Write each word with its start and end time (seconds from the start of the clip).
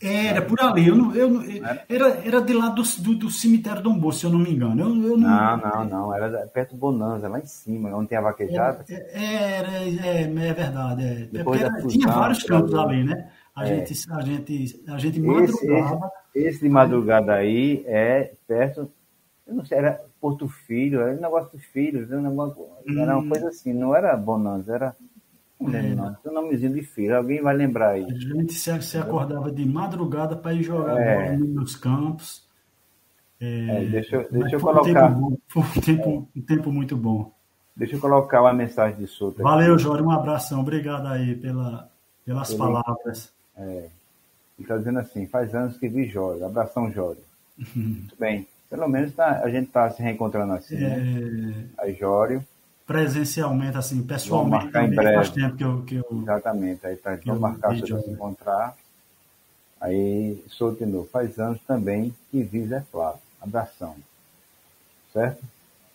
Era, 0.00 0.42
por 0.42 0.60
ali. 0.60 0.86
Eu 0.86 0.94
não, 0.94 1.14
eu 1.14 1.28
não, 1.28 1.42
era, 1.88 2.08
era 2.24 2.40
de 2.40 2.52
lá 2.52 2.68
do, 2.68 2.82
do, 2.82 3.14
do 3.16 3.30
cemitério 3.30 3.82
Dom 3.82 3.98
Bosco, 3.98 4.20
se 4.20 4.26
eu 4.26 4.30
não 4.30 4.38
me 4.38 4.52
engano. 4.52 4.80
Eu, 4.80 5.10
eu 5.10 5.16
não, 5.16 5.28
não, 5.28 5.56
não, 5.56 5.84
não, 5.84 6.14
Era 6.14 6.46
perto 6.46 6.74
do 6.74 6.78
Bonanza, 6.78 7.28
lá 7.28 7.40
em 7.40 7.46
cima, 7.46 7.94
onde 7.94 8.08
tem 8.08 8.18
a 8.18 8.22
vaquejada. 8.22 8.84
Era, 8.88 9.84
é, 9.84 10.22
é, 10.22 10.54
verdade. 10.54 11.04
É. 11.04 11.14
Depois 11.32 11.60
era, 11.60 11.72
fusão, 11.74 11.88
tinha 11.88 12.12
vários 12.12 12.42
campos 12.44 12.74
ali, 12.74 13.04
né? 13.04 13.28
A, 13.56 13.64
é. 13.64 13.66
gente, 13.66 14.10
a, 14.10 14.20
gente, 14.20 14.84
a 14.86 14.98
gente 14.98 15.20
madrugava. 15.20 16.12
Esse, 16.32 16.46
esse, 16.48 16.60
de 16.60 16.68
madrugada 16.68 17.34
aí 17.34 17.82
é 17.86 18.34
perto, 18.46 18.88
eu 19.46 19.54
não 19.54 19.64
sei, 19.64 19.78
era 19.78 20.00
Porto 20.20 20.48
Filho, 20.48 21.00
era 21.00 21.12
um 21.12 21.20
negócio 21.20 21.50
dos 21.50 21.64
filhos, 21.64 22.08
era, 22.08 22.20
um 22.20 22.22
negócio, 22.22 22.68
era 22.88 23.16
uma 23.16 23.24
hum. 23.24 23.28
coisa 23.28 23.48
assim, 23.48 23.72
não 23.72 23.96
era 23.96 24.16
Bonanza, 24.16 24.74
era 24.74 24.96
lembro, 25.66 25.96
não. 25.96 26.16
Um 26.24 26.34
nomezinho 26.34 26.74
de 26.74 26.82
filho. 26.82 27.16
Alguém 27.16 27.42
vai 27.42 27.54
lembrar 27.56 27.90
aí. 27.90 28.04
A 28.04 28.14
gente 28.14 28.54
se, 28.54 28.82
se 28.82 28.98
acordava 28.98 29.50
de 29.50 29.66
madrugada 29.66 30.36
para 30.36 30.54
ir 30.54 30.62
jogar 30.62 31.00
é. 31.00 31.36
bola 31.36 31.38
nos 31.38 31.74
campos. 31.74 32.46
É, 33.40 33.84
é, 33.84 33.84
deixa 33.86 34.16
eu, 34.16 34.28
deixa 34.30 34.56
eu 34.56 34.60
colocar. 34.60 35.10
Um 35.10 35.30
tempo, 35.30 35.40
foi 35.48 35.62
um 35.62 35.80
tempo, 35.80 36.28
um 36.36 36.40
tempo 36.40 36.72
muito 36.72 36.96
bom. 36.96 37.32
Deixa 37.76 37.96
eu 37.96 38.00
colocar 38.00 38.40
uma 38.40 38.52
mensagem 38.52 38.98
de 38.98 39.06
solta. 39.06 39.42
Valeu, 39.42 39.78
Jório. 39.78 40.04
Um 40.04 40.10
abração. 40.10 40.60
Obrigado 40.60 41.06
aí 41.06 41.34
pela, 41.36 41.90
pelas 42.24 42.50
Ele, 42.50 42.58
palavras. 42.58 43.32
É, 43.56 43.62
ele 43.62 43.90
está 44.60 44.76
dizendo 44.76 44.98
assim: 45.00 45.26
faz 45.26 45.54
anos 45.54 45.76
que 45.76 45.88
vi 45.88 46.06
Jório. 46.06 46.44
Abração, 46.44 46.90
Jório. 46.92 47.22
muito 47.74 48.16
bem. 48.18 48.46
Pelo 48.70 48.88
menos 48.88 49.14
tá, 49.14 49.40
a 49.42 49.48
gente 49.48 49.68
está 49.68 49.90
se 49.90 50.02
reencontrando 50.02 50.52
assim. 50.52 50.76
Né? 50.76 50.92
É... 50.92 51.00
Né? 51.00 51.64
Aí, 51.78 51.94
Jório 51.94 52.44
presencialmente, 52.88 53.76
assim, 53.76 54.02
pessoalmente. 54.02 54.50
Vamos 54.50 54.64
marcar 54.64 54.84
em 54.88 54.94
breve. 54.94 55.14
Faz 55.16 55.30
tempo 55.30 55.56
que 55.56 55.64
eu, 55.64 55.82
que 55.82 55.94
eu, 55.96 56.06
Exatamente, 56.22 56.86
aí 56.86 56.96
tá, 56.96 57.18
vamos 57.22 57.40
marcar 57.42 57.76
para 57.76 57.86
se 58.00 58.10
encontrar. 58.10 58.74
Aí, 59.78 60.42
solto 60.48 60.84
de 60.84 60.90
novo. 60.90 61.06
Faz 61.12 61.38
anos 61.38 61.60
também 61.66 62.14
que 62.30 62.42
vi 62.42 62.66
Zé 62.66 62.82
Flávio. 62.90 63.20
Abração. 63.40 63.94
Certo? 65.12 65.44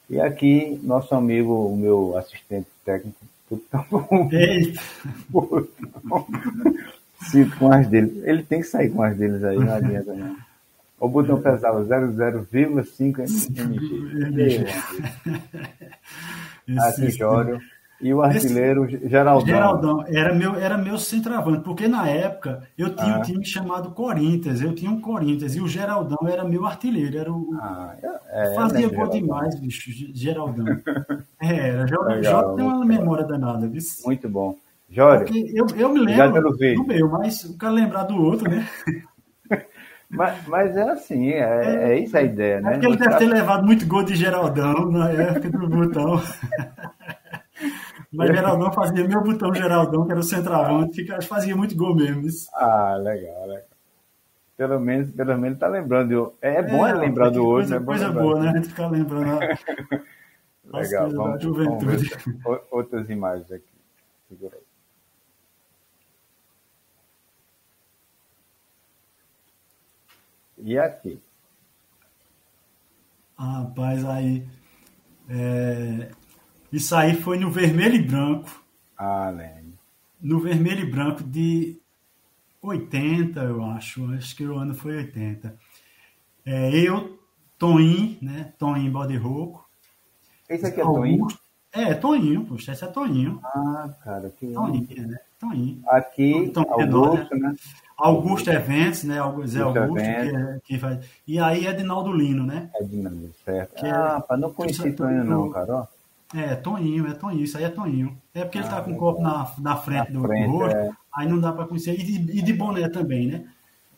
E 0.07 0.21
aqui, 0.21 0.79
nosso 0.83 1.15
amigo, 1.15 1.67
o 1.67 1.75
meu 1.75 2.15
assistente 2.15 2.67
técnico, 2.85 3.17
putão. 3.49 3.83
Eita! 4.31 4.79
Sinto 7.31 7.57
com 7.57 7.71
as 7.71 7.87
deles. 7.87 8.23
Ele 8.23 8.43
tem 8.43 8.61
que 8.61 8.67
sair 8.67 8.91
com 8.91 9.01
as 9.01 9.17
deles 9.17 9.43
aí, 9.43 9.57
não 9.57 9.73
adianta 9.73 10.13
não. 10.13 10.37
O 10.99 11.09
botão 11.09 11.41
pesava 11.41 11.83
00,5 11.83 13.19
mg. 13.57 14.65
Aqui, 16.79 17.09
Jório. 17.11 17.59
E 18.03 18.13
o 18.13 18.21
artilheiro 18.21 18.85
Esse, 18.85 19.07
Geraldão. 19.07 19.45
Geraldão 19.45 20.05
era 20.07 20.35
meu, 20.35 20.55
era 20.55 20.77
meu 20.77 20.97
centroavante, 20.97 21.63
porque 21.63 21.87
na 21.87 22.05
época 22.09 22.67
eu 22.77 22.93
tinha 22.93 23.15
ah. 23.15 23.19
um 23.19 23.21
time 23.21 23.45
chamado 23.45 23.91
Corinthians, 23.91 24.61
eu 24.61 24.75
tinha 24.75 24.91
um 24.91 24.99
Corinthians, 24.99 25.55
e 25.55 25.61
o 25.61 25.67
Geraldão 25.69 26.27
era 26.27 26.43
meu 26.43 26.65
artilheiro, 26.65 27.17
era 27.17 27.31
o. 27.31 27.57
Ah, 27.61 27.95
é, 28.03 28.51
é 28.51 28.55
fazia 28.55 28.87
né, 28.87 28.93
gol 28.93 29.07
demais, 29.07 29.57
bicho, 29.57 29.89
Geraldão. 30.13 30.65
É, 31.41 31.69
era, 31.69 32.01
Legal, 32.05 32.55
tem 32.55 32.65
uma 32.65 32.85
memória 32.85 33.25
danada, 33.25 33.67
viu? 33.67 33.81
Muito 34.05 34.29
bom. 34.29 34.55
Jório. 34.89 35.27
Eu, 35.53 35.65
eu 35.75 35.89
me 35.89 35.99
lembro 35.99 36.51
do 36.51 36.85
meu, 36.85 37.09
mas 37.09 37.43
o 37.43 37.57
cara 37.57 37.73
lembrar 37.73 38.03
do 38.03 38.15
outro, 38.15 38.49
né? 38.49 38.65
Mas, 40.09 40.47
mas 40.47 40.77
é 40.77 40.89
assim, 40.91 41.29
é, 41.29 41.39
é, 41.39 41.89
é 41.91 41.99
isso 41.99 42.15
a 42.15 42.21
ideia, 42.21 42.61
né? 42.61 42.69
É 42.69 42.73
porque 42.73 42.85
ele 42.85 42.97
deve 42.97 43.17
ter 43.17 43.25
levado 43.25 43.65
muito 43.65 43.85
gol 43.87 44.03
de 44.03 44.15
Geraldão 44.15 44.91
na 44.91 45.09
época 45.09 45.49
do 45.49 45.67
botão. 45.67 46.21
Mas 48.11 48.29
Geraldão 48.29 48.71
fazia 48.71 49.07
meu 49.07 49.23
botão 49.23 49.53
Geraldão, 49.53 50.05
que 50.05 50.11
era 50.11 50.19
o 50.19 50.23
centroavante, 50.23 51.03
que 51.03 51.21
fazia 51.23 51.55
muito 51.55 51.75
gol 51.75 51.95
mesmo. 51.95 52.27
Isso. 52.27 52.47
Ah, 52.53 52.95
legal, 52.95 53.47
legal. 53.47 53.73
Pelo 54.55 54.79
menos, 54.79 55.11
pelo 55.11 55.37
menos 55.37 55.57
tá 55.57 55.67
lembrando. 55.67 56.35
É, 56.39 56.57
é 56.57 56.61
bom 56.61 56.85
é, 56.85 56.93
lembrar 56.93 57.29
do 57.31 57.43
outro. 57.43 57.69
Coisa, 57.69 57.75
é 57.77 57.79
coisa 57.79 58.11
boa, 58.11 58.39
né? 58.39 58.49
A 58.51 58.53
gente 58.53 58.69
ficar 58.69 58.87
lembrando. 58.87 59.39
legal, 60.71 61.09
vamos, 61.09 61.43
vamos 61.43 61.83
ver 61.83 62.61
outras 62.69 63.09
imagens 63.09 63.51
aqui. 63.51 63.73
Segura 64.29 64.55
aí. 64.55 64.72
E 70.63 70.79
aqui? 70.79 71.19
Rapaz, 73.37 74.05
aí. 74.05 74.47
É... 75.27 76.09
Isso 76.71 76.95
aí 76.95 77.15
foi 77.15 77.37
no 77.37 77.51
vermelho 77.51 77.95
e 77.95 78.01
branco. 78.01 78.63
Ah, 78.97 79.29
lembro. 79.29 79.73
No 80.21 80.39
vermelho 80.39 80.87
e 80.87 80.89
branco 80.89 81.21
de 81.21 81.77
80, 82.61 83.41
eu 83.41 83.63
acho. 83.65 84.09
Acho 84.13 84.35
que 84.37 84.45
o 84.45 84.57
ano 84.57 84.73
foi 84.73 84.95
80. 84.95 85.53
É, 86.45 86.69
eu, 86.73 87.19
Toninho, 87.57 88.17
né? 88.21 88.53
Toninho 88.57 88.91
Bode 88.91 89.17
Rouco. 89.17 89.69
Esse 90.47 90.67
aqui 90.67 90.79
é 90.79 90.83
Toninho? 90.83 91.27
É, 91.73 91.93
Toninho, 91.93 92.45
poxa, 92.45 92.71
esse 92.71 92.85
é 92.85 92.87
Toninho. 92.87 93.41
Ah, 93.43 93.93
cara, 94.01 94.29
que 94.29 94.47
Toninho, 94.53 95.07
né? 95.07 95.19
Toninho. 95.37 95.83
Aqui, 95.87 96.53
Augusto, 96.55 97.35
né? 97.35 97.53
Augusto 97.97 98.49
Eventos, 98.49 99.03
né? 99.03 99.15
Zé 99.45 99.61
Augusto, 99.61 99.95
que, 99.95 100.01
é, 100.01 100.59
que 100.63 100.79
faz. 100.79 101.05
E 101.27 101.39
aí 101.39 101.67
Edinaldo 101.67 102.11
Lino, 102.11 102.45
né? 102.45 102.69
Edinaldo, 102.79 103.31
certo. 103.45 103.75
Que 103.75 103.85
é 103.85 103.91
ah, 103.91 104.23
é, 104.29 104.37
não 104.37 104.51
conheci 104.51 104.91
Toninho 104.93 105.23
não, 105.23 105.49
cara. 105.49 105.87
É, 106.33 106.55
Toninho, 106.55 107.07
é 107.07 107.13
Toninho, 107.13 107.43
isso 107.43 107.57
aí 107.57 107.63
é 107.63 107.69
Toninho. 107.69 108.17
É 108.33 108.43
porque 108.43 108.57
ah, 108.57 108.61
ele 108.61 108.69
tá 108.69 108.77
ah, 108.79 108.81
com 108.81 108.93
o 108.93 108.97
corpo 108.97 109.21
na, 109.21 109.51
na 109.59 109.77
frente 109.77 110.11
na 110.11 110.19
do, 110.19 110.25
frente, 110.25 110.45
do 110.45 110.51
rosto, 110.51 110.75
é. 110.75 110.91
aí 111.13 111.27
não 111.27 111.39
dá 111.39 111.53
para 111.53 111.67
conhecer. 111.67 111.99
E 111.99 112.03
de, 112.03 112.39
e 112.39 112.41
de, 112.41 112.53
boné 112.53 112.89
também, 112.89 113.27
né? 113.27 113.45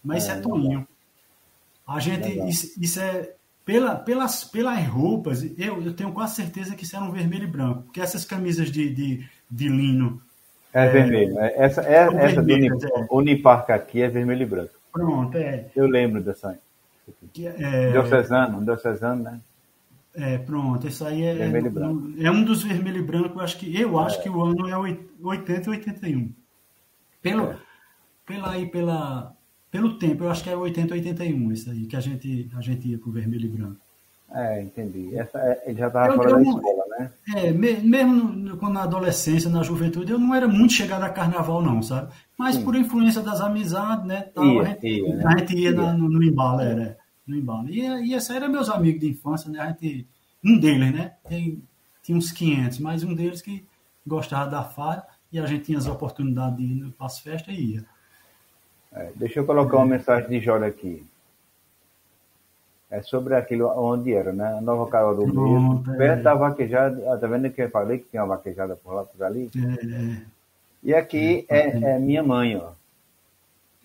Mas 0.04 0.24
isso 0.24 0.32
é, 0.34 0.38
é 0.38 0.42
Toninho. 0.42 0.88
A 1.88 2.00
gente, 2.00 2.28
isso, 2.50 2.80
isso, 2.82 3.00
é, 3.00 3.34
pela, 3.64 3.96
pelas, 3.96 4.44
pelas 4.44 4.86
roupas, 4.88 5.44
eu, 5.58 5.82
eu 5.82 5.94
tenho 5.94 6.12
quase 6.12 6.36
certeza 6.36 6.76
que 6.76 6.84
isso 6.84 6.96
era 6.96 7.06
um 7.06 7.12
vermelho 7.12 7.46
e 7.46 7.48
branco. 7.48 7.84
Porque 7.84 8.02
essas 8.02 8.26
camisas 8.26 8.70
de, 8.70 8.94
de, 8.94 9.30
de 9.50 9.70
lino 9.70 10.22
é, 10.76 10.86
é 10.86 10.90
vermelho. 10.90 11.40
É, 11.40 11.54
essa 11.56 11.82
é, 11.82 12.04
essa 12.04 12.42
vermelho, 12.42 12.78
do 12.78 12.86
é. 12.86 13.08
Unipark 13.10 13.72
aqui 13.72 14.02
é 14.02 14.10
vermelho 14.10 14.44
e 14.44 14.46
branco. 14.46 14.74
Pronto, 14.92 15.38
é. 15.38 15.68
Eu 15.74 15.88
lembro 15.88 16.22
dessa. 16.22 16.60
É, 17.38 17.92
Diocesano, 17.92 18.64
Diocesano, 18.64 19.24
né? 19.24 19.40
É, 20.14 20.38
pronto, 20.38 20.88
isso 20.88 21.06
aí 21.06 21.24
é, 21.24 21.34
vermelho 21.34 21.68
e 21.68 21.70
branco. 21.70 22.14
é 22.20 22.32
um 22.32 22.44
dos 22.44 22.64
vermelho 22.64 23.00
e 23.00 23.02
branco, 23.02 23.40
eu 23.40 23.44
acho 23.44 23.58
que, 23.58 23.82
eu 23.82 24.00
acho 24.00 24.20
é. 24.20 24.24
que 24.24 24.30
o 24.30 24.42
ano 24.42 24.68
é 24.70 24.98
80 25.22 25.70
e 25.70 25.70
81. 25.72 26.34
Pelo, 27.22 27.44
é. 27.52 27.58
pela, 28.26 28.52
aí, 28.52 28.66
pela, 28.66 29.34
pelo 29.70 29.98
tempo, 29.98 30.24
eu 30.24 30.30
acho 30.30 30.44
que 30.44 30.50
é 30.50 30.56
80 30.56 30.96
e 30.96 31.00
81 31.00 31.52
isso 31.52 31.70
aí, 31.70 31.86
que 31.86 31.96
a 31.96 32.00
gente, 32.00 32.50
a 32.56 32.62
gente 32.62 32.88
ia 32.88 32.98
pro 32.98 33.12
vermelho 33.12 33.46
e 33.46 33.50
branco. 33.50 33.85
É, 34.32 34.62
entendi. 34.62 35.16
Essa, 35.16 35.38
é, 35.40 35.64
ele 35.66 35.80
já 35.80 35.88
estava 35.88 36.16
fora 36.16 36.36
da 36.36 36.42
escola, 36.42 36.84
né? 36.98 37.12
É, 37.36 37.52
mesmo 37.52 38.58
quando 38.58 38.74
na 38.74 38.84
adolescência, 38.84 39.50
na 39.50 39.64
juventude, 39.64 40.12
eu 40.12 40.20
não 40.20 40.34
era 40.34 40.48
muito 40.48 40.74
chegado 40.74 41.04
a 41.04 41.10
carnaval, 41.10 41.62
não, 41.62 41.82
sabe? 41.82 42.12
Mas 42.38 42.56
Sim. 42.56 42.64
por 42.64 42.76
influência 42.76 43.22
das 43.22 43.40
amizades, 43.40 44.06
né? 44.06 44.24
Tal, 44.34 44.46
ia, 44.46 44.62
a 44.62 44.66
gente 44.66 44.88
ia, 44.88 45.16
né? 45.16 45.24
a 45.26 45.38
gente 45.38 45.56
ia, 45.56 45.70
ia. 45.70 45.76
Na, 45.76 45.94
no, 45.94 46.10
no, 46.10 46.24
embalo, 46.24 46.62
era. 46.62 46.98
No 47.26 47.36
embalo. 47.36 47.70
E, 47.70 47.82
e 47.82 48.14
essa 48.14 48.36
era 48.36 48.50
meus 48.50 48.70
amigos 48.70 49.00
de 49.00 49.10
infância, 49.10 49.50
né? 49.50 49.60
A 49.60 49.68
gente, 49.68 50.08
um 50.44 50.60
deles, 50.60 50.94
né? 50.94 51.14
Tem, 51.30 51.62
tinha 52.04 52.18
uns 52.18 52.32
500, 52.32 52.80
mas 52.80 53.04
um 53.04 53.14
deles 53.14 53.42
que 53.42 53.66
gostava 54.06 54.50
da 54.50 54.64
farra 54.64 55.08
e 55.32 55.40
a 55.40 55.46
gente 55.46 55.66
tinha 55.66 55.78
as 55.78 55.88
oportunidades 55.88 56.58
de 56.58 56.64
ir 56.64 56.92
para 56.92 57.06
as 57.06 57.20
festas 57.20 57.54
e 57.54 57.76
ia. 57.76 57.86
É, 58.92 59.12
deixa 59.16 59.40
eu 59.40 59.46
colocar 59.46 59.78
uma 59.78 59.86
mensagem 59.86 60.30
de 60.30 60.40
Jório 60.40 60.68
aqui 60.68 61.06
é 62.90 63.02
sobre 63.02 63.36
aquilo 63.36 63.68
onde 63.68 64.14
era, 64.14 64.32
né? 64.32 64.60
Nova 64.62 64.90
Caruaru 64.90 65.28
mesmo, 65.28 65.84
é. 65.94 65.98
perto 65.98 66.24
da 66.24 66.34
vaquejada, 66.34 67.14
ah, 67.14 67.18
tá 67.18 67.28
vendo 67.28 67.50
que 67.50 67.62
eu 67.62 67.70
falei 67.70 68.00
que 68.00 68.10
tinha 68.10 68.24
uma 68.24 68.36
vaquejada 68.36 68.76
por 68.76 68.94
lá, 68.94 69.04
por 69.04 69.24
ali? 69.24 69.50
É, 69.56 69.86
é. 69.86 70.22
E 70.84 70.94
aqui 70.94 71.46
é, 71.50 71.60
é, 71.60 71.96
é, 71.96 72.00
minha 72.00 72.22
mãe, 72.22 72.56
ó. 72.56 72.72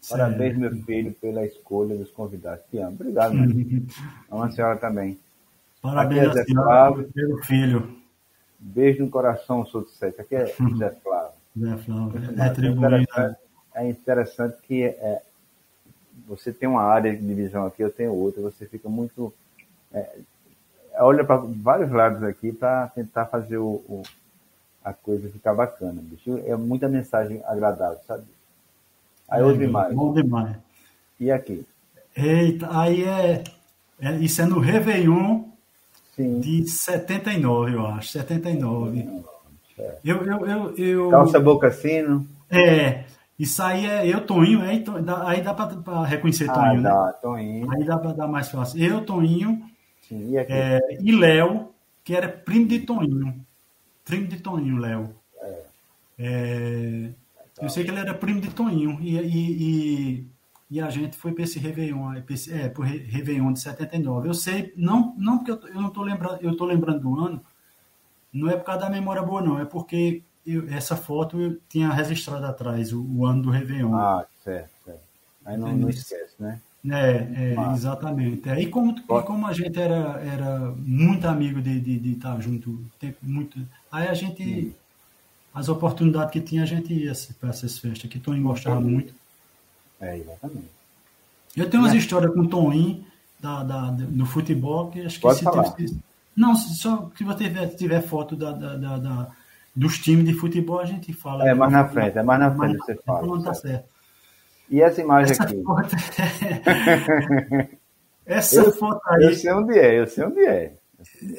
Parabéns, 0.09 0.57
meu 0.57 0.71
filho, 0.83 1.15
pela 1.21 1.45
escolha 1.45 1.97
dos 1.97 2.11
convidados. 2.11 2.65
Te 2.71 2.79
amo. 2.79 2.97
Obrigado, 2.99 3.35
mãe. 3.35 3.87
Amo 4.31 4.43
a 4.43 4.51
senhora 4.51 4.77
também. 4.77 5.19
Parabéns, 5.83 6.29
aqui 6.29 6.31
é 6.31 6.33
Zé 6.33 6.45
Flávio. 6.53 7.11
pelo 7.13 7.45
filho. 7.45 7.97
Beijo 8.59 9.03
no 9.03 9.11
coração, 9.11 9.65
sou 9.65 9.83
de 9.83 9.91
sete. 9.91 10.21
Aqui 10.21 10.37
é 10.37 10.47
Zé 10.77 10.91
Flávio. 11.03 11.33
Zé 11.59 11.77
Flávio. 11.79 12.21
É, 12.39 12.49
interessante, 12.49 13.39
é 13.75 13.89
interessante 13.89 14.57
que 14.63 14.85
é, 14.85 15.23
você 16.31 16.53
tem 16.53 16.69
uma 16.69 16.83
área 16.83 17.11
de 17.11 17.27
divisão 17.27 17.67
aqui, 17.67 17.83
eu 17.83 17.91
tenho 17.91 18.15
outra, 18.15 18.41
você 18.41 18.65
fica 18.65 18.89
muito. 18.89 19.35
É, 19.93 20.09
olha 20.95 21.25
para 21.25 21.39
vários 21.39 21.91
lados 21.91 22.23
aqui 22.23 22.53
para 22.53 22.87
tentar 22.95 23.27
fazer 23.27 23.57
o, 23.57 23.83
o, 23.89 24.03
a 24.85 24.93
coisa 24.93 25.29
ficar 25.29 25.55
bacana. 25.55 26.01
Bicho. 26.01 26.41
É 26.47 26.55
muita 26.55 26.89
mensagem 26.89 27.43
agradável, 27.45 27.99
sabe? 28.07 28.23
Aí 29.29 29.43
é, 29.43 29.45
outra 29.45 29.65
imagem. 29.65 29.97
Bom 29.97 30.15
demais. 30.15 30.57
E 31.19 31.33
aqui? 31.33 31.67
Eita, 32.17 32.69
aí 32.79 33.03
é, 33.03 33.43
é 34.01 34.13
isso 34.19 34.41
é 34.41 34.45
no 34.45 34.61
Réveillon 34.61 35.43
Sim. 36.15 36.39
de 36.39 36.69
79, 36.69 37.75
eu 37.75 37.87
acho. 37.87 38.09
79. 38.11 39.25
É. 39.77 39.99
Eu, 40.05 40.25
eu, 40.25 40.47
eu, 40.47 40.77
eu... 40.77 41.11
Calça 41.11 41.41
boca 41.41 41.73
sino. 41.73 42.25
É, 42.49 43.05
Isso 43.41 43.63
aí 43.63 43.87
é 43.87 44.07
eu, 44.07 44.27
Toninho, 44.27 44.61
aí, 44.61 44.85
aí 45.25 45.41
dá 45.41 45.55
para 45.55 46.05
reconhecer 46.05 46.51
ah, 46.51 46.53
Toninho, 46.53 46.83
dá, 46.83 47.07
né? 47.07 47.13
Toninho. 47.23 47.71
Aí 47.73 47.85
dá 47.85 47.97
para 47.97 48.13
dar 48.13 48.29
mais 48.29 48.51
fácil. 48.51 48.79
Eu, 48.85 49.03
Toninho 49.03 49.67
Sim, 50.03 50.33
e, 50.33 50.37
é, 50.37 50.79
e 51.01 51.11
Léo, 51.11 51.71
que 52.05 52.15
era 52.15 52.29
primo 52.29 52.69
de 52.69 52.81
Toninho. 52.81 53.43
Primo 54.05 54.27
de 54.27 54.41
Toninho, 54.41 54.77
Léo. 54.77 55.15
É. 55.41 55.63
É, 56.19 57.11
eu 57.63 57.71
sei 57.71 57.83
que 57.83 57.91
ele 57.91 58.01
era 58.01 58.13
primo 58.13 58.43
de 58.43 58.51
Toninho. 58.51 58.99
E, 59.01 59.17
e, 59.17 59.63
e, 59.63 60.27
e 60.73 60.79
a 60.83 60.91
gente 60.91 61.17
foi 61.17 61.33
para 61.33 61.45
esse 61.45 61.59
Réveillon, 61.59 62.13
é, 62.13 62.69
para 62.69 62.83
o 62.83 62.85
Réveillon 62.85 63.55
de 63.55 63.61
79. 63.61 64.29
Eu 64.29 64.35
sei, 64.35 64.71
não, 64.77 65.15
não 65.17 65.39
porque 65.39 65.53
eu, 65.53 65.69
eu 65.69 65.81
não 65.81 65.89
estou 65.89 66.05
lembrando, 66.05 66.43
eu 66.43 66.51
estou 66.51 66.67
lembrando 66.67 67.01
do 67.01 67.19
ano, 67.19 67.43
não 68.31 68.51
é 68.51 68.57
por 68.59 68.67
causa 68.67 68.83
da 68.83 68.91
memória 68.91 69.23
boa, 69.23 69.41
não, 69.41 69.59
é 69.59 69.65
porque 69.65 70.23
eu, 70.55 70.69
essa 70.71 70.97
foto 70.97 71.41
eu 71.41 71.59
tinha 71.69 71.91
registrado 71.91 72.47
atrás, 72.47 72.93
o, 72.93 73.03
o, 73.03 73.27
ano 73.27 73.43
do 73.43 73.51
Réveillon. 73.51 73.95
Ah, 73.95 74.27
certo, 74.43 74.71
certo. 74.85 75.01
Aí 75.45 75.57
não, 75.57 75.73
não 75.77 75.89
esquece, 75.89 76.35
né? 76.39 76.61
É, 76.89 77.55
é 77.55 77.73
exatamente. 77.75 78.49
É, 78.49 78.61
e 78.61 78.67
como, 78.67 78.97
e 78.99 79.23
como 79.23 79.47
a 79.47 79.53
gente 79.53 79.79
era, 79.79 80.21
era 80.23 80.59
muito 80.77 81.27
amigo 81.27 81.61
de, 81.61 81.79
de, 81.79 81.99
de 81.99 82.13
estar 82.13 82.41
junto, 82.41 82.83
tempo 82.99 83.19
muito, 83.23 83.59
aí 83.93 84.09
a 84.09 84.15
gente, 84.15 84.75
as 85.53 85.69
oportunidades 85.69 86.33
que 86.33 86.41
tinha, 86.41 86.63
a 86.63 86.67
gente 86.67 86.93
ia 86.93 87.13
para 87.39 87.51
essas 87.51 87.79
festas, 87.79 88.11
que 88.11 88.19
Toninho 88.19 88.45
gostava 88.45 88.81
muito. 88.81 89.15
É, 90.01 90.17
exatamente. 90.17 90.71
Eu 91.57 91.69
tenho 91.69 91.83
umas 91.83 91.95
histórias 91.95 92.33
com 92.33 92.41
o 92.41 92.49
Toninho 92.49 93.05
da, 93.39 93.63
da, 93.63 93.91
do 93.91 94.25
futebol, 94.25 94.91
que 94.91 95.01
acho 95.03 95.17
que 95.17 95.23
Pode 95.23 95.39
se 95.39 95.45
falar. 95.45 95.71
Teve, 95.73 95.99
não, 96.37 96.55
só 96.55 97.11
que 97.15 97.25
você 97.25 97.45
tiver, 97.45 97.67
tiver 97.75 98.03
foto 98.03 98.37
da, 98.37 98.53
da, 98.53 98.77
da, 98.77 98.99
da, 98.99 99.31
dos 99.75 99.99
times 99.99 100.25
de 100.25 100.35
futebol, 100.35 100.81
a 100.81 100.85
gente 100.85 101.13
fala. 101.13 101.49
É, 101.49 101.55
mais 101.55 101.73
na 101.73 101.89
frente, 101.89 102.19
é 102.19 102.23
mais 102.23 102.41
na 102.41 102.55
frente 102.55 102.79
você 102.79 102.97
fala. 102.97 103.27
Não 103.27 103.43
tá 103.43 103.55
certo. 103.55 103.89
E 104.69 104.81
essa 104.81 105.01
imagem 105.01 105.33
essa 105.33 105.43
aqui? 105.43 105.63
Foto... 105.63 105.89
essa 108.25 108.61
eu, 108.61 108.73
foto 108.73 109.01
aí. 109.07 109.25
Eu 109.25 109.35
sei 109.35 109.53
onde 109.53 109.79
é, 109.79 110.01
eu 110.01 110.07
sei 110.07 110.25
onde 110.25 110.41
é. 110.41 110.75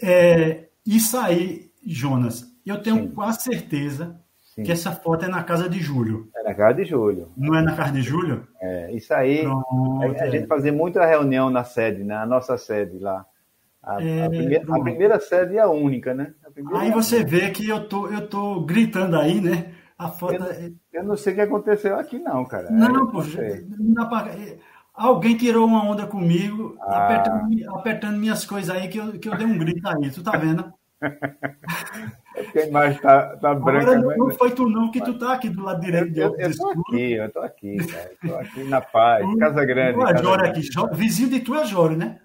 é 0.04 0.68
isso 0.86 1.18
aí, 1.18 1.72
Jonas, 1.86 2.45
eu 2.66 2.81
tenho 2.81 2.98
Sim. 2.98 3.12
quase 3.12 3.44
certeza 3.44 4.19
Sim. 4.54 4.63
que 4.63 4.72
essa 4.72 4.92
foto 4.92 5.25
é 5.25 5.28
na 5.30 5.44
casa 5.44 5.69
de 5.69 5.80
Júlio. 5.80 6.30
É 6.36 6.44
na 6.44 6.54
casa 6.54 6.74
de 6.75 6.86
Júlio. 6.86 7.31
Não 7.38 7.56
é 7.56 7.62
na 7.62 7.75
casa 7.75 7.94
de 7.94 8.01
Júlio? 8.01 8.48
É, 8.60 8.92
isso 8.92 9.13
aí. 9.13 9.44
Pronto, 9.44 10.01
a, 10.01 10.24
a 10.24 10.28
é. 10.28 10.31
gente 10.31 10.48
fazia 10.48 10.74
muita 10.74 11.06
reunião 11.06 11.50
na 11.50 11.63
sede, 11.63 12.04
na 12.04 12.25
nossa 12.25 12.57
sede 12.57 13.00
lá. 13.00 13.25
A, 13.81 14.04
é, 14.04 14.25
a, 14.25 14.30
primeira, 14.30 14.75
a, 14.75 14.80
primeira, 14.80 15.19
sede 15.19 15.57
é 15.57 15.62
a 15.62 15.69
única, 15.69 16.13
né? 16.13 16.33
Aí 16.75 16.92
você 16.92 17.24
vê 17.24 17.50
que 17.51 17.68
eu 17.68 17.88
tô, 17.88 18.07
eu 18.07 18.27
tô 18.27 18.62
gritando 18.62 19.18
aí, 19.18 19.39
né? 19.39 19.74
A 19.98 20.07
foto. 20.07 20.36
Eu, 20.36 20.44
é- 20.45 20.71
eu 20.94 21.03
não 21.03 21.15
sei 21.15 21.33
o 21.33 21.36
que 21.36 21.42
aconteceu 21.42 21.98
aqui, 21.98 22.19
não, 22.19 22.44
cara. 22.45 22.69
Não, 22.71 23.07
é, 23.07 23.12
poxa. 23.12 23.42
Alguém 24.94 25.38
tirou 25.38 25.65
uma 25.65 25.83
onda 25.83 26.06
comigo, 26.06 26.75
ah. 26.81 27.06
apertando, 27.06 27.75
apertando, 27.75 28.18
minhas 28.18 28.45
coisas 28.45 28.75
aí, 28.75 28.88
que 28.88 28.98
eu, 28.98 29.18
que 29.19 29.30
eu 29.30 29.36
dei 29.36 29.48
um 29.48 29.57
grito 29.57 29.88
aí, 29.88 30.12
tu 30.12 30.24
tá 30.24 30.38
vendo? 30.38 30.71
É 32.33 32.44
porque 32.44 32.59
a 32.59 32.68
imagem 32.68 33.01
tá, 33.01 33.36
tá 33.38 33.54
branca. 33.54 33.92
Agora, 33.97 34.15
não, 34.18 34.31
foi 34.31 34.51
tu 34.51 34.69
não, 34.69 34.89
que 34.89 35.01
tu 35.01 35.19
tá 35.19 35.33
aqui 35.33 35.50
do 35.50 35.63
lado 35.63 35.81
direito. 35.81 36.18
Eu, 36.18 36.33
eu, 36.38 36.50
eu 36.50 36.57
tô 36.57 36.69
aqui, 36.69 37.12
eu 37.12 37.30
tô 37.30 37.39
aqui, 37.42 37.77
cara. 37.88 38.12
Eu 38.24 38.30
tô 38.30 38.36
aqui 38.38 38.63
na 38.63 38.81
paz, 38.81 39.25
Casa 39.38 39.65
Grande. 39.65 40.00
Tu 40.00 40.07
é 40.07 40.18
Jório 40.18 40.45
aqui, 40.45 40.62
vizinho 40.94 41.30
de 41.30 41.39
tu 41.42 41.56
é 41.56 41.65
Jório, 41.65 41.97
né? 41.97 42.19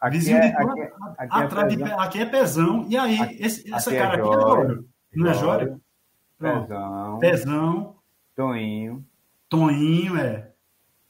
Aqui 0.00 0.18
Vizinho 0.18 0.36
é, 0.36 0.40
de 0.40 0.56
aqui, 0.56 0.80
aqui, 1.18 1.42
atrás 1.42 1.72
é 1.72 1.76
de, 1.76 1.82
aqui 1.82 2.18
é 2.20 2.26
pezão. 2.26 2.86
E 2.88 2.96
aí, 2.96 3.18
aqui, 3.18 3.42
esse, 3.42 3.74
essa 3.74 3.90
cara 3.90 4.14
aqui 4.14 4.28
é 4.28 4.32
Jório. 4.32 4.88
Não 5.14 5.30
é 5.30 5.34
Jório? 5.34 5.80
Pezão. 6.38 7.18
Pezão. 7.18 7.96
Toinho. 8.34 9.04
Toinho, 9.48 10.16
é. 10.18 10.52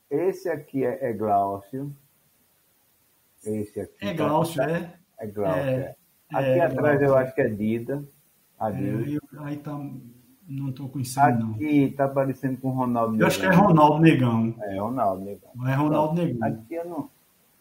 Esse 0.09 0.49
aqui 0.49 0.85
é, 0.85 1.11
é 1.11 1.13
Glaucio. 1.13 1.95
Esse 3.45 3.81
aqui. 3.81 3.97
É 4.01 4.15
Glaucio, 4.15 4.63
tá, 4.63 4.71
é? 4.71 4.93
É 5.19 5.27
Glaucio, 5.27 5.61
é. 5.61 5.75
é. 5.75 5.97
Aqui 6.33 6.49
é, 6.49 6.61
atrás 6.61 6.99
Glaucio. 6.99 7.07
eu 7.07 7.17
acho 7.17 7.35
que 7.35 7.41
é 7.41 7.49
Dida. 7.49 8.05
A 8.59 8.71
Dida. 8.71 9.19
É, 9.35 9.45
aí 9.45 9.57
tá. 9.57 9.77
Não 10.49 10.69
estou 10.69 10.89
conhecendo, 10.89 11.41
não. 11.41 11.55
Aqui 11.55 11.93
tá 11.97 12.07
parecendo 12.07 12.57
com 12.59 12.71
Ronaldo 12.71 13.15
Negão. 13.15 13.25
Eu 13.25 13.27
acho 13.27 13.41
que 13.41 13.47
é 13.47 13.51
Ronaldo 13.51 13.99
Negão. 13.99 14.55
É, 14.61 14.79
Ronaldo 14.79 15.25
Negão. 15.25 15.69
É 15.69 15.75
Ronaldo 15.75 16.15
Negão. 16.15 16.49
Aqui 16.49 16.75
eu 16.75 16.85
não. 16.85 17.16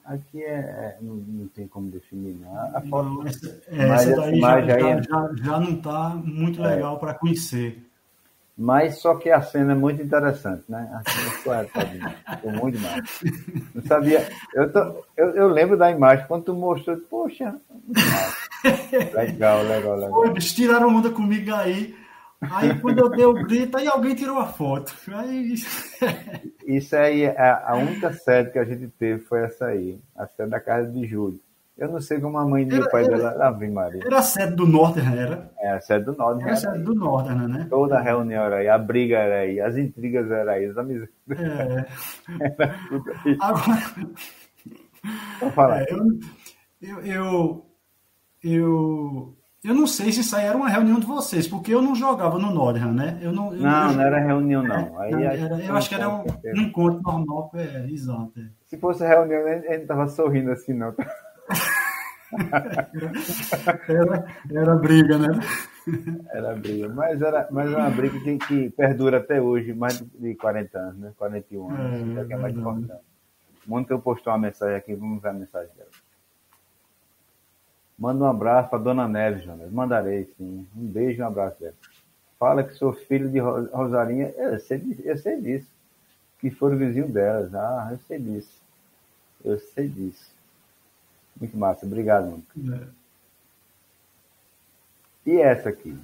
Aqui 0.06 0.44
é, 0.44 0.54
é, 0.54 0.98
não, 1.02 1.16
não, 1.16 1.48
tem 1.48 1.68
como 1.68 1.90
definir, 1.90 2.38
não. 2.40 2.56
A 2.56 2.82
foto, 2.82 3.10
não, 3.10 3.26
essa, 3.26 3.60
essa 3.72 4.16
daí 4.16 4.40
já, 4.40 4.62
já, 4.62 4.74
é... 4.78 5.04
já, 5.04 5.32
já, 5.36 5.60
não 5.60 5.74
está 5.74 6.10
muito 6.24 6.64
é. 6.64 6.76
legal 6.76 7.00
para 7.00 7.16
conhecer. 7.16 7.84
Mas 8.56 9.00
só 9.02 9.16
que 9.16 9.32
a 9.32 9.42
cena 9.42 9.72
é 9.72 9.76
muito 9.76 10.02
interessante, 10.04 10.64
né? 10.70 10.88
A 10.94 11.12
cena 11.12 11.68
ficou 12.38 12.52
muito 12.52 12.78
demais. 12.78 13.04
Não 13.74 13.82
sabia. 13.82 14.30
Eu, 14.54 14.72
tô, 14.72 14.80
eu, 15.18 15.30
eu, 15.32 15.48
lembro 15.50 15.76
da 15.76 15.90
imagem, 15.90 16.26
quando 16.28 16.44
tu 16.44 16.54
mostrou, 16.54 16.98
poxa, 17.10 17.56
legal, 19.14 19.64
legal, 19.64 19.96
legal. 19.96 20.12
Pô, 20.12 20.26
eles 20.28 20.54
tiraram 20.54 20.96
onda 20.96 21.10
comigo 21.10 21.52
aí. 21.54 21.96
Aí 22.42 22.80
quando 22.80 23.00
eu 23.00 23.10
dei 23.10 23.26
o 23.26 23.34
grito, 23.34 23.78
aí 23.78 23.88
alguém 23.88 24.16
tirou 24.16 24.38
a 24.38 24.46
foto. 24.46 24.94
Aí... 25.14 25.56
Isso 26.66 26.96
aí, 26.96 27.28
a, 27.28 27.72
a 27.72 27.76
única 27.76 28.12
sede 28.14 28.52
que 28.52 28.60
a 28.60 28.66
gente 28.66 28.88
teve 28.88 29.24
foi 29.24 29.44
essa 29.44 29.68
aí, 29.68 30.00
a 30.16 30.28
sede 30.28 30.50
da 30.50 30.60
casa 30.60 30.92
de 30.92 31.06
Júlio. 31.06 31.40
Eu 31.78 31.90
não 31.90 32.00
sei 32.00 32.22
como 32.22 32.38
a 32.38 32.46
mãe 32.46 32.66
do 32.66 32.90
pai 32.90 33.04
era, 33.04 33.18
dela. 33.18 33.48
Ave 33.48 33.70
Maria. 33.70 34.02
Era 34.06 34.20
a 34.20 34.22
sede 34.22 34.56
do 34.56 34.66
Northern, 34.66 35.18
era? 35.18 35.52
É, 35.60 35.72
a 35.72 35.82
sede 35.82 36.06
do 36.06 36.14
Northern. 36.14 36.44
Era 36.44 36.54
a 36.54 36.56
sede 36.56 36.84
do 36.84 36.96
Northern, 36.96 37.48
né? 37.48 37.68
Toda 37.70 37.98
a 37.98 38.02
reunião 38.02 38.46
era 38.46 38.58
aí, 38.58 38.70
a 38.70 38.78
briga 38.78 39.18
era 39.18 39.40
aí, 39.42 39.60
as 39.60 39.76
intrigas 39.76 40.32
eram 40.32 40.54
aí, 40.54 40.66
as 40.66 40.78
amizades. 40.78 41.14
É. 41.32 41.86
era 42.58 42.76
tudo 42.88 43.12
aí. 43.26 43.38
Agora. 43.42 43.82
Vou 45.42 45.52
falar. 45.52 45.82
É, 45.82 45.86
eu, 45.92 46.20
eu, 46.82 47.02
eu, 47.04 47.66
eu 48.42 49.38
eu 49.66 49.74
não 49.74 49.88
sei 49.88 50.12
se 50.12 50.22
isso 50.22 50.36
aí 50.36 50.46
era 50.46 50.56
uma 50.56 50.70
reunião 50.70 51.00
de 51.00 51.08
vocês, 51.08 51.48
porque 51.48 51.74
eu 51.74 51.82
não 51.82 51.96
jogava 51.96 52.38
no 52.38 52.54
Northern, 52.54 52.94
né? 52.96 53.18
Eu 53.20 53.32
não, 53.32 53.52
eu 53.52 53.62
não, 53.62 53.94
não, 53.94 54.02
era 54.02 54.20
reunião, 54.20 54.62
não. 54.62 55.00
Aí, 55.00 55.12
era, 55.12 55.60
eu 55.60 55.76
acho 55.76 55.90
que 55.90 55.96
era 55.96 56.08
um, 56.08 56.24
um 56.24 56.62
encontro 56.62 57.02
normal, 57.02 57.50
é, 57.56 57.88
exato. 57.90 58.32
É. 58.38 58.44
Se 58.68 58.78
fosse 58.78 59.04
reunião, 59.04 59.44
a 59.48 59.56
gente 59.56 59.80
não 59.80 59.88
tava 59.88 60.08
sorrindo 60.08 60.52
assim, 60.52 60.74
não. 60.74 60.94
era, 63.90 64.26
era 64.52 64.76
briga, 64.76 65.18
né? 65.18 65.40
Era 66.32 66.56
briga, 66.56 66.90
mas 66.90 67.20
era, 67.22 67.48
mas 67.50 67.72
era 67.72 67.80
uma 67.80 67.90
briga 67.90 68.20
que, 68.20 68.38
que 68.38 68.70
perdura 68.70 69.18
até 69.18 69.42
hoje, 69.42 69.74
mais 69.74 70.00
de 70.00 70.36
40 70.36 70.78
anos, 70.78 70.98
né? 71.00 71.14
41 71.18 71.70
anos, 71.72 72.18
é, 72.18 72.26
que 72.26 72.34
é 72.34 72.38
mais 72.38 72.56
importante. 72.56 73.04
Muito 73.66 73.92
eu 73.92 74.00
postou 74.00 74.32
uma 74.32 74.40
mensagem 74.40 74.76
aqui, 74.76 74.94
vamos 74.94 75.22
ver 75.24 75.30
a 75.30 75.34
mensagem 75.34 75.74
dela. 75.76 75.90
Manda 77.98 78.26
um 78.26 78.28
abraço 78.28 78.70
para 78.70 78.80
Dona 78.80 79.08
Neves, 79.08 79.44
Jonas. 79.44 79.72
Mandarei, 79.72 80.26
sim. 80.38 80.68
Um 80.76 80.86
beijo 80.86 81.20
e 81.20 81.24
um 81.24 81.28
abraço 81.28 81.60
dela. 81.60 81.74
Fala 82.38 82.64
que 82.64 82.74
sou 82.74 82.92
filho 82.92 83.30
de 83.30 83.40
Rosarinha. 83.40 84.34
Eu 84.38 84.60
sei, 84.60 84.82
eu 85.04 85.18
sei 85.18 85.40
disso. 85.40 85.68
Que 86.40 86.52
foram 86.52 86.78
vizinho 86.78 87.08
delas. 87.08 87.56
Ah, 87.56 87.90
eu 87.92 88.00
sei 88.08 88.20
disso. 88.20 88.62
Eu 89.44 89.60
sei 89.60 89.88
disso. 89.88 90.30
Muito 91.40 91.58
massa. 91.58 91.86
Obrigado, 91.86 92.26
mano. 92.26 92.44
É. 92.74 92.88
E 95.26 95.42
essa 95.42 95.70
aqui? 95.70 95.98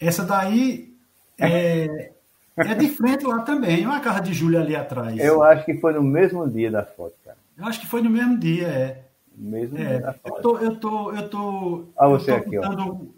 Essa 0.00 0.24
daí 0.24 0.96
é, 1.38 2.12
é 2.56 2.74
de 2.74 2.88
frente 2.88 3.26
lá 3.26 3.42
também. 3.42 3.84
Uma 3.84 4.00
casa 4.00 4.20
de 4.20 4.32
Júlia 4.32 4.60
ali 4.60 4.74
atrás. 4.74 5.18
Eu 5.18 5.42
acho 5.42 5.64
que 5.66 5.78
foi 5.78 5.92
no 5.92 6.02
mesmo 6.02 6.48
dia 6.48 6.70
da 6.70 6.84
foto, 6.84 7.14
cara. 7.19 7.19
Eu 7.60 7.66
acho 7.66 7.80
que 7.80 7.86
foi 7.86 8.00
no 8.00 8.08
mesmo 8.08 8.38
dia, 8.38 8.66
é. 8.66 9.04
Mesmo 9.36 9.76
é. 9.76 9.98
dia. 9.98 10.20
Eu 10.24 10.32
tô, 10.32 10.58
eu 10.58 10.76
tô, 10.76 11.12
eu 11.12 11.28
tô. 11.28 11.84
Ah, 11.96 12.08
você 12.08 12.32
tô 12.32 12.38
aqui, 12.38 12.56
botando... 12.56 13.10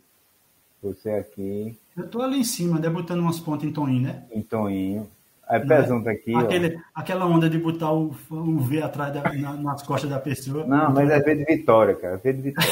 ó. 0.82 0.88
Você 0.88 1.10
aqui. 1.10 1.78
Eu 1.96 2.08
tô 2.08 2.20
ali 2.20 2.40
em 2.40 2.44
cima, 2.44 2.80
né? 2.80 2.90
Botando 2.90 3.20
umas 3.20 3.38
pontas 3.38 3.68
em 3.68 3.72
toninho, 3.72 4.02
né? 4.02 4.24
Em 4.32 4.42
toninho. 4.42 5.08
Aí 5.46 5.64
né? 5.64 5.76
aqui, 6.10 6.34
Aquele, 6.34 6.80
Aquela 6.94 7.26
onda 7.26 7.48
de 7.48 7.58
botar 7.58 7.92
o, 7.92 8.14
o 8.30 8.58
V 8.58 8.82
atrás 8.82 9.12
da, 9.12 9.32
na, 9.34 9.52
nas 9.52 9.82
costas 9.82 10.10
da 10.10 10.18
pessoa. 10.18 10.66
Não, 10.66 10.90
mas 10.92 11.10
é 11.10 11.20
V 11.20 11.36
de 11.36 11.44
Vitória, 11.44 11.94
cara. 11.94 12.16
V 12.16 12.32
de 12.32 12.42
Vitória. 12.42 12.70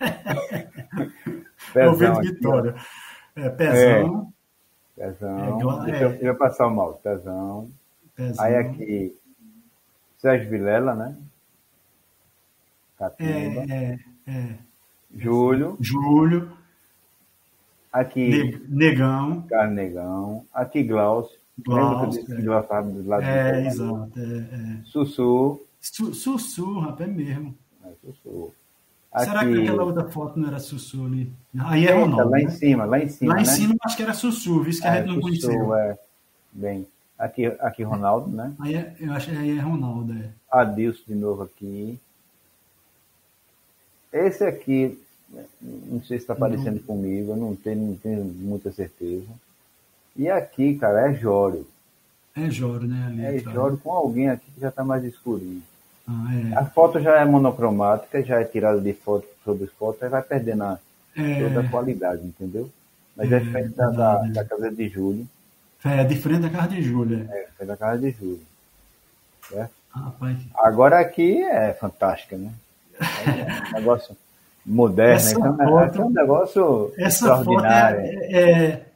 é 1.74 1.88
o 1.88 1.94
V 1.94 2.10
de 2.10 2.20
Vitória. 2.32 2.74
é, 3.36 3.48
pezão. 3.50 4.32
É. 4.96 5.04
Pezão. 5.04 5.82
É, 5.82 5.90
Deixa 5.90 6.04
eu, 6.04 6.12
eu 6.28 6.34
passar 6.36 6.66
o 6.66 6.74
mal. 6.74 6.94
Pezão. 6.94 7.70
pezão. 8.16 8.44
Aí 8.44 8.56
aqui, 8.56 9.14
Sérgio 10.20 10.50
Vilela, 10.50 10.94
né? 10.94 11.16
Catuba. 12.98 13.30
É, 13.30 13.98
é, 14.26 14.30
é. 14.30 14.54
Júlio. 15.16 15.78
Júlio. 15.80 16.52
Aqui. 17.90 18.60
Negão. 18.68 19.42
Carlos 19.48 19.74
Negão. 19.74 20.44
Aqui 20.52 20.82
Glaucio. 20.82 21.38
Glaucio. 21.58 22.24
Que 22.26 22.32
eu 22.32 22.36
disse 22.36 22.48
é. 22.50 22.82
do 22.82 23.08
lado 23.08 23.22
É, 23.24 23.66
exato. 23.66 24.12
É, 24.16 24.22
é. 24.22 24.84
Sussu. 24.84 25.60
Su, 25.80 26.12
sussu, 26.12 26.78
rapaz, 26.80 27.08
é 27.08 27.12
mesmo. 27.12 27.54
É, 27.82 27.88
sussu. 28.04 28.52
Aqui... 29.10 29.24
Será 29.24 29.40
que 29.40 29.62
aquela 29.62 29.84
outra 29.84 30.08
foto 30.08 30.38
não 30.38 30.48
era 30.48 30.60
Sussu 30.60 31.04
ali? 31.06 31.32
Aí 31.58 31.86
é 31.86 31.92
Ronaldo. 31.92 32.30
Lá 32.30 32.36
né? 32.36 32.42
em 32.44 32.50
cima, 32.50 32.84
lá 32.84 33.00
em 33.00 33.08
cima. 33.08 33.34
Lá 33.34 33.40
em 33.40 33.44
né? 33.44 33.50
cima 33.50 33.74
acho 33.84 33.96
que 33.96 34.02
era 34.02 34.14
Sussu, 34.14 34.62
visto 34.62 34.82
que 34.82 34.86
é, 34.86 34.90
a 34.90 34.96
gente 34.96 35.06
não 35.06 35.14
Sussu, 35.14 35.48
conheceu. 35.48 35.74
É. 35.74 35.98
Bem, 36.52 36.86
aqui, 37.20 37.46
aqui 37.60 37.82
Ronaldo, 37.82 38.34
né? 38.34 38.52
Aí 38.58 38.74
é, 38.74 38.94
eu 38.98 39.12
acho 39.12 39.30
que 39.30 39.36
aí 39.36 39.58
é 39.58 39.60
Ronaldo, 39.60 40.12
é. 40.12 40.30
Adilson 40.50 41.02
de 41.06 41.14
novo 41.14 41.42
aqui. 41.42 41.98
Esse 44.12 44.44
aqui, 44.44 44.98
não 45.60 46.02
sei 46.02 46.18
se 46.18 46.24
está 46.24 46.34
parecendo 46.34 46.76
não. 46.76 46.82
comigo, 46.82 47.32
eu 47.32 47.36
não 47.36 47.54
tenho, 47.54 47.88
não 47.88 47.96
tenho 47.96 48.24
muita 48.24 48.72
certeza. 48.72 49.28
E 50.16 50.28
aqui, 50.28 50.74
cara, 50.74 51.10
é 51.10 51.14
Jório. 51.14 51.66
É 52.36 52.50
Jório, 52.50 52.88
né? 52.88 53.06
Ali 53.06 53.24
é 53.24 53.38
Jório 53.38 53.78
com 53.78 53.92
alguém 53.92 54.28
aqui 54.28 54.50
que 54.52 54.60
já 54.60 54.70
está 54.70 54.82
mais 54.82 55.04
escurinho. 55.04 55.62
Ah, 56.08 56.34
é. 56.34 56.56
A 56.56 56.64
foto 56.64 57.00
já 57.00 57.20
é 57.20 57.24
monocromática, 57.24 58.22
já 58.22 58.40
é 58.40 58.44
tirada 58.44 58.80
de 58.80 58.92
foto 58.92 59.26
sobre 59.44 59.68
foto, 59.68 60.02
aí 60.02 60.08
vai 60.08 60.22
perdendo 60.22 60.64
a, 60.64 60.78
é. 61.16 61.48
toda 61.48 61.60
a 61.60 61.68
qualidade, 61.68 62.26
entendeu? 62.26 62.68
Mas 63.16 63.30
é, 63.30 63.36
é 63.36 63.40
diferente 63.40 63.74
da, 63.74 63.90
da, 63.90 64.22
da, 64.22 64.44
casa 64.44 64.70
de 64.70 64.88
Júlio. 64.88 65.28
É, 65.84 66.04
diferente 66.04 66.42
da 66.42 66.50
casa 66.50 66.68
de 66.68 66.82
Júlio. 66.82 67.26
É, 67.30 67.48
é 67.60 67.64
da 67.64 67.76
casa 67.76 68.00
de 68.00 68.10
Júlio. 68.10 68.46
Certo? 69.48 69.72
Rapaz. 69.90 70.38
Agora 70.54 71.00
aqui 71.00 71.42
é 71.42 71.72
fantástica, 71.72 72.36
né? 72.36 72.52
É 73.00 73.70
um 73.70 73.80
negócio 73.80 74.16
moderno, 74.64 75.14
essa 75.14 75.32
então 75.32 75.56
foto, 75.56 76.00
é 76.00 76.04
um 76.04 76.10
negócio 76.10 76.92
essa 76.96 77.24
extraordinário. 77.24 78.00
Foto 78.00 78.14
é, 78.14 78.42
é, 78.42 78.86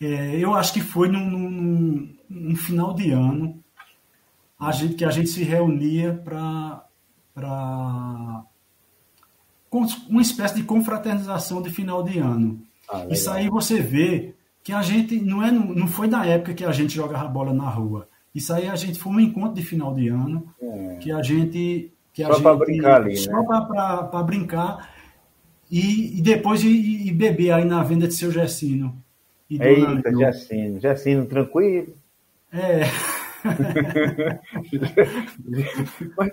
é, 0.00 0.36
eu 0.36 0.54
acho 0.54 0.72
que 0.72 0.80
foi 0.80 1.08
num, 1.08 1.30
num, 1.30 2.14
num 2.28 2.56
final 2.56 2.92
de 2.92 3.12
ano 3.12 3.62
a 4.58 4.70
gente, 4.70 4.94
que 4.94 5.04
a 5.04 5.10
gente 5.10 5.28
se 5.28 5.42
reunia 5.42 6.12
para 6.24 6.84
uma 10.08 10.22
espécie 10.22 10.54
de 10.56 10.62
confraternização 10.62 11.62
de 11.62 11.70
final 11.70 12.02
de 12.02 12.18
ano. 12.18 12.60
Ah, 12.88 13.06
Isso 13.10 13.30
aí 13.30 13.48
você 13.48 13.80
vê 13.80 14.34
que 14.62 14.72
a 14.72 14.82
gente 14.82 15.20
não 15.20 15.42
é 15.42 15.50
não 15.50 15.86
foi 15.86 16.06
na 16.06 16.24
época 16.24 16.54
que 16.54 16.64
a 16.64 16.72
gente 16.72 16.94
jogava 16.94 17.28
bola 17.28 17.52
na 17.52 17.68
rua. 17.68 18.08
Isso 18.34 18.52
aí 18.52 18.68
a 18.68 18.76
gente 18.76 18.98
foi 18.98 19.12
um 19.12 19.20
encontro 19.20 19.54
de 19.54 19.62
final 19.62 19.94
de 19.94 20.08
ano 20.08 20.46
é. 20.60 20.96
que 21.00 21.10
a 21.12 21.22
gente 21.22 21.92
que 22.12 22.24
só 22.24 22.40
para 22.40 22.56
brincar 22.56 23.02
ali, 23.02 23.16
só 23.16 23.32
né? 23.32 23.46
para 23.46 24.22
brincar 24.22 24.90
e, 25.70 26.18
e 26.18 26.20
depois 26.20 26.62
e, 26.62 27.08
e, 27.08 27.10
beber 27.12 27.52
aí 27.52 27.64
na 27.64 27.82
venda 27.82 28.06
de 28.06 28.14
seu 28.14 28.30
Gessino. 28.30 29.02
Eita, 29.50 30.14
Gessino, 30.14 30.78
Gessino 30.78 31.26
tranquilo. 31.26 31.94
É. 32.52 32.82
mas, 36.16 36.32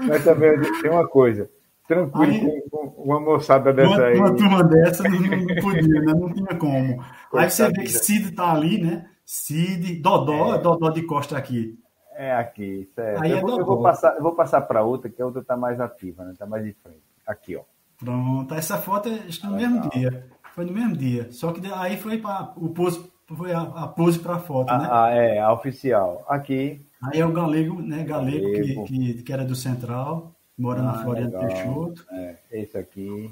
mas, 0.06 0.24
também 0.24 0.60
tem 0.82 0.90
uma 0.90 1.06
coisa. 1.06 1.48
Tranquilo 1.90 2.52
aí, 2.52 2.62
com, 2.70 2.86
uma 3.02 3.18
moçada 3.18 3.72
dessa 3.72 3.90
uma, 3.90 4.04
aí. 4.04 4.16
Uma 4.16 4.36
turma 4.36 4.62
dessa 4.62 5.02
não, 5.02 5.18
não 5.18 5.54
podia, 5.56 6.00
né? 6.02 6.14
não 6.14 6.32
tinha 6.32 6.56
como. 6.56 7.02
Aí 7.34 7.50
você 7.50 7.66
vê 7.66 7.82
que 7.82 7.88
Cid 7.88 8.30
tá 8.30 8.52
ali, 8.52 8.80
né? 8.80 9.06
Cid, 9.24 9.96
Dodó, 9.96 10.54
é. 10.54 10.58
Dodó 10.58 10.90
de 10.90 11.02
Costa 11.02 11.36
aqui. 11.36 11.76
É 12.14 12.32
aqui, 12.32 12.88
certo. 12.94 13.22
Aí 13.22 13.32
eu, 13.32 13.38
é 13.38 13.40
vou, 13.40 13.58
eu 13.58 13.66
vou 13.66 13.82
passar, 13.82 14.14
eu 14.16 14.22
vou 14.22 14.34
passar 14.36 14.60
para 14.60 14.84
outra, 14.84 15.10
que 15.10 15.20
a 15.20 15.26
outra 15.26 15.40
está 15.40 15.56
mais 15.56 15.80
ativa, 15.80 16.24
né? 16.24 16.32
Está 16.32 16.46
mais 16.46 16.64
de 16.64 16.72
frente. 16.74 17.02
Aqui, 17.26 17.56
ó. 17.56 17.62
Pronto, 17.98 18.54
essa 18.54 18.78
foto 18.78 19.08
é 19.08 19.20
no 19.44 19.56
mesmo 19.56 19.90
dia. 19.90 20.28
Foi 20.54 20.64
no 20.64 20.72
mesmo 20.72 20.96
dia. 20.96 21.26
Só 21.32 21.52
que 21.52 21.60
aí 21.72 21.96
foi 21.96 22.18
para 22.18 22.52
o 22.56 22.68
pose 22.68 23.10
foi 23.36 23.52
a, 23.52 23.62
a 23.62 23.88
pose 23.88 24.18
para 24.18 24.36
a 24.36 24.38
foto, 24.38 24.72
né? 24.72 24.88
Ah, 24.90 25.10
é, 25.10 25.40
a 25.40 25.52
oficial. 25.52 26.24
Aqui. 26.28 26.86
Aí 27.02 27.20
é 27.20 27.26
o 27.26 27.32
galego, 27.32 27.80
né? 27.82 28.04
Galego, 28.04 28.52
galego. 28.52 28.84
Que, 28.84 29.14
que, 29.14 29.22
que, 29.22 29.32
era 29.32 29.44
do 29.44 29.54
Central, 29.54 30.34
mora 30.60 30.80
ah, 30.80 30.84
na 30.84 31.02
Floriano 31.02 31.38
Peixoto. 31.38 32.06
É, 32.12 32.36
esse 32.52 32.76
aqui. 32.76 33.30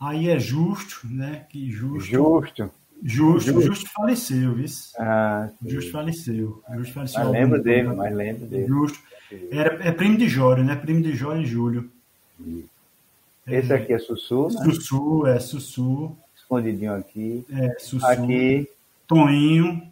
Aí 0.00 0.28
é 0.28 0.38
Justo, 0.38 1.06
né? 1.06 1.46
Que 1.48 1.70
Justo. 1.70 2.10
Justo. 2.10 2.70
Justo, 3.02 3.52
Justo, 3.52 3.62
Justo 3.62 3.90
faleceu, 3.90 4.54
viu? 4.54 4.66
Ah, 4.98 5.48
Justo 5.64 5.92
faleceu. 5.92 6.62
Justo 6.76 6.94
faleceu. 6.94 7.20
Mas 7.20 7.32
lembro 7.32 7.62
dele, 7.62 7.88
mas 7.88 8.14
lembro 8.14 8.46
dele. 8.46 8.66
Justo. 8.66 8.98
Era, 9.50 9.86
é 9.86 9.92
primo 9.92 10.16
de 10.16 10.28
Jório, 10.28 10.64
né? 10.64 10.74
Primo 10.74 11.02
de 11.02 11.14
Jório 11.14 11.42
e 11.42 11.46
Júlio. 11.46 11.90
Esse 13.46 13.72
aqui 13.72 13.92
é 13.92 13.98
Sussu, 13.98 14.48
né? 14.48 14.64
Sussu, 14.64 15.26
é 15.26 15.38
Sussu. 15.38 16.16
Escondidinho 16.36 16.94
aqui. 16.94 17.44
É, 17.50 17.78
Sussu. 17.78 18.06
Aqui. 18.06 18.68
Toninho. 19.06 19.82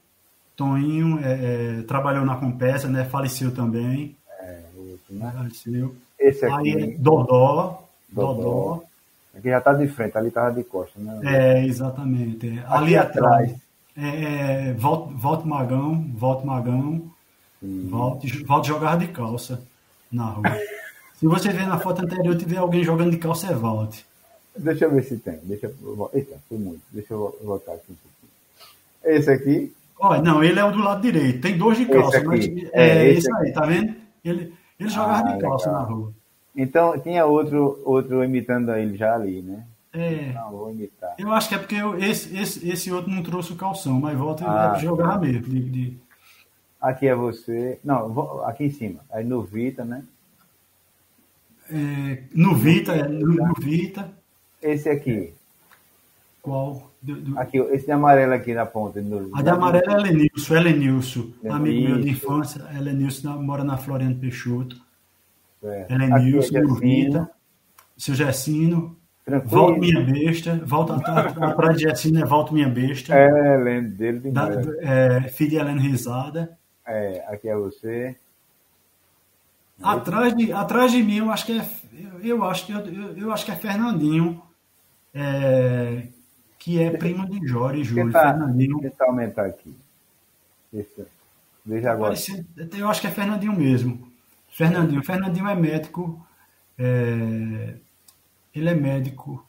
Toninho 0.56 1.20
é, 1.22 1.78
é, 1.78 1.82
trabalhou 1.82 2.24
na 2.24 2.36
Compesa, 2.36 2.88
né? 2.88 3.04
Faleceu 3.04 3.52
também. 3.52 4.16
É, 4.40 4.62
outro, 4.76 5.14
né? 5.14 5.32
Faleceu. 5.34 5.94
Esse 6.18 6.44
aqui. 6.46 6.74
Aí, 6.74 6.96
Dodó. 6.98 7.82
Dodó. 8.08 8.34
Dodó. 8.34 8.82
Aqui 9.36 9.50
já 9.50 9.58
está 9.58 9.72
de 9.74 9.86
frente, 9.86 10.16
ali 10.16 10.28
estava 10.28 10.50
de 10.50 10.64
costas, 10.64 11.02
né? 11.02 11.20
É, 11.24 11.66
exatamente. 11.66 12.46
Aqui 12.46 12.64
ali 12.66 12.96
atrás. 12.96 13.54
É, 13.96 14.70
é, 14.70 14.72
Volta 14.74 15.46
Magão, 15.46 16.04
Volta 16.14 16.44
Magão, 16.46 17.10
Volte, 17.62 18.44
volte 18.44 18.68
jogar 18.68 18.98
de 18.98 19.08
calça 19.08 19.62
na 20.10 20.26
rua. 20.26 20.58
Se 21.14 21.26
você 21.26 21.48
ver 21.50 21.66
na 21.66 21.78
foto 21.78 22.02
anterior 22.02 22.36
tiver 22.36 22.58
alguém 22.58 22.84
jogando 22.84 23.10
de 23.10 23.18
calça, 23.18 23.48
é 23.48 23.54
Volte. 23.54 24.04
Deixa 24.54 24.84
eu 24.84 24.90
ver 24.90 25.02
se 25.02 25.16
tem. 25.18 25.38
Deixa 25.42 25.66
eu... 25.66 26.10
Eita, 26.12 26.36
foi 26.48 26.58
muito. 26.58 26.80
Deixa 26.90 27.12
eu 27.12 27.38
voltar 27.42 27.72
aqui 27.72 27.84
um 27.90 27.94
pouquinho. 27.94 29.18
Esse 29.18 29.30
aqui. 29.30 29.72
Olha, 29.98 30.22
não, 30.22 30.44
ele 30.44 30.60
é 30.60 30.64
o 30.64 30.72
do 30.72 30.78
lado 30.78 31.00
direito. 31.00 31.40
Tem 31.40 31.56
dois 31.56 31.78
de 31.78 31.86
calça. 31.86 32.22
Mas, 32.24 32.46
é, 32.46 32.70
é 32.72 33.08
esse, 33.10 33.18
esse 33.18 33.34
aí, 33.34 33.52
tá 33.52 33.64
vendo? 33.66 33.94
Ele, 34.24 34.52
ele 34.78 34.88
jogava 34.88 35.28
ah, 35.28 35.32
de 35.32 35.38
calça 35.40 35.68
legal. 35.68 35.82
na 35.82 35.88
rua. 35.88 36.12
Então, 36.54 36.98
tinha 36.98 37.26
outro, 37.26 37.82
outro 37.84 38.24
imitando 38.24 38.74
ele 38.74 38.96
já 38.96 39.14
ali, 39.14 39.42
né? 39.42 39.66
É. 39.92 40.32
Não, 40.32 40.50
vou 40.50 40.70
imitar. 40.70 41.14
Eu 41.18 41.32
acho 41.32 41.48
que 41.48 41.54
é 41.54 41.58
porque 41.58 41.74
eu, 41.74 41.98
esse, 41.98 42.36
esse, 42.36 42.68
esse 42.68 42.92
outro 42.92 43.10
não 43.10 43.22
trouxe 43.22 43.52
o 43.52 43.56
calção, 43.56 43.98
mas 43.98 44.16
volta 44.16 44.44
ah, 44.46 44.74
é 44.76 44.80
jogar 44.80 45.18
mesmo. 45.18 45.42
De, 45.42 45.60
de... 45.60 45.98
Aqui 46.80 47.08
é 47.08 47.14
você. 47.14 47.80
Não, 47.82 48.44
aqui 48.44 48.64
em 48.64 48.70
cima. 48.70 49.00
Aí 49.10 49.24
no 49.24 49.42
Vita, 49.42 49.84
né? 49.84 50.04
É, 51.70 52.22
no 52.34 52.54
Vita, 52.54 52.92
é, 52.92 53.08
no, 53.08 53.34
no, 53.34 53.54
Vita. 53.54 54.10
Esse 54.62 54.88
aqui. 54.88 55.32
Qual? 56.46 56.92
Do, 57.02 57.16
do... 57.16 57.38
Aqui, 57.40 57.58
esse 57.58 57.86
de 57.86 57.92
amarelo 57.92 58.32
aqui 58.32 58.54
na 58.54 58.64
ponta. 58.64 59.02
No... 59.02 59.36
A 59.36 59.42
de 59.42 59.50
amarelo 59.50 59.90
é 59.90 59.96
Lenilson, 59.96 60.54
é 60.54 60.60
Lenilson. 60.60 61.32
Amigo 61.50 61.88
meu 61.88 62.00
de 62.00 62.10
infância, 62.10 62.62
é 62.72 62.78
Lenilson, 62.78 63.42
mora 63.42 63.64
na 63.64 63.76
Floriano 63.76 64.14
Peixoto. 64.14 64.76
É. 65.64 65.86
Helenilson, 65.90 66.74
Vita, 66.74 67.28
seu 67.96 68.14
Gessino, 68.14 68.96
Volta 69.44 69.80
Minha 69.80 70.04
Besta, 70.04 70.60
volta 70.64 70.94
atrás 70.94 71.76
de 71.76 71.82
Gessino 71.82 72.20
é 72.20 72.24
Volta 72.24 72.54
Minha 72.54 72.68
Besta. 72.68 73.12
É, 73.12 73.56
lembro 73.56 73.90
dele 73.96 74.20
demais. 74.20 74.64
Da, 74.64 74.72
é, 74.82 75.20
filho 75.22 75.50
de 75.50 75.56
Helena 75.56 75.80
Risada. 75.80 76.56
É, 76.86 77.24
aqui 77.26 77.48
é 77.48 77.56
você. 77.56 78.16
Atrás 79.82 80.32
de, 80.32 80.52
atrás 80.52 80.92
de 80.92 81.02
mim, 81.02 81.16
eu 81.16 81.32
acho 81.32 81.44
que 81.44 81.58
é, 81.58 81.68
eu 82.22 82.44
acho, 82.44 82.70
eu, 82.70 82.78
eu, 82.86 83.18
eu 83.18 83.32
acho 83.32 83.44
que 83.44 83.50
é 83.50 83.56
Fernandinho, 83.56 84.40
é, 85.12 86.06
que 86.66 86.82
é 86.82 86.90
primo 86.90 87.24
de 87.30 87.46
Jorge 87.46 87.84
Júlio. 87.84 88.10
Tá, 88.10 88.32
Fernandinho. 88.32 88.80
Deixa 88.80 88.96
eu 88.98 89.06
aumentar 89.06 89.46
aqui. 89.46 89.72
Deixa, 90.72 91.06
veja 91.64 91.92
agora. 91.92 92.12
Eu 92.76 92.88
acho 92.88 93.00
que 93.00 93.06
é 93.06 93.10
Fernandinho 93.12 93.56
mesmo. 93.56 94.10
Fernandinho. 94.48 95.00
Fernandinho 95.04 95.46
é 95.46 95.54
médico. 95.54 96.26
É, 96.76 97.76
ele 98.52 98.68
é 98.68 98.74
médico 98.74 99.46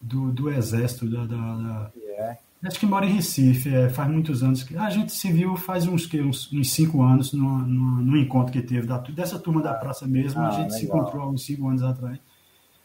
do, 0.00 0.32
do 0.32 0.50
Exército 0.50 1.06
da. 1.06 1.26
da, 1.26 1.36
da 1.36 1.92
yeah. 1.94 2.38
Acho 2.64 2.80
que 2.80 2.86
mora 2.86 3.04
em 3.04 3.12
Recife, 3.12 3.72
é, 3.72 3.90
faz 3.90 4.10
muitos 4.10 4.42
anos 4.42 4.62
que. 4.62 4.74
A 4.74 4.88
gente 4.88 5.12
se 5.12 5.30
viu 5.30 5.54
faz 5.54 5.86
uns, 5.86 6.06
que, 6.06 6.18
uns, 6.18 6.50
uns 6.50 6.72
cinco 6.72 7.02
anos 7.02 7.30
no, 7.34 7.58
no, 7.58 8.00
no, 8.00 8.16
encontro 8.16 8.54
que 8.54 8.62
teve 8.62 8.86
da, 8.86 8.96
dessa 8.96 9.38
turma 9.38 9.60
da 9.60 9.74
praça 9.74 10.06
mesmo. 10.06 10.40
Ah, 10.40 10.48
a 10.48 10.50
gente 10.52 10.72
legal. 10.72 10.78
se 10.78 10.86
encontrou 10.86 11.22
há 11.24 11.28
uns 11.28 11.44
cinco 11.44 11.68
anos 11.68 11.82
atrás. 11.82 12.18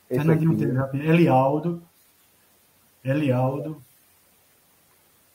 Esse 0.10 0.20
Fernandinho 0.20 0.58
teve 0.58 1.08
Elialdo. 1.08 1.82
Elialdo. 3.04 3.82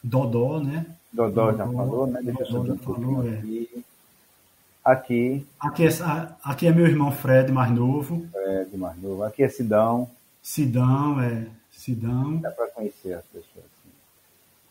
Dodó, 0.03 0.61
né? 0.61 0.87
Dodó, 1.13 1.51
Dodó 1.51 1.57
já 1.57 1.73
falou, 1.73 2.07
né? 2.07 2.21
Deixa 2.23 2.45
Dodó 2.45 2.67
já 2.67 2.77
falou, 2.77 3.29
é. 3.29 3.43
Aqui. 4.85 5.47
Aqui 5.61 5.87
é, 5.87 5.89
aqui 6.43 6.67
é 6.67 6.73
meu 6.73 6.87
irmão 6.87 7.13
Fred, 7.13 7.53
mais 7.53 7.71
novo. 7.71 8.27
Fred, 8.33 8.77
mais 8.77 8.97
novo. 9.03 9.23
Aqui 9.23 9.43
é 9.43 9.49
Sidão. 9.49 10.09
Sidão, 10.43 11.21
é. 11.21 11.47
Sidão. 11.71 12.39
Dá 12.39 12.51
para 12.51 12.69
conhecer 12.69 13.13
as 13.13 13.25
pessoas. 13.27 13.67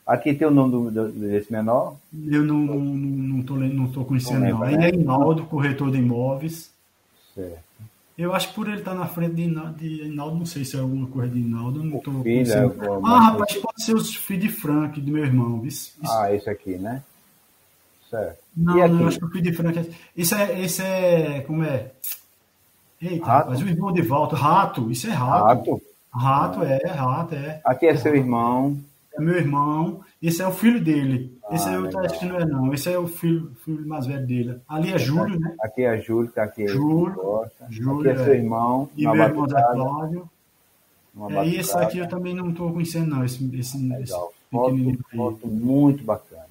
Aqui 0.05 0.33
tem 0.33 0.47
o 0.47 0.51
nome 0.51 0.71
do, 0.71 0.91
do, 0.91 1.11
desse 1.11 1.51
menor? 1.51 1.97
Eu 2.13 2.43
não 2.43 3.39
estou 3.39 3.57
não, 3.57 3.69
tô, 3.69 3.75
não 3.75 3.91
tô 3.91 4.05
conhecendo, 4.05 4.47
não. 4.47 4.63
Aí 4.63 4.75
é 4.75 4.89
Inaldo, 4.89 5.45
corretor 5.45 5.91
de 5.91 5.97
imóveis. 5.97 6.71
Certo. 7.35 7.66
Eu 8.17 8.33
acho 8.33 8.49
que 8.49 8.55
por 8.55 8.67
ele 8.67 8.79
estar 8.79 8.91
tá 8.91 8.97
na 8.97 9.05
frente 9.05 9.35
de, 9.35 9.47
de 9.75 10.05
Inaldo, 10.05 10.37
não 10.37 10.45
sei 10.45 10.65
se 10.65 10.75
é 10.75 10.79
alguma 10.79 11.07
coisa 11.07 11.31
de 11.31 11.39
Inaldo, 11.39 11.83
não 11.83 11.97
estou. 11.97 12.23
É, 12.25 12.43
ah, 13.03 13.19
rapaz, 13.19 13.53
pode 13.57 13.83
ser 13.83 13.93
os 13.93 14.15
filhos 14.15 14.43
de 14.43 14.49
Frank, 14.49 14.99
do 14.99 15.11
meu 15.11 15.23
irmão. 15.23 15.63
Isso, 15.63 15.93
isso. 16.01 16.11
Ah, 16.11 16.33
esse 16.33 16.49
aqui, 16.49 16.77
né? 16.77 17.03
Certo. 18.09 18.39
Não, 18.55 18.87
não, 18.87 19.07
acho 19.07 19.19
que 19.19 19.25
o 19.25 19.29
Feed 19.29 19.53
Frank 19.53 19.77
é... 19.77 19.85
Isso 20.15 20.33
é, 20.33 20.59
isso 20.61 20.81
é... 20.81 21.41
Como 21.41 21.63
é? 21.63 21.91
Eita, 22.99 23.25
rato. 23.25 23.49
mas 23.51 23.61
o 23.61 23.67
irmão 23.67 23.91
de 23.91 24.01
volta, 24.01 24.35
rato, 24.35 24.89
isso 24.89 25.07
é 25.07 25.11
rato. 25.11 25.43
Rato? 25.43 25.81
Rato, 26.11 26.63
é, 26.63 26.87
rato, 26.87 27.35
é. 27.35 27.61
Aqui 27.63 27.85
é 27.85 27.95
seu 27.95 28.15
irmão. 28.15 28.77
É 29.13 29.21
meu 29.21 29.35
irmão, 29.35 30.01
esse 30.21 30.41
é 30.41 30.47
o 30.47 30.51
filho 30.51 30.83
dele. 30.83 31.37
Ah, 31.49 31.55
esse 31.55 31.69
é 31.69 31.79
o 31.79 31.99
acho 31.99 32.19
que 32.19 32.25
não 32.25 32.37
é 32.37 32.45
não, 32.45 32.73
esse 32.73 32.91
é 32.91 32.97
o 32.97 33.07
filho, 33.07 33.51
filho 33.63 33.87
mais 33.87 34.05
velho 34.07 34.25
dele. 34.25 34.61
Ali 34.67 34.93
é 34.93 34.97
Júlio, 34.97 35.39
né? 35.39 35.55
Aqui 35.61 35.83
é 35.83 35.99
Júlio, 35.99 36.31
tá 36.31 36.43
aqui. 36.43 36.67
Júlio, 36.67 37.45
Júlio 37.69 38.11
aqui 38.11 38.21
é 38.21 38.23
seu 38.23 38.33
é. 38.33 38.37
irmão. 38.37 38.89
E 38.95 39.03
meu 39.03 39.15
irmão 39.15 39.47
Zé 39.47 39.61
Cláudio. 39.61 40.29
É, 41.29 41.47
e 41.47 41.55
esse 41.57 41.75
aqui 41.77 41.97
eu 41.97 42.07
também 42.07 42.33
não 42.33 42.49
estou 42.49 42.71
conhecendo, 42.71 43.15
não. 43.15 43.23
Esse, 43.23 43.43
esse, 43.55 43.77
Legal. 43.77 44.01
esse 44.03 44.13
foto, 44.51 44.75
foto 45.15 45.47
muito 45.47 46.03
bacana. 46.03 46.45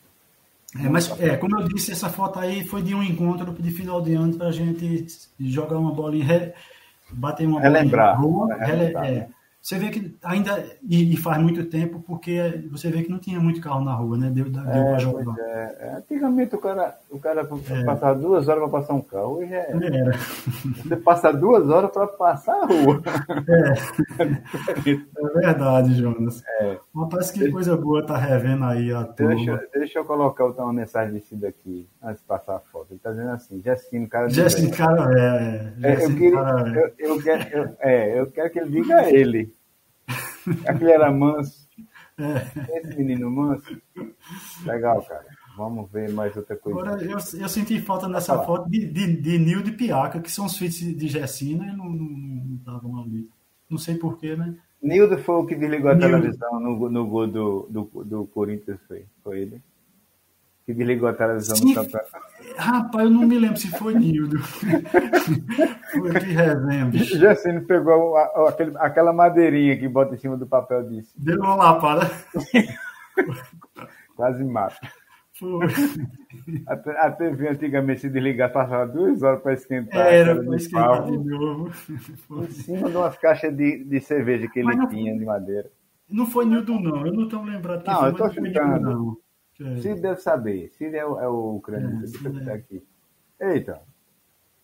É, 0.74 0.88
mas, 0.88 1.08
é, 1.20 1.36
como 1.36 1.58
eu 1.58 1.68
disse, 1.68 1.92
essa 1.92 2.08
foto 2.08 2.38
aí 2.38 2.64
foi 2.64 2.82
de 2.82 2.94
um 2.94 3.02
encontro 3.02 3.52
de 3.52 3.70
final 3.70 4.00
de 4.00 4.14
ano 4.14 4.36
para 4.36 4.48
a 4.48 4.52
gente 4.52 5.06
jogar 5.40 5.78
uma 5.78 5.92
bolinha, 5.92 6.24
re, 6.24 6.52
bater 7.12 7.46
uma 7.46 7.60
relembrar, 7.60 8.20
bolinha 8.20 8.36
rua, 8.36 8.54
relembrar. 8.56 9.06
É, 9.06 9.28
você 9.66 9.80
vê 9.80 9.90
que 9.90 10.14
ainda, 10.22 10.64
e, 10.88 11.12
e, 11.12 11.16
faz 11.16 11.42
muito 11.42 11.64
tempo, 11.64 12.00
porque 12.06 12.62
você 12.70 12.88
vê 12.88 13.02
que 13.02 13.10
não 13.10 13.18
tinha 13.18 13.40
muito 13.40 13.60
carro 13.60 13.84
na 13.84 13.94
rua, 13.94 14.16
né? 14.16 14.30
Deu, 14.30 14.48
deu 14.48 14.62
é, 14.62 14.98
jogar. 15.00 15.34
É. 15.40 15.76
é. 15.80 15.94
Antigamente 15.96 16.54
o 16.54 16.58
cara, 16.58 16.96
o 17.10 17.18
cara 17.18 17.40
é. 17.40 17.84
passava 17.84 18.14
duas 18.16 18.46
horas 18.46 18.62
para 18.62 18.80
passar 18.80 18.94
um 18.94 19.00
carro, 19.00 19.38
hoje 19.38 19.52
é. 19.52 19.68
Era. 19.68 20.12
Você 20.84 20.96
passa 20.98 21.32
duas 21.32 21.68
horas 21.68 21.90
para 21.90 22.06
passar 22.06 22.54
a 22.54 22.64
rua. 22.64 23.02
É. 23.48 24.92
é 24.94 25.28
verdade, 25.34 25.94
Jonas. 25.96 26.44
É. 26.60 26.78
Mas 26.94 27.08
parece 27.10 27.32
que 27.32 27.50
coisa 27.50 27.76
boa 27.76 28.06
tá 28.06 28.16
revendo 28.16 28.66
aí 28.66 28.92
a 28.92 29.02
turma. 29.02 29.34
Deixa, 29.34 29.68
deixa 29.74 29.98
eu 29.98 30.04
colocar 30.04 30.46
uma 30.46 30.72
mensagem 30.72 31.12
desse 31.12 31.34
daqui 31.34 31.88
antes 32.00 32.20
de 32.22 32.28
passar 32.28 32.54
a 32.54 32.60
foto. 32.60 32.92
Ele 32.92 33.00
tá 33.00 33.10
dizendo 33.10 33.30
assim, 33.30 33.60
Jessino, 33.60 34.08
cara. 34.08 34.28
Jessino, 34.28 34.70
cara, 34.70 35.10
é. 35.12 35.74
é 35.82 36.04
eu, 36.04 36.14
queria, 36.14 36.40
cara, 36.40 36.68
eu, 36.68 36.92
eu, 36.98 37.20
quero, 37.20 37.58
eu, 37.58 37.76
é, 37.80 38.20
eu 38.20 38.30
quero 38.30 38.50
que 38.50 38.60
ele 38.60 38.70
diga 38.70 38.96
a 38.98 39.10
ele. 39.10 39.55
Aquele 40.66 40.92
era 40.92 41.10
manso. 41.10 41.66
É. 42.18 42.78
Esse 42.78 42.96
menino 42.96 43.30
manso. 43.30 43.80
Legal, 44.64 45.02
cara. 45.02 45.26
Vamos 45.56 45.90
ver 45.90 46.12
mais 46.12 46.36
outra 46.36 46.56
coisa. 46.56 46.78
Agora, 46.78 47.02
eu, 47.02 47.16
eu 47.16 47.48
senti 47.48 47.80
falta 47.80 48.08
nessa 48.08 48.42
foto 48.42 48.68
de, 48.68 48.86
de, 48.86 49.16
de 49.16 49.38
Nil 49.38 49.60
e 49.60 49.72
Piaca, 49.72 50.20
que 50.20 50.30
são 50.30 50.48
filhos 50.48 50.76
de 50.76 51.08
Gessina, 51.08 51.64
e 51.66 51.76
não 51.76 52.56
estavam 52.58 53.02
ali. 53.02 53.28
Não 53.68 53.78
sei 53.78 53.96
porquê, 53.96 54.36
né? 54.36 54.54
Nildo 54.82 55.18
foi 55.18 55.34
o 55.36 55.46
que 55.46 55.56
desligou 55.56 55.90
a 55.90 55.94
Nildo. 55.94 56.16
televisão 56.16 56.60
no, 56.60 56.88
no 56.90 57.06
gol 57.06 57.26
do, 57.26 57.66
do, 57.70 58.04
do 58.04 58.26
Corinthians, 58.26 58.78
foi, 58.86 59.06
foi 59.22 59.40
ele? 59.40 59.62
Que 60.66 60.74
desligou 60.74 61.08
a 61.08 61.14
televisão 61.14 61.56
Sim. 61.56 61.68
no 61.68 61.74
campeonato. 61.76 62.10
Rapaz, 62.56 63.04
eu 63.04 63.10
não 63.10 63.24
me 63.24 63.38
lembro 63.38 63.56
se 63.56 63.70
foi 63.78 63.94
Nildo. 63.94 64.38
foi 65.92 66.10
que 66.18 66.32
resenha, 66.32 66.86
bicho. 66.86 67.16
Jacine 67.20 67.60
pegou 67.60 68.16
a, 68.16 68.48
aquele, 68.48 68.72
aquela 68.78 69.12
madeirinha 69.12 69.78
que 69.78 69.86
bota 69.86 70.16
em 70.16 70.18
cima 70.18 70.36
do 70.36 70.46
papel 70.46 70.88
disso. 70.88 71.12
Deu 71.16 71.38
uma 71.38 71.54
lapada. 71.54 72.10
Quase 74.16 74.42
mata. 74.42 74.90
Foi. 75.38 75.66
A, 76.66 77.06
a 77.06 77.10
TV 77.12 77.48
antigamente 77.48 78.00
se 78.00 78.08
desligar 78.08 78.52
passava 78.52 78.86
duas 78.86 79.22
horas 79.22 79.42
para 79.42 79.52
esquentar. 79.52 80.06
Era 80.06 80.34
para 80.34 80.56
esquentar 80.56 81.04
de 81.04 81.18
novo. 81.18 81.70
Foi. 82.26 82.44
Em 82.44 82.50
cima 82.50 82.90
de 82.90 82.96
umas 82.96 83.16
caixas 83.18 83.54
de, 83.54 83.84
de 83.84 84.00
cerveja 84.00 84.48
que 84.48 84.60
ele 84.60 84.74
não, 84.74 84.88
tinha 84.88 85.16
de 85.16 85.24
madeira. 85.24 85.70
Não 86.08 86.26
foi 86.26 86.46
Nildo, 86.46 86.80
não. 86.80 87.06
Eu 87.06 87.12
não 87.12 87.24
estou 87.24 87.44
lembrado 87.44 87.82
que 87.82 87.88
não, 87.88 87.98
foi, 87.98 88.08
eu 88.08 88.12
estou 88.12 88.30
chutando. 88.32 89.20
É. 89.60 89.80
Cid 89.80 90.00
deve 90.00 90.20
saber. 90.20 90.72
Cid 90.76 90.96
é 90.96 91.06
o, 91.06 91.20
é 91.20 91.28
o 91.28 91.60
cronista. 91.60 92.18
É, 92.18 92.30
Deixa 92.30 92.50
eu 92.50 92.54
aqui. 92.54 92.82
Eita, 93.40 93.82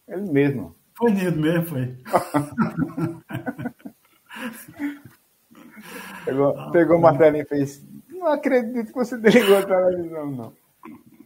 ele 0.09 0.31
mesmo. 0.31 0.75
Foi 0.95 1.11
Nildo 1.11 1.41
mesmo, 1.41 1.67
foi. 1.67 1.97
pegou, 6.25 6.59
ah, 6.59 6.71
pegou 6.71 6.99
uma 6.99 7.17
tela 7.17 7.39
e 7.39 7.45
fez. 7.45 7.87
Não 8.09 8.29
acredito 8.29 8.89
que 8.89 8.95
você 8.95 9.19
desligou 9.19 9.59
a 9.59 9.67
televisão, 9.67 10.31
não. 10.31 10.53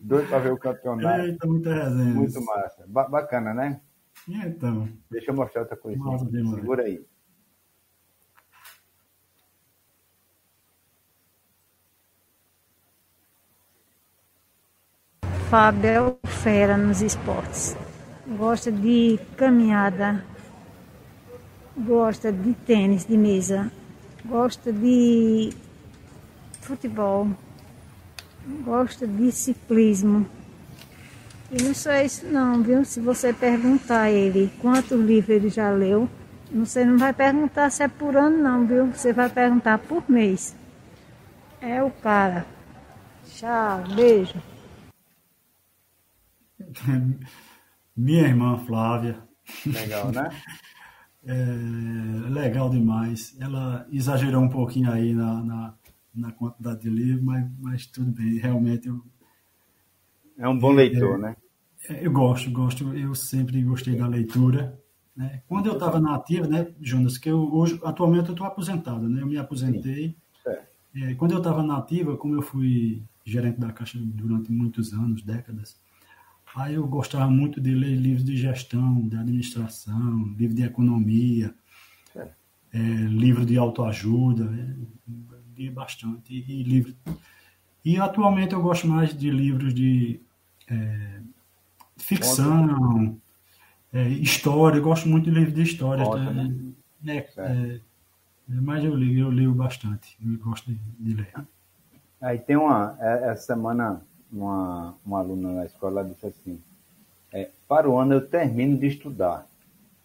Doido 0.01 0.29
para 0.29 0.39
ver 0.39 0.53
o 0.53 0.59
campeonato. 0.59 1.23
Eita, 1.23 1.47
muita 1.47 1.75
resenha. 1.75 2.15
Muito 2.15 2.45
massa. 2.45 2.85
Ba 2.87 3.09
bacana, 3.09 3.53
né? 3.53 3.81
Então. 4.29 4.89
Deixa 5.11 5.31
eu 5.31 5.35
mostrar 5.35 5.63
outra 5.63 5.77
coisa. 5.77 6.01
Segura 6.55 6.85
aí. 6.85 7.05
Fábio 15.49 16.19
é 16.25 16.27
fera 16.27 16.77
nos 16.77 17.01
esportes. 17.01 17.77
Gosta 18.37 18.73
de 18.73 19.17
caminhada, 19.37 20.25
gosta 21.77 22.33
de 22.33 22.53
tênis 22.53 23.07
de 23.07 23.17
mesa, 23.17 23.71
gosta 24.25 24.73
de 24.73 25.53
futebol, 26.63 27.29
gosta 28.65 29.07
de 29.07 29.31
ciclismo. 29.31 30.27
E 31.53 31.63
não 31.63 31.73
só 31.73 31.93
isso 31.95 32.27
não, 32.27 32.61
viu? 32.61 32.85
Se 32.85 32.99
você 32.99 33.33
perguntar 33.33 34.03
a 34.03 34.11
ele 34.11 34.51
quantos 34.61 34.99
livros 35.01 35.31
ele 35.31 35.49
já 35.49 35.71
leu, 35.71 36.09
você 36.53 36.85
não 36.85 36.99
vai 36.99 37.13
perguntar 37.13 37.71
se 37.71 37.85
é 37.85 37.89
por 37.89 38.17
ano 38.17 38.37
não, 38.37 38.67
viu? 38.67 38.87
Você 38.87 39.13
vai 39.13 39.29
perguntar 39.29 39.79
por 39.79 40.03
mês. 40.11 40.57
É 41.61 41.81
o 41.85 41.91
cara. 41.91 42.45
Tchau, 43.29 43.85
beijo. 43.95 44.56
Minha 47.97 48.23
irmã 48.23 48.59
Flávia. 48.59 49.23
Legal, 49.65 50.13
né? 50.13 50.29
é, 51.25 52.31
legal 52.31 52.69
demais. 52.71 53.37
Ela 53.41 53.87
exagerou 53.91 54.43
um 54.43 54.49
pouquinho 54.49 54.91
aí 54.91 55.13
na, 55.13 55.43
na, 55.43 55.75
na 56.15 56.33
quantidade 56.33 56.83
de 56.83 56.91
livros, 56.91 57.23
mas, 57.23 57.47
mas 57.59 57.87
tudo 57.87 58.11
bem. 58.13 58.39
Realmente 58.39 58.89
eu. 58.89 59.03
É 60.39 60.47
um 60.49 60.59
bom 60.59 60.73
leitor, 60.73 61.19
é, 61.19 61.23
né? 61.23 61.37
É, 61.89 62.07
eu 62.07 62.13
gosto, 62.13 62.51
gosto. 62.51 62.95
Eu 62.95 63.15
sempre 63.15 63.63
gostei 63.63 63.97
da 63.97 64.07
leitura. 64.07 64.79
Né? 65.17 65.43
Quando 65.49 65.67
eu 65.67 65.75
estava 65.75 65.99
na 65.99 66.15
ativa, 66.15 66.47
né, 66.47 66.75
Jonas, 66.81 67.17
que 67.17 67.31
eu 67.31 67.55
hoje, 67.55 67.81
atualmente 67.83 68.27
eu 68.27 68.33
estou 68.33 68.47
aposentado, 68.47 69.09
né? 69.09 69.23
Eu 69.23 69.27
me 69.27 69.39
aposentei. 69.39 70.17
É, 70.95 71.15
quando 71.15 71.33
eu 71.33 71.39
estava 71.39 71.63
na 71.63 71.77
ativa, 71.77 72.17
como 72.17 72.35
eu 72.35 72.43
fui 72.43 73.03
gerente 73.25 73.61
da 73.61 73.71
Caixa 73.71 73.99
durante 74.01 74.51
muitos 74.51 74.95
anos, 74.95 75.23
décadas, 75.23 75.79
Aí 76.57 76.75
eu 76.75 76.87
gostava 76.87 77.29
muito 77.29 77.61
de 77.61 77.75
ler 77.75 77.95
livros 77.97 78.25
de 78.25 78.35
gestão, 78.35 79.07
de 79.07 79.15
administração, 79.15 80.35
livro 80.39 80.57
de 80.57 80.63
economia, 80.63 81.55
é. 82.17 82.29
É, 82.73 82.79
livro 82.79 83.45
de 83.45 83.59
autoajuda, 83.59 84.45
é, 84.45 84.75
li 85.55 85.69
bastante. 85.69 86.33
E, 86.33 86.61
e, 86.61 86.63
livro... 86.63 86.95
e 87.85 87.99
atualmente 87.99 88.55
eu 88.55 88.63
gosto 88.63 88.89
mais 88.89 89.15
de 89.15 89.31
livros 89.31 89.75
de 89.75 90.19
é, 90.67 91.21
ficção, 91.99 93.21
é, 93.93 94.09
história, 94.09 94.79
eu 94.79 94.83
gosto 94.83 95.11
muito 95.11 95.27
de 95.27 95.33
livros 95.33 95.55
de 95.55 95.63
história. 95.63 96.09
Tá? 96.09 96.33
né? 97.03 97.27
É, 97.37 97.81
mas 98.49 98.83
eu 98.83 98.95
leio, 98.95 99.27
eu 99.27 99.29
leio 99.29 99.53
bastante, 99.53 100.17
eu 100.25 100.39
gosto 100.39 100.73
de, 100.73 100.79
de 100.99 101.15
ler. 101.17 101.35
Aí 102.19 102.39
tem 102.39 102.57
uma, 102.57 102.97
essa 102.99 103.43
semana 103.43 104.03
uma, 104.37 104.95
uma 105.05 105.19
aluna 105.19 105.53
na 105.53 105.67
escola 105.67 106.05
disse 106.05 106.27
assim, 106.27 106.61
é, 107.33 107.51
para 107.69 107.89
o 107.89 107.99
ano 107.99 108.15
eu 108.15 108.27
termino 108.27 108.79
de 108.79 108.87
estudar. 108.87 109.47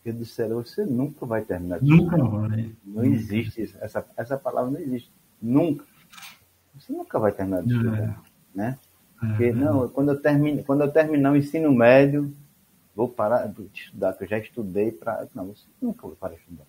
Eu 0.04 0.14
disse, 0.14 0.48
você 0.48 0.84
nunca 0.84 1.26
vai 1.26 1.44
terminar 1.44 1.80
de 1.80 1.88
nunca 1.88 2.16
estudar. 2.16 2.24
Nunca 2.24 2.48
vai. 2.50 2.76
Não 2.84 3.04
existe 3.04 3.62
isso. 3.62 3.78
Essa, 3.80 4.06
essa 4.18 4.38
palavra 4.38 4.72
não 4.72 4.80
existe. 4.80 5.12
Nunca. 5.42 5.86
Você 6.76 6.92
nunca 6.92 7.20
vai 7.20 7.32
terminar 7.32 7.62
de 7.64 7.74
é. 7.74 7.76
estudar. 7.76 8.24
Né? 8.56 8.80
É, 9.22 9.28
Porque, 9.28 9.52
não, 9.52 9.88
quando 9.90 10.12
eu, 10.12 10.20
termine, 10.20 10.64
quando 10.64 10.82
eu 10.82 10.92
terminar 10.92 11.32
o 11.32 11.38
ensino 11.38 11.72
médio, 11.72 12.34
vou 12.96 13.08
parar 13.08 13.48
de 13.48 13.70
estudar, 13.74 14.14
que 14.14 14.24
eu 14.24 14.28
já 14.28 14.40
estudei 14.40 14.92
para. 14.92 15.28
Não, 15.36 15.48
você 15.48 15.66
nunca 15.80 16.08
vai 16.08 16.16
parar 16.16 16.34
de 16.34 16.42
estudar. 16.42 16.66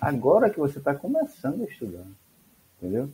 Agora 0.00 0.48
que 0.48 0.58
você 0.58 0.78
está 0.78 0.94
começando 0.94 1.62
a 1.62 1.64
estudar. 1.64 2.06
Entendeu? 2.78 3.10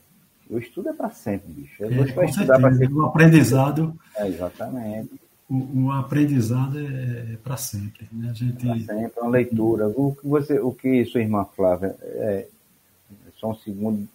O 0.51 0.59
estudo 0.59 0.89
é 0.89 0.93
para 0.93 1.11
sempre, 1.11 1.53
bicho. 1.53 1.85
É, 1.85 1.87
é, 1.87 2.13
com 2.13 2.23
estudar 2.25 2.59
para 2.59 2.75
sempre. 2.75 2.95
O 2.95 3.07
aprendizado. 3.07 3.99
É, 4.17 4.27
exatamente. 4.27 5.11
O, 5.49 5.85
o 5.85 5.93
aprendizado 5.93 6.79
é, 6.79 7.33
é 7.33 7.37
para 7.43 7.57
sempre. 7.57 8.09
Né? 8.13 8.31
A 8.31 8.33
gente... 8.33 8.67
Para 8.67 8.79
sempre, 8.79 9.21
uma 9.21 9.31
leitura. 9.31 9.89
O 9.89 10.15
que, 10.15 10.27
você, 10.27 10.59
o 10.59 10.73
que 10.73 11.05
sua 11.05 11.21
irmã 11.21 11.45
Flávia. 11.45 11.95
É, 12.03 12.47
só 13.37 13.51
um 13.51 13.55
segundo. 13.55 14.09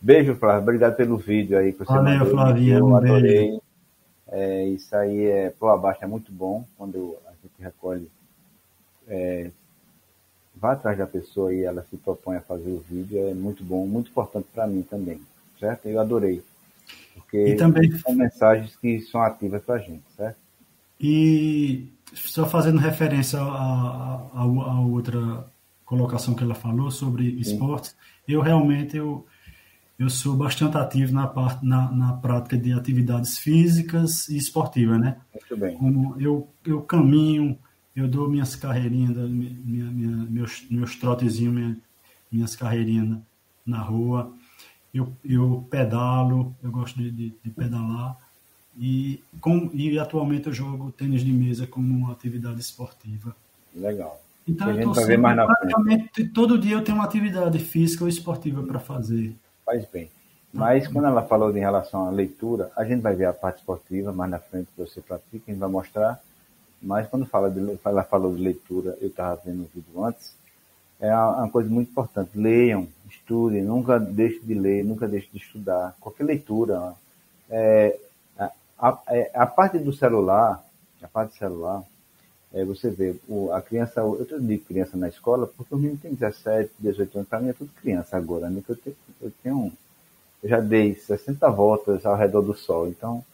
Beijo, 0.00 0.34
Flávia. 0.34 0.62
Obrigado 0.62 0.96
pelo 0.96 1.16
vídeo 1.16 1.56
aí. 1.56 1.72
Que 1.72 1.78
você 1.78 1.92
Valeu, 1.92 2.18
mandou, 2.18 2.30
Flavinha. 2.30 2.78
Eu 2.78 2.96
adorei. 2.96 3.60
É, 4.30 4.64
isso 4.68 4.94
aí 4.94 5.24
é 5.24 5.50
pro 5.50 5.68
abaixo 5.68 6.04
é 6.04 6.06
muito 6.06 6.30
bom 6.30 6.64
quando 6.78 7.16
a 7.26 7.30
gente 7.30 7.54
recolhe 7.58 8.08
é, 9.08 9.50
vá 10.54 10.72
atrás 10.72 10.96
da 10.96 11.06
pessoa 11.06 11.52
e 11.52 11.64
ela 11.64 11.84
se 11.90 11.96
propõe 11.96 12.36
a 12.36 12.40
fazer 12.40 12.70
o 12.70 12.78
vídeo 12.78 13.18
é 13.28 13.34
muito 13.34 13.64
bom 13.64 13.84
muito 13.88 14.08
importante 14.08 14.46
para 14.54 14.68
mim 14.68 14.82
também 14.82 15.20
certo? 15.60 15.86
Eu 15.86 16.00
adorei. 16.00 16.42
Porque 17.14 17.50
e 17.50 17.56
também, 17.56 17.92
são 17.92 18.14
mensagens 18.14 18.74
que 18.76 19.00
são 19.02 19.22
ativas 19.22 19.62
para 19.62 19.76
a 19.76 19.78
gente, 19.78 20.02
certo? 20.16 20.38
E 20.98 21.92
só 22.12 22.46
fazendo 22.46 22.78
referência 22.78 23.38
a, 23.40 24.44
outra 24.86 25.46
colocação 25.84 26.34
que 26.34 26.42
ela 26.42 26.54
falou 26.54 26.90
sobre 26.90 27.24
esportes, 27.40 27.96
eu 28.26 28.40
realmente 28.40 28.96
eu, 28.96 29.26
eu 29.98 30.10
sou 30.10 30.36
bastante 30.36 30.76
ativo 30.76 31.12
na, 31.12 31.26
parte, 31.26 31.64
na, 31.64 31.90
na 31.90 32.12
prática 32.14 32.56
de 32.56 32.72
atividades 32.72 33.38
físicas 33.38 34.28
e 34.28 34.36
esportivas, 34.36 35.00
né? 35.00 35.16
Muito 35.32 35.56
bem. 35.56 35.76
Como 35.76 36.20
eu, 36.20 36.48
eu 36.66 36.82
caminho, 36.82 37.58
eu 37.94 38.06
dou 38.06 38.28
minhas 38.28 38.54
carreirinhas, 38.54 39.16
minha, 39.16 39.90
minha, 39.90 40.16
meus, 40.28 40.66
meus 40.70 40.96
trotezinhos, 40.96 41.54
minha, 41.54 41.76
minhas 42.30 42.54
carreirinhas 42.54 43.08
na, 43.08 43.22
na 43.66 43.78
rua, 43.78 44.32
eu, 44.92 45.12
eu 45.24 45.66
pedalo, 45.70 46.54
eu 46.62 46.70
gosto 46.70 46.98
de, 46.98 47.10
de, 47.10 47.34
de 47.42 47.50
pedalar, 47.50 48.16
e, 48.78 49.22
com, 49.40 49.70
e 49.74 49.98
atualmente 49.98 50.46
eu 50.46 50.52
jogo 50.52 50.92
tênis 50.92 51.22
de 51.22 51.32
mesa 51.32 51.66
como 51.66 51.92
uma 51.92 52.12
atividade 52.12 52.60
esportiva. 52.60 53.34
Legal. 53.74 54.20
Então, 54.48 54.92
vai 54.92 55.04
ver 55.04 55.18
mais 55.18 55.36
na 55.36 55.46
praticamente 55.46 56.24
todo 56.28 56.58
dia 56.58 56.76
eu 56.76 56.82
tenho 56.82 56.96
uma 56.98 57.04
atividade 57.04 57.58
física 57.58 58.04
ou 58.04 58.08
esportiva 58.08 58.62
para 58.62 58.80
fazer 58.80 59.36
faz 59.70 59.86
bem. 59.86 60.10
Mas 60.52 60.88
quando 60.88 61.06
ela 61.06 61.22
falou 61.22 61.56
em 61.56 61.60
relação 61.60 62.06
à 62.06 62.10
leitura, 62.10 62.72
a 62.76 62.84
gente 62.84 63.00
vai 63.00 63.14
ver 63.14 63.26
a 63.26 63.32
parte 63.32 63.58
esportiva 63.58 64.12
mais 64.12 64.30
na 64.32 64.40
frente 64.40 64.68
que 64.74 64.82
você 64.82 65.00
pratica, 65.00 65.44
a 65.46 65.50
gente 65.50 65.60
vai 65.60 65.68
mostrar. 65.68 66.20
Mas 66.82 67.06
quando 67.06 67.24
fala 67.24 67.48
de, 67.48 67.78
ela 67.84 68.02
falou 68.02 68.34
de 68.34 68.42
leitura, 68.42 68.98
eu 69.00 69.08
estava 69.08 69.40
vendo 69.44 69.62
o 69.62 69.70
vídeo 69.72 70.04
antes, 70.04 70.34
é 71.00 71.14
uma 71.14 71.48
coisa 71.48 71.68
muito 71.70 71.90
importante. 71.90 72.38
Leiam, 72.38 72.86
estudem, 73.08 73.62
nunca 73.62 73.98
deixe 73.98 74.40
de 74.40 74.54
ler, 74.54 74.84
nunca 74.84 75.08
deixe 75.08 75.28
de 75.32 75.38
estudar. 75.38 75.96
Qualquer 76.00 76.24
leitura. 76.24 76.94
É, 77.48 77.98
a, 78.38 78.52
a, 78.78 78.98
é, 79.08 79.30
a, 79.34 79.46
parte 79.46 79.78
do 79.78 79.92
celular, 79.92 80.64
a 81.02 81.08
parte 81.08 81.32
do 81.32 81.38
celular, 81.38 81.82
é, 82.52 82.64
você 82.64 82.90
vê, 82.90 83.16
o, 83.28 83.50
a 83.52 83.62
criança, 83.62 84.00
eu 84.00 84.40
digo 84.40 84.64
criança 84.64 84.96
na 84.96 85.08
escola, 85.08 85.46
porque 85.46 85.74
o 85.74 85.78
menino 85.78 85.98
tem 85.98 86.12
17, 86.12 86.70
18 86.78 87.18
anos, 87.18 87.28
para 87.28 87.40
mim 87.40 87.48
é 87.48 87.52
tudo 87.52 87.70
criança 87.80 88.16
agora, 88.16 88.50
né? 88.50 88.62
Eu 88.68 88.76
tenho, 88.76 88.96
eu 89.22 89.32
tenho, 89.42 89.72
eu 90.42 90.48
já 90.48 90.60
dei 90.60 90.94
60 90.94 91.48
voltas 91.50 92.04
ao 92.04 92.16
redor 92.16 92.42
do 92.42 92.54
sol, 92.54 92.88
então 92.88 93.24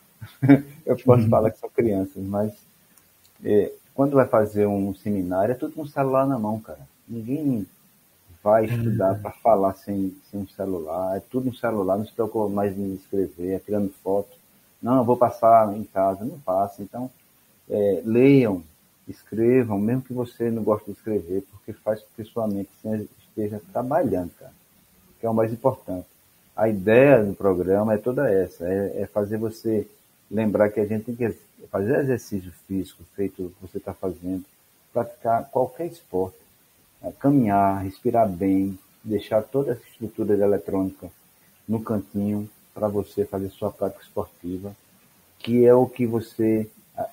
eu 0.84 0.96
posso 0.98 1.24
uhum. 1.24 1.30
falar 1.30 1.50
que 1.50 1.58
são 1.58 1.70
crianças, 1.70 2.22
mas 2.22 2.52
é, 3.44 3.72
quando 3.94 4.14
vai 4.14 4.26
fazer 4.26 4.66
um 4.66 4.94
seminário, 4.94 5.52
é 5.52 5.54
tudo 5.56 5.74
com 5.74 5.82
o 5.82 5.88
celular 5.88 6.26
na 6.26 6.38
mão, 6.38 6.60
cara. 6.60 6.86
Ninguém 7.08 7.66
vai 8.42 8.66
estudar 8.66 9.20
para 9.20 9.32
falar 9.32 9.74
sem, 9.74 10.16
sem 10.30 10.40
um 10.40 10.48
celular, 10.48 11.16
é 11.16 11.20
tudo 11.20 11.46
no 11.46 11.54
celular, 11.54 11.98
não 11.98 12.06
se 12.06 12.12
preocupa 12.12 12.48
mais 12.48 12.78
em 12.78 12.94
escrever, 12.94 13.54
é 13.54 13.58
tirando 13.58 13.92
foto. 14.02 14.36
Não, 14.80 15.04
vou 15.04 15.16
passar 15.16 15.76
em 15.76 15.82
casa, 15.82 16.24
não 16.24 16.38
passa. 16.38 16.82
Então, 16.82 17.10
é, 17.68 18.02
leiam, 18.04 18.62
escrevam, 19.08 19.78
mesmo 19.78 20.02
que 20.02 20.12
você 20.12 20.50
não 20.50 20.62
goste 20.62 20.86
de 20.86 20.96
escrever, 20.96 21.44
porque 21.50 21.72
faz 21.72 22.00
com 22.00 22.08
que 22.14 22.24
sua 22.24 22.46
mente 22.46 22.70
esteja 23.18 23.60
trabalhando, 23.72 24.30
cara, 24.38 24.52
que 25.18 25.26
é 25.26 25.30
o 25.30 25.34
mais 25.34 25.52
importante. 25.52 26.06
A 26.54 26.68
ideia 26.68 27.24
do 27.24 27.34
programa 27.34 27.94
é 27.94 27.98
toda 27.98 28.30
essa, 28.30 28.64
é, 28.66 29.02
é 29.02 29.06
fazer 29.06 29.38
você 29.38 29.88
lembrar 30.30 30.70
que 30.70 30.80
a 30.80 30.86
gente 30.86 31.04
tem 31.04 31.16
que 31.16 31.36
fazer 31.70 31.98
exercício 31.98 32.52
físico 32.66 33.02
feito 33.14 33.52
que 33.60 33.66
você 33.66 33.78
está 33.78 33.92
fazendo, 33.92 34.44
praticar 34.92 35.44
qualquer 35.50 35.86
esporte? 35.86 36.45
Caminhar, 37.18 37.82
respirar 37.84 38.28
bem, 38.28 38.78
deixar 39.02 39.42
toda 39.42 39.72
essa 39.72 39.82
estrutura 39.90 40.34
eletrônica 40.34 41.08
no 41.68 41.80
cantinho 41.80 42.48
para 42.74 42.88
você 42.88 43.24
fazer 43.24 43.48
sua 43.50 43.70
prática 43.70 44.02
esportiva, 44.02 44.74
que 45.38 45.64
é 45.64 45.74
o 45.74 45.86
que 45.86 46.06
você 46.06 46.68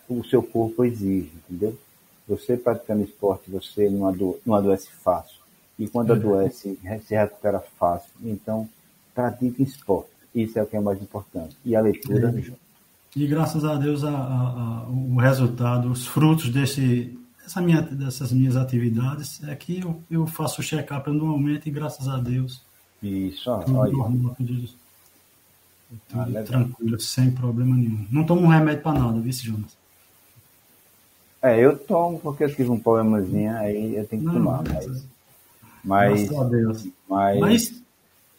o 0.08 0.24
seu 0.24 0.42
corpo 0.42 0.86
exige, 0.86 1.32
entendeu? 1.50 1.78
Você 2.28 2.56
praticando 2.56 3.04
esporte, 3.04 3.52
você 3.52 3.90
não, 3.90 4.08
ado 4.08 4.40
não 4.46 4.56
adoece 4.56 4.90
fácil. 5.04 5.38
E 5.78 5.88
quando 5.88 6.12
uhum. 6.12 6.16
adoece, 6.16 6.80
se 7.06 7.16
recupera 7.16 7.60
fácil. 7.78 8.10
Então, 8.24 8.70
pratique 9.14 9.62
esporte. 9.62 10.10
Isso 10.34 10.58
é 10.58 10.64
o 10.64 10.66
que 10.66 10.78
é 10.78 10.80
mais 10.80 11.02
importante. 11.02 11.56
E 11.66 11.76
a 11.76 11.82
leitura 11.82 12.30
é. 12.30 12.54
E 13.16 13.28
graças 13.28 13.64
a 13.64 13.76
Deus, 13.76 14.04
a, 14.04 14.10
a, 14.10 14.14
a, 14.14 14.90
o 14.90 15.18
resultado, 15.18 15.92
os 15.92 16.08
frutos 16.08 16.50
desse, 16.50 17.16
dessa 17.44 17.62
minha, 17.62 17.82
dessas 17.82 18.32
minhas 18.32 18.56
atividades 18.56 19.44
é 19.44 19.56
que 19.56 19.82
eu, 19.82 20.02
eu 20.10 20.26
faço 20.26 20.62
o 20.62 20.64
check-up 20.64 21.10
anualmente 21.10 21.70
e 21.70 21.72
graças 21.72 22.08
a 22.08 22.18
Deus. 22.18 22.62
Isso, 23.02 23.52
olha. 23.52 23.92
Tudo 24.38 24.70
ah, 26.16 26.26
tranquilo, 26.44 27.00
sem 27.00 27.30
problema 27.30 27.76
nenhum. 27.76 28.08
Não 28.10 28.26
tomo 28.26 28.42
um 28.42 28.48
remédio 28.48 28.82
para 28.82 28.98
nada, 28.98 29.20
viu, 29.20 29.32
Jonas? 29.32 29.78
É, 31.42 31.60
eu 31.60 31.78
tomo 31.78 32.20
porque 32.20 32.46
eu 32.46 32.56
tive 32.56 32.72
um 32.72 32.80
problemazinho, 32.80 33.56
aí 33.58 33.96
eu 33.96 34.08
tenho 34.08 34.22
que 34.22 34.28
não, 34.28 34.34
tomar. 34.34 34.64
Mas, 34.64 35.06
mas, 35.84 36.22
Graças 36.24 36.40
a 36.40 36.50
Deus. 36.50 36.88
mas, 37.08 37.40
mas 37.40 37.84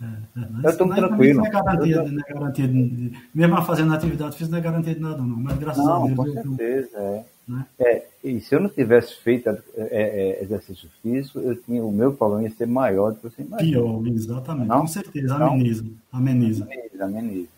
é, 0.01 0.41
é, 0.41 0.49
mas 0.51 0.65
eu 0.65 0.79
tomo 0.79 0.95
tranquilo. 0.95 1.39
Não 1.39 1.47
é 1.47 1.51
garantia, 1.51 2.03
não 2.03 2.21
é 2.21 2.33
garantia 2.33 2.69
de, 2.69 3.13
mesmo 3.35 3.63
fazendo 3.63 3.95
atividade 3.95 4.37
física, 4.37 4.53
não 4.53 4.59
é 4.59 4.63
garantia 4.63 4.95
de 4.95 5.01
nada, 5.01 5.19
não. 5.19 5.37
Mas 5.37 5.59
graças 5.59 5.85
não, 5.85 6.05
a 6.05 6.07
Deus. 6.07 6.17
Com 6.17 6.33
certeza, 6.33 6.91
eu, 6.95 7.03
é. 7.03 7.25
Né? 7.47 7.67
é. 7.79 8.07
E 8.23 8.41
se 8.41 8.55
eu 8.55 8.61
não 8.61 8.71
tivesse 8.71 9.17
feito 9.17 9.51
é, 9.51 9.61
é, 9.77 10.43
exercício 10.43 10.89
físico, 11.03 11.39
eu 11.41 11.55
tinha, 11.57 11.85
o 11.85 11.93
meu 11.93 12.15
problema 12.15 12.45
ia 12.45 12.51
ser 12.51 12.67
maior 12.67 13.13
do 13.13 13.17
que 13.19 13.23
você 13.25 13.43
imagina. 13.43 13.71
Pior, 13.71 14.07
exatamente. 14.07 14.69
Não? 14.69 14.81
Com 14.81 14.87
certeza, 14.87 15.35
ameniza. 15.35 15.85
Ameniza. 16.11 16.65
Ameniza, 16.65 17.05
ameniza. 17.05 17.49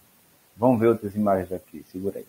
Vamos 0.56 0.80
ver 0.80 0.88
outras 0.88 1.14
imagens 1.14 1.52
aqui, 1.52 1.84
segura 1.92 2.18
aí. 2.18 2.26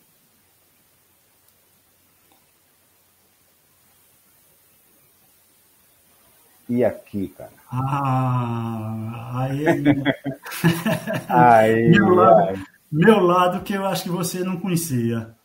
E 6.70 6.84
aqui, 6.84 7.30
cara? 7.30 7.50
Ah, 7.72 9.44
aí. 9.44 9.66
aí 11.30 11.90
meu, 11.90 12.14
lado, 12.14 12.60
meu 12.92 13.20
lado 13.20 13.64
que 13.64 13.74
eu 13.74 13.86
acho 13.86 14.04
que 14.04 14.10
você 14.10 14.44
não 14.44 14.60
conhecia. 14.60 15.37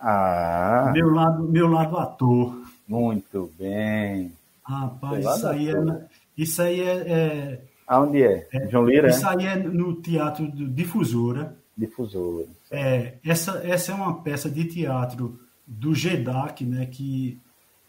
Ah. 0.00 0.90
Meu 0.92 1.10
lado, 1.10 1.42
meu 1.44 1.68
lado 1.68 1.96
ator. 1.96 2.62
Muito 2.86 3.50
bem. 3.58 4.32
Rapaz, 4.62 5.24
isso 5.24 5.46
aí, 5.46 5.70
é, 5.70 6.06
isso 6.36 6.62
aí 6.62 6.80
é, 6.80 6.92
é. 6.92 7.60
Aonde 7.86 8.22
é? 8.22 8.48
é 8.52 8.68
João 8.68 8.86
Lira? 8.86 9.08
Isso 9.08 9.26
aí 9.26 9.46
é 9.46 9.56
no 9.56 9.94
Teatro 9.96 10.50
Difusora. 10.50 11.56
Difusora. 11.76 12.46
É, 12.70 13.14
essa, 13.24 13.60
essa 13.64 13.92
é 13.92 13.94
uma 13.94 14.22
peça 14.22 14.50
de 14.50 14.64
teatro 14.64 15.38
do 15.66 15.94
GEDAC, 15.94 16.64
né? 16.64 16.86
Que 16.86 17.38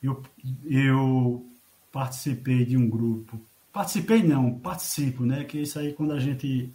eu, 0.02 0.22
eu 0.70 1.46
participei 1.91 2.63
de 2.65 2.78
um 2.78 2.88
grupo. 2.89 3.39
Participei 3.74 4.22
não, 4.24 4.54
participo, 4.54 5.26
né? 5.26 5.43
Que 5.43 5.62
isso 5.62 5.80
aí 5.80 5.93
quando 5.93 6.13
a 6.13 6.20
gente. 6.20 6.72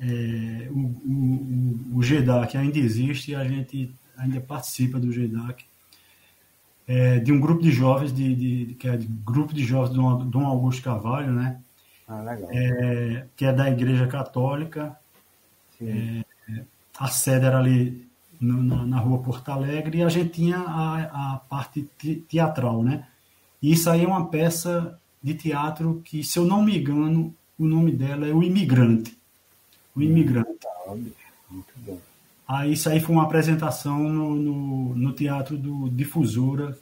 É, 0.00 0.68
o, 0.70 0.78
o, 0.78 1.98
o 1.98 2.02
GEDAC 2.02 2.56
ainda 2.56 2.78
existe, 2.78 3.34
a 3.34 3.44
gente 3.44 3.92
ainda 4.22 4.40
participa 4.40 4.98
do 4.98 5.12
GEDAC. 5.12 5.64
É, 6.86 7.18
de 7.20 7.32
um 7.32 7.40
grupo 7.40 7.62
de 7.62 7.70
jovens, 7.70 8.12
de, 8.12 8.34
de, 8.34 8.74
que 8.74 8.88
é 8.88 8.96
de 8.96 9.06
grupo 9.06 9.54
de 9.54 9.64
jovens 9.64 9.94
do 9.94 10.24
Dom 10.24 10.46
Augusto 10.46 10.82
Carvalho, 10.82 11.32
né? 11.32 11.60
Ah, 12.08 12.20
legal. 12.22 12.50
É, 12.52 13.26
que 13.36 13.44
é 13.44 13.52
da 13.52 13.70
Igreja 13.70 14.06
Católica. 14.06 14.96
É, 15.80 16.24
a 16.98 17.08
sede 17.08 17.46
era 17.46 17.58
ali 17.58 18.06
no, 18.40 18.62
na, 18.62 18.84
na, 18.84 18.98
rua 18.98 19.22
Porto 19.22 19.48
Alegre 19.50 19.98
e 19.98 20.02
a 20.02 20.08
gente 20.08 20.30
tinha 20.30 20.58
a, 20.58 21.34
a 21.34 21.36
parte 21.38 21.82
teatral, 22.28 22.82
né? 22.82 23.06
E 23.60 23.72
isso 23.72 23.88
aí 23.88 24.04
é 24.04 24.06
uma 24.06 24.28
peça 24.28 24.98
de 25.22 25.34
teatro 25.34 26.02
que, 26.04 26.22
se 26.24 26.38
eu 26.38 26.44
não 26.44 26.62
me 26.62 26.78
engano, 26.78 27.34
o 27.58 27.64
nome 27.64 27.92
dela 27.92 28.26
é 28.26 28.32
O 28.32 28.42
Imigrante. 28.42 29.16
O 29.94 30.00
hum, 30.00 30.02
Imigrante. 30.02 30.66
Muito 31.50 31.72
bom. 31.78 31.98
Aí 32.46 32.72
isso 32.72 32.88
aí 32.88 33.00
foi 33.00 33.14
uma 33.14 33.24
apresentação 33.24 33.98
no, 33.98 34.34
no, 34.34 34.94
no 34.94 35.12
Teatro 35.12 35.56
do 35.56 35.88
Difusora. 35.88 36.76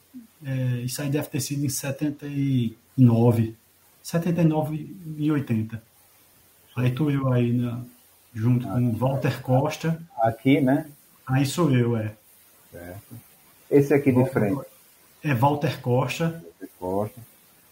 É, 0.44 0.81
isso 0.81 1.01
aí 1.03 1.11
deve 1.11 1.29
ter 1.29 1.40
sido 1.40 1.64
em 1.64 1.68
79. 1.68 3.55
79 4.03 4.96
e 5.18 5.31
80. 5.31 5.83
Aí 6.77 6.90
tô 6.90 7.11
eu 7.11 7.33
aí 7.33 7.53
na, 7.53 7.83
junto 8.35 8.68
aqui, 8.68 8.77
com 8.77 8.92
Walter 8.92 9.42
Costa. 9.42 10.03
Aqui, 10.18 10.61
né? 10.61 10.87
Aí 11.27 11.44
sou 11.46 11.70
eu, 11.70 11.96
é. 11.96 12.14
Certo. 12.73 13.14
Esse 13.70 13.94
aqui 13.94 14.12
de 14.12 14.25
frente. 14.27 14.61
É 15.23 15.35
Walter 15.35 15.81
Costa. 15.81 16.42
Costa. 16.79 17.20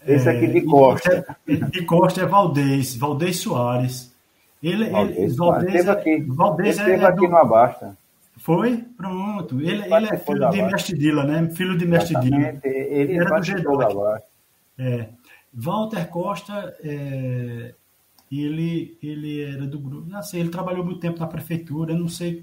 Esse 0.05 0.29
aqui 0.29 0.47
de 0.47 0.61
Costa. 0.61 1.37
É, 1.47 1.55
de 1.55 1.85
Costa 1.85 2.21
é 2.21 2.25
Valdez, 2.25 2.95
Valdez 2.95 3.37
Soares. 3.39 4.13
Ele, 4.61 4.89
Valdez, 4.89 5.17
ele, 5.17 5.35
Valdez, 5.35 5.87
é, 5.87 5.91
aqui. 5.91 6.21
Valdez 6.27 6.79
ele 6.79 6.91
é, 6.91 7.05
aqui 7.05 7.21
do... 7.21 7.27
no 7.29 7.37
Abasta. 7.37 7.97
Foi? 8.37 8.77
Pronto. 8.97 9.59
Ele, 9.59 9.83
ele 9.83 10.09
é 10.09 10.17
filho 10.17 10.49
de 10.49 10.61
Mestre 10.61 10.97
Dila, 10.97 11.23
né? 11.23 11.49
Filho 11.49 11.77
de 11.77 11.85
Mestre 11.85 12.19
Dila. 12.19 12.59
Ele 12.63 13.17
era 13.17 13.39
do 13.39 13.45
GEDOC. 13.45 14.23
É. 14.77 15.09
Walter 15.53 16.07
Costa, 16.07 16.73
é, 16.83 17.73
ele, 18.31 18.97
ele 19.01 19.41
era 19.43 19.65
do 19.65 19.79
grupo. 19.79 20.15
Assim, 20.15 20.39
ele 20.39 20.49
trabalhou 20.49 20.85
muito 20.85 20.99
tempo 20.99 21.19
na 21.19 21.27
prefeitura, 21.27 21.95
não 21.95 22.07
sei. 22.07 22.41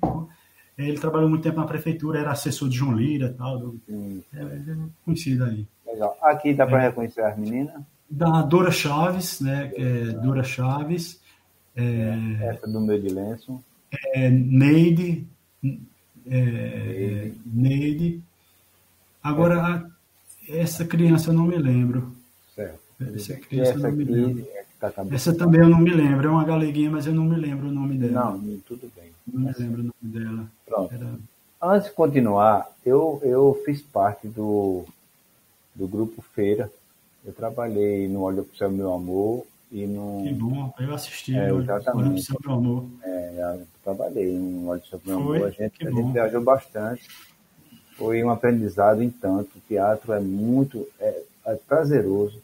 ele 0.77 0.99
trabalhou 0.99 1.29
muito 1.29 1.43
tempo 1.43 1.61
na 1.61 1.67
prefeitura, 1.67 2.19
era 2.19 2.33
assessor 2.33 2.69
de 2.69 2.77
João 2.77 2.93
Lira 2.93 3.29
e 3.29 3.35
tal. 3.35 3.59
Do, 3.59 3.81
é, 3.89 4.39
é, 4.39 4.77
conhecido 5.05 5.45
aí. 5.45 5.67
Legal. 5.87 6.17
Aqui 6.23 6.53
dá 6.53 6.67
para 6.67 6.83
é. 6.83 6.87
reconhecer 6.89 7.23
as 7.23 7.39
meninas? 7.39 7.81
Da 8.09 8.43
Dora 8.43 8.71
Chaves, 8.71 9.41
né? 9.41 9.73
É, 9.75 10.05
Dora 10.13 10.43
Chaves. 10.43 11.21
É, 11.77 12.49
Essa 12.49 12.67
do 12.67 12.99
de 12.99 13.09
lenço. 13.09 13.63
É, 14.15 14.31
Neide. 14.31 15.27
É, 16.27 17.31
Neide. 17.45 18.23
Agora, 19.23 19.61
a, 19.61 19.91
essa 20.49 20.85
criança 20.85 21.31
eu 21.31 21.35
não 21.35 21.45
me 21.45 21.59
lembro. 21.59 22.13
Certo. 22.55 22.81
Essa 23.15 23.35
criança 23.35 23.71
essa 23.73 23.79
eu 23.79 23.91
não 23.91 23.93
me 23.93 24.05
lembro. 24.05 24.47
Tá 24.81 24.93
essa 25.11 25.35
também 25.35 25.61
eu 25.61 25.69
não 25.69 25.79
me 25.79 25.91
lembro. 25.91 26.29
É 26.29 26.31
uma 26.31 26.45
galeguinha, 26.45 26.91
mas 26.91 27.07
eu 27.07 27.15
não 27.15 27.25
me 27.25 27.37
lembro 27.37 27.69
o 27.69 27.73
nome 27.73 27.99
dela. 27.99 28.33
Não, 28.33 28.59
tudo 28.61 28.91
bem. 28.97 29.11
Não 29.27 29.41
me 29.43 29.55
lembro 29.59 29.81
o 29.83 29.85
nome 29.85 29.95
dela. 30.19 30.47
Pronto. 30.65 30.95
Era... 30.95 31.19
Antes 31.61 31.89
de 31.89 31.95
continuar, 31.95 32.71
eu, 32.85 33.21
eu 33.23 33.63
fiz 33.65 33.83
parte 33.83 34.29
do, 34.29 34.85
do 35.75 35.87
grupo 35.87 36.23
Feira. 36.35 36.71
Eu 37.25 37.33
trabalhei 37.33 38.09
no 38.09 38.23
Olho 38.23 38.45
para 38.45 38.69
o 38.69 38.73
Meu 38.73 38.93
Amor 38.93 39.47
e 39.71 39.87
no. 39.87 40.23
Que 40.23 40.33
bom, 40.33 40.73
eu 40.79 40.95
assisti. 40.95 41.37
É, 41.37 41.51
exatamente. 41.51 42.33
Meu 42.45 42.55
Amor. 42.55 42.87
É, 43.03 43.57
eu 43.61 43.67
trabalhei 43.83 44.33
no 44.33 44.69
Olho 44.69 44.83
Meu 45.05 45.17
Amor. 45.17 45.45
A 45.45 45.51
gente, 45.51 45.87
a 45.87 45.91
gente 45.91 46.13
viajou 46.13 46.43
bastante. 46.43 47.09
Foi 47.97 48.23
um 48.23 48.31
aprendizado 48.31 49.03
em 49.03 49.11
tanto. 49.11 49.57
O 49.57 49.61
teatro 49.69 50.13
é 50.13 50.21
muito 50.21 50.87
é, 51.01 51.23
é 51.47 51.55
prazeroso. 51.55 52.41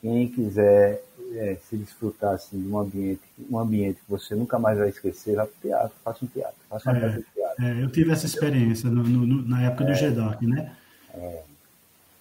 Quem 0.00 0.28
quiser 0.28 1.02
é, 1.34 1.56
se 1.68 1.76
desfrutar 1.76 2.34
assim, 2.34 2.62
de 2.62 2.68
um 2.68 2.78
ambiente, 2.78 3.20
um 3.50 3.58
ambiente 3.58 3.96
que 3.96 4.10
você 4.10 4.34
nunca 4.34 4.58
mais 4.58 4.78
vai 4.78 4.88
esquecer, 4.88 5.34
vá 5.34 5.44
para 5.44 5.56
o 5.56 5.60
teatro, 5.60 5.96
faça 6.04 6.24
um 6.24 6.28
teatro, 6.28 6.56
faça 6.70 6.90
uma 6.90 6.98
é, 6.98 7.08
de 7.08 7.24
teatro. 7.34 7.64
É, 7.64 7.82
eu 7.82 7.90
tive 7.90 8.12
essa 8.12 8.26
experiência 8.26 8.88
no, 8.88 9.02
no, 9.02 9.46
na 9.46 9.64
época 9.64 9.84
do 9.84 9.90
é. 9.90 9.94
GEDAC, 9.94 10.46
né? 10.46 10.76
É. 11.14 11.42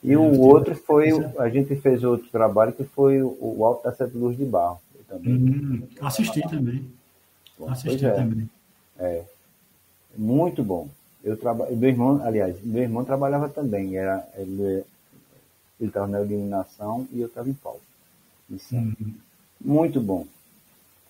E 0.03 0.15
o 0.15 0.39
outro 0.41 0.75
foi, 0.75 1.09
a 1.39 1.49
gente 1.49 1.75
fez 1.75 2.03
outro 2.03 2.27
trabalho 2.29 2.71
que 2.71 2.83
foi 2.83 3.21
o, 3.21 3.65
Alto 3.65 3.83
da 3.83 3.93
Sete 3.93 4.15
Luz 4.15 4.37
de 4.37 4.45
Barro. 4.45 4.79
Também, 5.07 5.33
hum, 5.33 5.87
assisti 6.01 6.41
também. 6.49 6.85
Bom, 7.57 7.69
assisti 7.69 8.05
é. 8.05 8.11
também. 8.11 8.49
É. 8.99 9.23
Muito 10.15 10.63
bom. 10.63 10.89
Eu 11.23 11.37
traba... 11.37 11.67
Meu 11.71 11.89
irmão, 11.89 12.21
aliás, 12.23 12.61
meu 12.63 12.83
irmão 12.83 13.05
trabalhava 13.05 13.49
também. 13.49 13.97
Era, 13.97 14.27
ele 14.35 14.83
estava 15.79 16.07
na 16.07 16.21
iluminação 16.21 17.07
e 17.11 17.21
eu 17.21 17.27
estava 17.27 17.49
em 17.49 17.53
palco. 17.53 17.81
Uhum. 18.71 19.13
Muito 19.59 19.99
bom. 19.99 20.25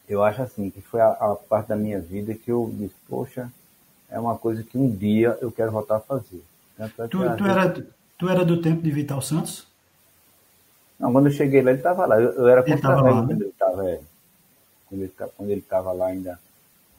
Eu 0.08 0.24
acho 0.24 0.42
assim, 0.42 0.70
que 0.70 0.82
foi 0.82 1.02
a, 1.02 1.10
a, 1.10 1.36
parte 1.36 1.68
da 1.68 1.76
minha 1.76 2.00
vida 2.00 2.34
que 2.34 2.52
eu 2.52 2.72
disse, 2.78 2.96
poxa, 3.10 3.52
é 4.10 4.20
uma 4.20 4.38
coisa 4.38 4.64
que 4.64 4.78
um 4.78 4.90
dia 4.90 5.38
eu 5.42 5.52
quero 5.52 5.72
voltar 5.72 5.98
a 5.98 6.02
fazer. 6.02 6.42
Tu, 6.78 7.08
tu, 7.10 7.46
era, 7.46 7.88
Tu 8.18 8.28
era 8.28 8.44
do 8.44 8.62
tempo 8.62 8.82
de 8.82 8.92
Vital 8.92 9.22
Santos? 9.22 9.68
Não, 11.00 11.12
quando 11.12 11.28
eu 11.28 11.32
cheguei 11.32 11.62
lá, 11.62 11.70
ele 11.70 11.80
estava 11.80 12.06
lá. 12.06 12.20
Eu, 12.20 12.32
eu 12.32 12.48
era 12.48 12.64
contra 12.64 12.94
ele 12.94 13.02
quando, 13.02 13.28
né? 13.28 13.36
ele 13.36 13.54
tava, 13.58 13.90
é, 13.90 14.00
quando, 14.90 15.02
ele, 15.02 15.14
quando 15.38 15.50
ele 15.50 15.60
estava 15.60 15.92
lá 15.92 16.08
ainda 16.08 16.40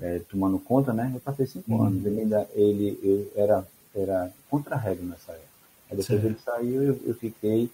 é, 0.00 0.20
tomando 0.30 0.58
conta, 0.58 0.92
né? 0.92 1.10
Eu 1.12 1.20
passei 1.20 1.46
cinco 1.46 1.72
uhum. 1.72 1.84
anos. 1.84 2.06
Ele 2.06 2.20
ainda 2.20 2.48
ele, 2.54 2.98
eu 3.02 3.32
era, 3.34 3.66
era 3.94 4.32
contra-regra 4.48 5.04
nessa 5.04 5.32
época. 5.32 5.48
Aí 5.90 5.96
depois 5.96 6.06
certo. 6.06 6.26
ele 6.26 6.38
saiu, 6.44 6.82
eu, 6.82 7.00
eu, 7.06 7.14
fiquei, 7.14 7.70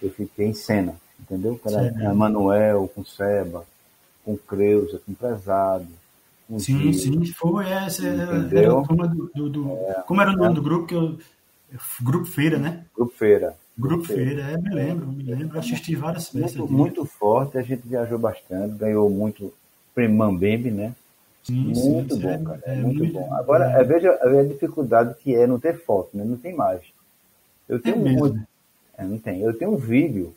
eu 0.00 0.10
fiquei 0.10 0.46
em 0.46 0.54
cena, 0.54 0.94
entendeu? 1.18 1.58
Com 1.58 1.70
a 1.70 2.14
Manuel, 2.14 2.88
com 2.94 3.04
Seba, 3.04 3.64
com 4.24 4.36
Creuza, 4.36 5.00
com 5.04 5.14
Prezado. 5.14 5.88
Com 6.46 6.60
sim, 6.60 6.92
sim, 6.92 7.24
foi 7.32 7.68
essa. 7.68 8.06
Entendeu? 8.06 8.58
Era 8.58 8.78
a 8.78 8.86
turma 8.86 9.08
do, 9.08 9.30
do, 9.34 9.48
do 9.48 9.72
é, 9.72 9.94
como 10.06 10.20
era 10.20 10.30
o 10.30 10.36
nome 10.36 10.52
é, 10.52 10.54
do 10.54 10.62
grupo 10.62 10.86
que 10.86 10.94
eu 10.94 11.18
Grupo 12.00 12.26
Feira, 12.26 12.58
né? 12.58 12.84
Grupo 12.94 13.12
Feira. 13.14 13.56
Grupo, 13.78 14.04
Feira, 14.04 14.42
é, 14.42 14.56
me 14.56 14.74
lembro, 14.74 15.06
me 15.06 15.22
lembro, 15.22 15.58
assisti 15.58 15.94
várias 15.94 16.30
vezes. 16.30 16.56
Muito, 16.56 16.72
muito, 16.72 17.04
forte, 17.04 17.58
a 17.58 17.62
gente 17.62 17.86
viajou 17.86 18.18
bastante, 18.18 18.78
ganhou 18.78 19.10
muito 19.10 19.52
prêmio 19.94 20.16
Mambembe, 20.16 20.70
né? 20.70 20.94
Sim, 21.42 21.72
muito 21.74 22.14
sim, 22.14 22.22
bom, 22.22 22.28
é, 22.28 22.38
cara, 22.38 22.62
é, 22.64 22.76
muito, 22.76 22.98
muito, 22.98 23.12
bom. 23.12 23.34
Agora, 23.34 23.66
é. 23.66 23.84
veja 23.84 24.12
a 24.12 24.42
dificuldade 24.44 25.14
que 25.22 25.34
é 25.34 25.46
não 25.46 25.60
ter 25.60 25.78
foto, 25.78 26.16
né? 26.16 26.24
Não 26.24 26.38
tem 26.38 26.52
imagem. 26.52 26.90
Eu 27.68 27.78
tenho 27.78 27.96
é 27.96 28.12
muito. 28.12 28.40
É, 28.96 29.04
não 29.04 29.18
tem. 29.18 29.42
Eu 29.42 29.56
tenho 29.56 29.72
um 29.72 29.76
vídeo 29.76 30.34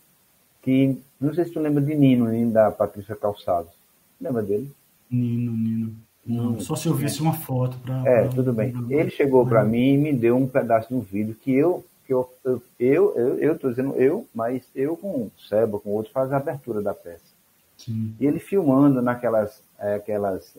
que, 0.61 1.01
não 1.19 1.33
sei 1.33 1.45
se 1.45 1.51
tu 1.51 1.59
lembra 1.61 1.81
de 1.81 1.95
Nino, 1.95 2.27
Nino 2.27 2.51
da 2.51 2.69
Patrícia 2.69 3.15
Calçados. 3.15 3.71
Lembra 4.19 4.43
dele? 4.43 4.69
Nino, 5.09 5.51
Nino. 5.53 5.95
Não, 6.25 6.59
só 6.59 6.75
se 6.75 6.87
eu 6.87 6.93
visse 6.93 7.21
uma 7.21 7.33
foto 7.33 7.77
para. 7.79 8.03
É, 8.07 8.21
pra, 8.23 8.29
tudo 8.29 8.53
bem. 8.53 8.71
Pra... 8.71 8.81
Ele 8.95 9.09
chegou 9.09 9.45
para 9.45 9.63
mim 9.63 9.93
e 9.93 9.97
me 9.97 10.13
deu 10.13 10.37
um 10.37 10.47
pedaço 10.47 10.93
do 10.93 11.01
vídeo 11.01 11.35
que 11.35 11.51
eu, 11.51 11.83
que 12.05 12.13
eu, 12.13 12.29
eu, 12.43 12.61
eu, 12.79 13.15
eu, 13.15 13.37
eu 13.39 13.59
tô 13.59 13.69
dizendo 13.69 13.95
eu, 13.95 14.27
mas 14.33 14.63
eu 14.75 14.95
com 14.95 15.07
o 15.07 15.31
Seba, 15.47 15.79
com 15.79 15.89
outro, 15.91 16.11
faz 16.11 16.31
a 16.31 16.37
abertura 16.37 16.81
da 16.81 16.93
peça. 16.93 17.29
Sim. 17.77 18.13
E 18.19 18.25
ele 18.25 18.39
filmando 18.39 19.01
naquelas, 19.01 19.61
é, 19.79 19.95
aquelas, 19.95 20.53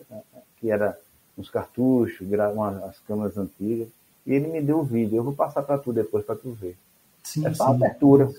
que 0.57 0.71
era 0.71 0.97
uns 1.37 1.49
cartuchos, 1.49 2.27
uma, 2.53 2.85
as 2.85 2.99
câmeras 2.99 3.37
antigas, 3.37 3.87
e 4.25 4.33
ele 4.33 4.47
me 4.47 4.61
deu 4.61 4.79
o 4.79 4.83
vídeo. 4.83 5.17
Eu 5.17 5.23
vou 5.23 5.33
passar 5.33 5.61
para 5.61 5.77
tu 5.77 5.93
depois 5.93 6.25
para 6.25 6.35
tu 6.35 6.51
ver. 6.51 6.75
Sim, 7.23 7.45
é 7.45 7.53
só 7.53 7.65
sim. 7.65 7.71
a 7.71 7.75
abertura, 7.75 8.29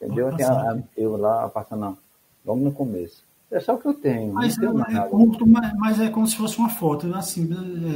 entendeu? 0.00 0.28
A, 0.28 0.78
eu 0.96 1.16
lá 1.16 1.48
passando 1.48 1.96
logo 2.44 2.60
no 2.60 2.72
começo. 2.72 3.22
É 3.52 3.60
só 3.60 3.74
o 3.74 3.78
que 3.78 3.86
eu 3.86 3.92
tenho. 3.92 4.32
Mas, 4.32 4.56
é, 4.58 4.64
é 4.64 5.08
curto, 5.08 5.46
mas, 5.46 5.72
mas, 5.74 6.00
é 6.00 6.08
como 6.08 6.26
se 6.26 6.36
fosse 6.36 6.58
uma 6.58 6.70
foto, 6.70 7.14
assim. 7.14 7.48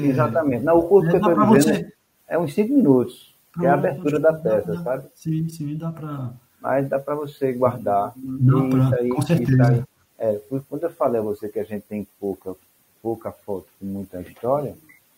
É, 0.03 0.07
Exatamente. 0.07 0.63
Não, 0.63 0.79
o 0.79 0.87
curto 0.87 1.09
é, 1.09 1.11
que 1.11 1.17
eu 1.17 1.31
estou 1.31 1.57
dizendo 1.57 1.77
você... 1.79 1.93
é 2.29 2.39
uns 2.39 2.55
5 2.55 2.75
minutos, 2.75 3.35
Pronto, 3.53 3.61
que 3.61 3.67
é 3.67 3.71
a 3.71 3.75
abertura 3.75 4.21
da 4.21 4.35
peça, 4.35 4.75
dá, 4.75 4.83
sabe? 4.83 5.09
Sim, 5.15 5.49
sim, 5.49 5.77
dá 5.79 5.91
para. 5.91 6.31
Mas 6.61 6.89
dá 6.91 6.99
para 6.99 7.15
você 7.15 7.55
guardar. 7.55 8.13
Dá 8.15 8.69
pra, 8.69 8.99
aí, 8.99 9.09
com 9.09 9.23
certeza. 9.23 9.67
Aí, 9.67 9.83
é, 10.19 10.41
quando 10.69 10.83
eu 10.83 10.91
falei 10.91 11.21
a 11.21 11.25
você 11.25 11.49
que 11.49 11.59
a 11.59 11.65
gente 11.65 11.85
tem 11.85 12.07
pouca, 12.21 12.55
pouca 13.03 13.33
foto 13.33 13.67
com 13.81 13.87
muita 13.87 14.21
história, 14.21 14.77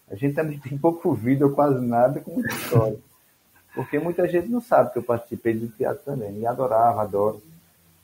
a 0.08 0.14
gente 0.14 0.36
também 0.36 0.60
tem 0.60 0.78
pouco 0.78 1.12
vídeo, 1.14 1.52
quase 1.52 1.84
nada 1.84 2.20
com 2.20 2.30
muita 2.30 2.54
história. 2.54 2.96
Porque 3.74 3.98
muita 3.98 4.26
gente 4.28 4.48
não 4.48 4.60
sabe 4.60 4.92
que 4.92 4.98
eu 4.98 5.02
participei 5.02 5.54
do 5.54 5.66
teatro 5.68 6.04
também. 6.04 6.38
E 6.38 6.46
adorava, 6.46 7.02
adoro 7.02 7.42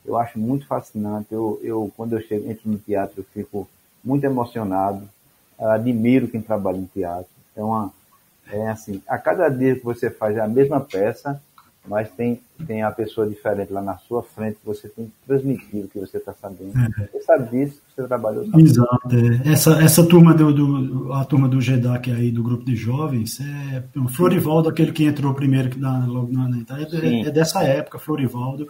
eu 0.05 0.17
acho 0.17 0.39
muito 0.39 0.67
fascinante. 0.67 1.27
Eu, 1.31 1.59
eu 1.63 1.91
quando 1.95 2.13
eu 2.13 2.21
chego, 2.21 2.49
entro 2.49 2.69
no 2.69 2.77
teatro, 2.77 3.15
eu 3.19 3.25
fico 3.33 3.67
muito 4.03 4.23
emocionado. 4.23 5.07
Eu 5.59 5.69
admiro 5.69 6.27
quem 6.27 6.41
trabalha 6.41 6.77
em 6.77 6.85
teatro. 6.85 7.29
É 7.55 7.63
uma, 7.63 7.91
é 8.51 8.69
assim, 8.69 9.01
a 9.07 9.17
cada 9.17 9.49
dia 9.49 9.75
que 9.75 9.83
você 9.83 10.09
faz 10.09 10.37
a 10.37 10.47
mesma 10.47 10.79
peça, 10.79 11.41
mas 11.87 12.09
tem, 12.09 12.41
tem 12.65 12.81
a 12.81 12.91
pessoa 12.91 13.27
diferente 13.27 13.71
lá 13.71 13.81
na 13.81 13.97
sua 13.97 14.23
frente, 14.23 14.57
você 14.63 14.89
tem 14.89 15.05
que 15.05 15.11
transmitir 15.25 15.85
o 15.85 15.87
que 15.87 15.99
você 15.99 16.17
está 16.17 16.33
sabendo. 16.33 16.73
É. 16.77 17.07
Você 17.07 17.21
sabe 17.21 17.49
disso, 17.49 17.81
você 17.95 18.07
trabalhou. 18.07 18.45
Sabe? 18.45 18.63
Exato. 18.63 19.09
É. 19.45 19.51
Essa, 19.51 19.83
essa 19.83 20.05
turma 20.05 20.33
do, 20.33 20.53
do, 20.53 21.13
a 21.13 21.23
turma 21.25 21.47
do 21.47 21.61
GEDAC 21.61 22.11
aí, 22.11 22.31
do 22.31 22.43
grupo 22.43 22.65
de 22.65 22.75
jovens, 22.75 23.39
é 23.39 23.83
o 23.99 24.07
Florivaldo, 24.07 24.69
aquele 24.69 24.91
que 24.91 25.05
entrou 25.05 25.33
primeiro 25.33 25.69
que 25.69 25.79
dá, 25.79 26.05
logo 26.05 26.31
na, 26.31 26.49
é, 26.77 27.27
é 27.27 27.31
dessa 27.31 27.63
época, 27.63 27.99
Florivaldo. 27.99 28.67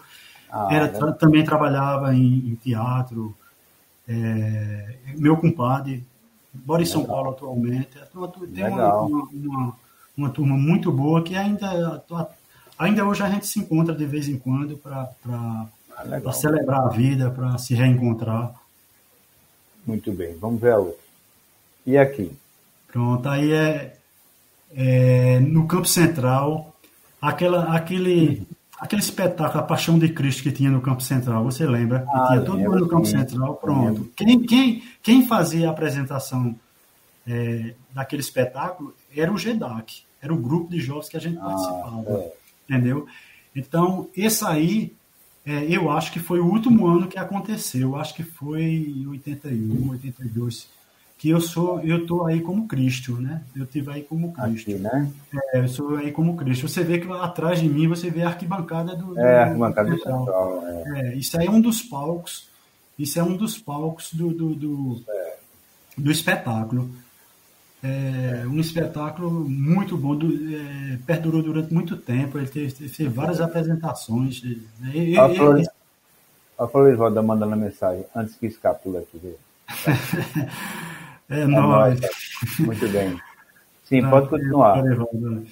Ah, 0.56 0.70
Era, 0.72 1.12
também 1.12 1.44
trabalhava 1.44 2.16
em, 2.16 2.50
em 2.50 2.56
teatro. 2.56 3.36
É, 4.08 4.96
meu 5.18 5.36
compadre, 5.36 6.02
mora 6.66 6.82
em 6.82 6.86
São. 6.86 7.04
Paulo 7.04 7.32
atualmente. 7.32 7.90
Tem 8.54 8.64
uma, 8.66 9.02
uma, 9.02 9.30
uma, 9.34 9.76
uma, 10.16 10.30
turma 10.30 10.56
muito 10.56 10.94
boa 10.94 11.22
que 11.22 11.36
ainda, 11.36 12.02
ainda 12.80 13.06
hoje 13.06 13.22
a 13.22 13.30
gente 13.30 13.46
se 13.48 13.60
encontra 13.60 13.94
de 13.94 14.06
vez 14.06 14.30
em 14.30 14.38
quando 14.38 14.78
para 14.78 15.10
ah, 15.28 16.32
celebrar 16.32 16.86
a 16.86 16.90
vida, 16.90 17.30
para 17.30 17.58
se 17.58 17.76
reencontrar. 17.76 18.54
Muito 19.86 20.14
bem, 20.14 20.38
vamos 20.38 20.62
ver 20.62 20.72
a 20.72 20.78
outra. 20.78 21.04
E 21.86 21.98
aqui? 21.98 22.32
Pronto, 22.88 23.28
aí 23.28 23.52
é, 23.52 23.98
é 24.74 25.40
no 25.42 25.68
Campo 25.68 25.86
Central, 25.86 26.74
aquela, 27.22 27.76
aquele 27.76 28.48
aquele 28.80 29.02
espetáculo, 29.02 29.60
a 29.60 29.64
Paixão 29.64 29.98
de 29.98 30.10
Cristo 30.10 30.44
que 30.44 30.52
tinha 30.52 30.70
no 30.70 30.82
Campo 30.82 31.02
Central, 31.02 31.44
você 31.44 31.66
lembra? 31.66 32.06
Ah, 32.10 32.28
tinha 32.28 32.42
todo 32.42 32.60
mundo 32.60 32.80
no 32.80 32.88
Campo. 32.88 33.06
Central, 33.06 33.56
pronto. 33.56 34.12
Quem, 34.16 34.42
quem, 34.42 34.84
quem 35.02 35.26
fazia 35.28 35.68
a 35.68 35.72
apresentação 35.72 36.56
é, 37.28 37.74
daquele 37.94 38.22
espetáculo 38.22 38.94
era 39.16 39.32
o 39.32 39.38
GEDAC, 39.38 40.04
era 40.22 40.34
o 40.34 40.38
grupo 40.38 40.70
de 40.70 40.80
jovens 40.80 41.10
que 41.10 41.18
a 41.18 41.22
gente 41.22 41.38
ah, 41.38 41.46
participava, 41.46 42.06
é. 42.10 42.34
entendeu? 42.70 43.08
Então, 43.56 44.10
esse 44.16 44.46
aí, 44.46 44.94
é, 45.46 45.66
eu 45.70 45.90
acho 45.90 46.12
que 46.12 46.20
foi 46.20 46.40
o 46.40 46.46
último 46.46 46.88
ano 46.88 47.08
que 47.08 47.18
aconteceu, 47.18 47.90
eu 47.90 47.96
acho 47.96 48.14
que 48.14 48.24
foi 48.24 48.64
em 48.64 49.08
81, 49.08 49.90
82, 49.92 50.68
que 51.18 51.30
eu 51.30 51.40
sou, 51.40 51.80
eu 51.82 52.06
tô 52.06 52.26
aí 52.26 52.42
como 52.42 52.68
Cristo, 52.68 53.14
né? 53.20 53.42
Eu 53.56 53.66
tive 53.66 53.92
aí 53.92 54.04
como 54.04 54.34
Cristo. 54.34 54.72
Aqui, 54.72 54.80
né? 54.80 55.12
É, 55.54 55.60
eu 55.60 55.68
sou 55.68 55.96
aí 55.96 56.12
como 56.12 56.36
Cristo. 56.36 56.68
Você 56.68 56.84
vê 56.84 57.00
que 57.00 57.10
atrás 57.12 57.60
de 57.60 57.70
mim 57.70 57.88
você 57.88 58.10
vê 58.10 58.24
a 58.24 58.28
arquibancada 58.28 58.96
do. 58.96 59.18
É, 59.18 59.40
a 59.40 59.44
arquibancada 59.46 59.90
do 59.92 59.98
central. 59.98 60.64
É. 60.68 61.00
é. 61.00 61.16
isso 61.16 61.40
aí 61.40 61.48
é 61.48 61.52
um 61.52 61.62
dos 61.62 61.82
palcos. 61.82 62.50
Isso 62.98 63.20
é 63.20 63.24
um 63.24 63.36
dos 63.36 63.58
palcos 63.58 64.14
do, 64.14 64.34
do, 64.34 64.56
do, 64.56 65.04
é. 65.10 65.38
do 65.98 66.12
espetáculo. 66.12 66.90
é, 67.84 68.46
um 68.48 68.60
espetáculo 68.60 69.30
muito 69.32 69.98
bom, 69.98 70.16
do, 70.16 70.28
é, 70.28 70.98
perdurou 71.06 71.44
durante 71.44 71.74
muito 71.74 71.98
tempo, 71.98 72.38
ele 72.38 72.48
teve, 72.48 72.72
teve 72.72 73.10
várias 73.10 73.42
apresentações. 73.42 74.42
Né? 74.80 74.92
E, 74.94 75.18
a 75.18 75.28
Flor, 75.30 75.60
e, 75.60 75.68
a 76.58 76.68
Florivalda 76.68 77.22
mandando 77.22 77.56
mensagem, 77.56 78.06
antes 78.16 78.36
que 78.36 78.48
escapule 78.48 78.98
aqui. 78.98 79.36
é 81.30 81.46
nóis. 81.46 82.00
Muito 82.60 82.88
bem. 82.90 83.20
Sim, 83.84 84.02
Não, 84.02 84.10
pode 84.10 84.30
continuar. 84.30 84.80
Florivaldo, 84.80 85.46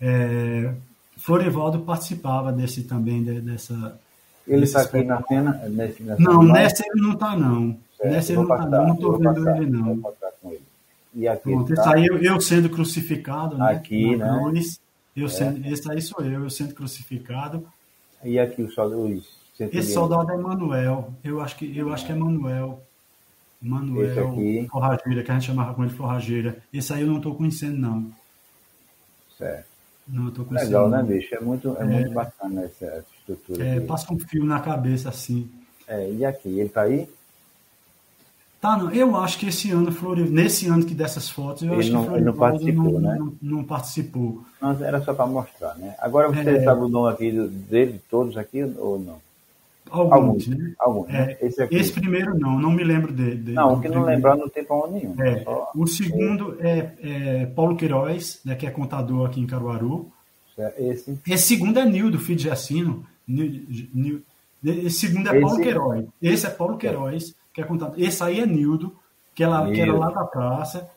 é, 0.00 0.74
Florivaldo 1.16 1.80
participava 1.80 2.52
desse 2.52 2.84
também, 2.84 3.22
dessa... 3.22 3.98
Ele 4.46 4.64
está 4.64 4.80
aqui 4.82 5.02
na 5.02 5.22
cena? 5.22 5.52
Nesse, 5.68 6.02
não, 6.02 6.42
nessa 6.42 6.82
ele 6.86 7.02
não 7.02 7.12
está, 7.12 7.36
não. 7.36 7.78
Certo, 7.96 8.12
nessa 8.12 8.32
ele 8.32 8.42
não 8.42 8.54
está, 8.54 8.66
não. 8.66 8.86
Não 8.86 8.94
estou 8.94 9.18
vendo 9.18 9.34
passar, 9.34 9.62
ele, 9.62 9.70
não. 9.70 10.14
Ele. 10.44 10.62
E 11.14 11.28
aqui 11.28 11.42
Pronto, 11.50 11.72
esse 11.72 11.88
aí 11.88 12.06
eu, 12.06 12.18
eu, 12.18 12.40
sendo 12.40 12.70
crucificado, 12.70 13.58
né? 13.58 13.72
Aqui, 13.72 14.16
né? 14.16 14.38
Cruz, 14.38 14.80
eu 15.16 15.26
é. 15.26 15.28
sendo, 15.28 15.66
esse 15.66 15.90
aí 15.90 16.00
sou 16.00 16.24
eu, 16.24 16.44
eu 16.44 16.50
sendo 16.50 16.74
crucificado. 16.74 17.66
E 18.24 18.38
aqui 18.38 18.62
o 18.62 18.70
soldado, 18.70 19.22
Esse 19.58 19.92
soldado 19.92 20.32
é 20.32 20.36
Manuel. 20.36 21.12
Eu 21.22 21.40
acho 21.40 21.56
que, 21.56 21.76
eu 21.76 21.92
acho 21.92 22.06
que 22.06 22.12
é 22.12 22.14
Manuel. 22.14 22.82
Manuel 23.60 24.34
Forrageira, 24.70 25.22
que 25.22 25.30
a 25.30 25.34
gente 25.34 25.46
chamava 25.46 25.74
com 25.74 25.82
ele 25.82 25.92
Forrageira. 25.92 26.58
Esse 26.72 26.92
aí 26.92 27.02
eu 27.02 27.08
não 27.08 27.16
estou 27.16 27.34
conhecendo, 27.34 27.76
não. 27.76 28.10
Certo. 29.36 29.66
Não, 30.06 30.28
estou 30.28 30.44
conhecendo. 30.44 30.68
Legal, 30.68 30.88
né, 30.88 31.02
bicho? 31.02 31.34
É 31.34 31.40
muito, 31.40 31.76
é, 31.78 31.82
é 31.82 31.84
muito 31.84 32.10
bacana 32.12 32.62
essa 32.62 33.04
estrutura. 33.18 33.64
É, 33.64 33.80
passa 33.80 34.12
um 34.12 34.18
fio 34.18 34.44
na 34.44 34.60
cabeça, 34.60 35.08
assim. 35.08 35.50
É, 35.86 36.10
e 36.10 36.24
aqui, 36.24 36.48
ele 36.48 36.62
está 36.62 36.82
aí? 36.82 37.08
Tá, 38.60 38.76
não. 38.76 38.90
Eu 38.90 39.16
acho 39.16 39.38
que 39.38 39.46
esse 39.46 39.70
ano, 39.70 39.92
Floriv... 39.92 40.30
nesse 40.30 40.66
ano 40.66 40.84
que 40.84 40.94
dessas 40.94 41.28
fotos, 41.28 41.62
eu 41.62 41.74
ele 41.74 41.80
acho 41.80 41.92
não, 41.92 42.06
que 42.06 42.14
ele 42.14 42.24
não 42.24 42.34
participou, 42.34 42.92
não, 42.92 43.00
né? 43.00 43.16
Não, 43.18 43.36
não, 43.40 43.64
participou. 43.64 44.44
Não, 44.60 44.84
era 44.84 45.00
só 45.02 45.14
para 45.14 45.26
mostrar, 45.26 45.74
né? 45.76 45.94
Agora 45.98 46.28
você 46.28 46.50
é... 46.50 46.64
sabe 46.64 46.82
o 46.82 46.88
nome 46.88 47.12
aqui 47.12 47.30
dele, 47.30 48.00
todos 48.10 48.36
aqui, 48.36 48.62
ou 48.62 48.98
não? 48.98 49.27
Alguns, 49.90 50.12
alguns 50.12 50.46
né? 50.48 50.72
Alguns, 50.78 51.08
né? 51.08 51.36
é, 51.40 51.46
esse, 51.46 51.68
esse, 51.70 51.92
primeiro 51.92 52.38
não, 52.38 52.58
não 52.58 52.70
me 52.70 52.84
lembro 52.84 53.12
dele. 53.12 53.52
não, 53.52 53.74
o 53.74 53.80
que 53.80 53.88
não 53.88 54.04
lembrar 54.04 54.36
não 54.36 54.48
tem 54.48 54.64
para 54.64 54.86
nenhum. 54.88 55.14
É, 55.20 55.42
só... 55.44 55.70
O 55.74 55.86
segundo 55.86 56.56
é, 56.60 56.92
é, 57.02 57.46
Paulo 57.46 57.76
Queiroz, 57.76 58.40
né, 58.44 58.54
que 58.54 58.66
é 58.66 58.70
contador 58.70 59.26
aqui 59.26 59.40
em 59.40 59.46
Caruaru. 59.46 60.10
Esse. 60.76 61.16
esse 61.28 61.44
segundo 61.44 61.78
é 61.78 61.84
Nildo, 61.84 62.18
filho 62.18 62.38
de 62.38 62.44
Jacino. 62.44 63.06
Esse 64.64 65.06
segundo 65.06 65.28
é 65.28 65.32
esse... 65.32 65.40
Paulo 65.40 65.62
Queiroz. 65.62 66.04
Esse 66.20 66.46
é 66.46 66.50
Paulo 66.50 66.76
Queiroz, 66.76 67.34
que 67.54 67.60
é 67.60 67.64
contador. 67.64 67.94
Esse 67.98 68.22
aí 68.24 68.40
é 68.40 68.46
Nildo 68.46 68.96
que, 69.34 69.44
ela, 69.44 69.70
que 69.70 69.80
era 69.80 69.92
lá 69.92 70.10
da 70.10 70.24
praça, 70.24 70.90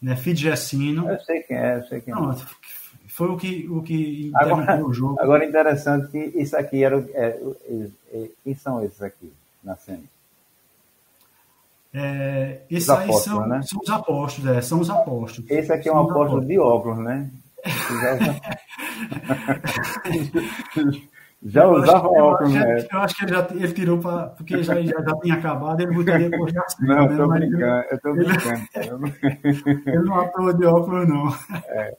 né? 0.00 0.16
Fidgessino. 0.16 1.10
Eu 1.10 1.20
sei 1.20 1.42
quem 1.42 1.56
é, 1.58 1.76
eu 1.76 1.84
sei 1.84 2.00
quem 2.00 2.14
é. 2.14 2.16
Foi 3.12 3.28
o 3.28 3.36
que, 3.36 3.68
o 3.68 3.82
que 3.82 4.32
agora, 4.34 4.84
o 4.84 4.92
jogo. 4.92 5.20
Agora, 5.20 5.44
interessante 5.44 6.08
que 6.08 6.18
isso 6.34 6.56
aqui 6.56 6.82
era. 6.82 6.98
É, 7.12 7.38
é, 7.68 7.86
é, 8.14 8.28
quem 8.42 8.54
são 8.54 8.82
esses 8.82 9.02
aqui 9.02 9.30
na 9.62 9.76
cena? 9.76 10.02
É, 11.92 12.62
esses 12.70 12.88
aí 12.88 13.12
são, 13.12 13.46
né? 13.46 13.60
são 13.62 13.82
os 13.82 13.90
apóstolos, 13.90 14.50
é, 14.50 14.62
são 14.62 14.80
os 14.80 14.88
apóstolos. 14.88 15.50
Esse 15.50 15.70
aqui 15.70 15.90
é 15.90 15.92
um 15.92 15.98
apóstolo 15.98 16.42
de 16.42 16.58
óculos, 16.58 17.00
né? 17.00 17.30
Já 21.44 21.64
eu 21.64 21.72
usava 21.72 22.06
acho, 22.06 22.14
óculos, 22.14 22.54
eu 22.54 22.60
né? 22.60 22.86
Eu 22.90 22.98
acho 23.00 23.16
que 23.16 23.24
ele, 23.24 23.32
já, 23.32 23.48
ele 23.50 23.72
tirou 23.72 23.98
para. 23.98 24.28
Porque 24.28 24.62
já, 24.62 24.80
já, 24.80 25.02
já, 25.02 25.16
tinha 25.20 25.34
acabado, 25.34 25.80
ele 25.80 25.92
botaria 25.92 26.30
por 26.30 26.48
já. 26.48 26.64
Não, 26.80 27.10
eu 27.10 27.16
tô 27.16 27.26
né? 27.26 27.40
brincando, 27.40 27.84
eu 27.90 28.00
tô 28.00 28.14
brincando. 28.14 28.62
Ele, 29.42 29.82
ele 29.86 30.04
não 30.04 30.20
atua 30.20 30.54
de 30.54 30.64
óculos, 30.64 31.08
não. 31.08 31.34
É. 31.66 31.96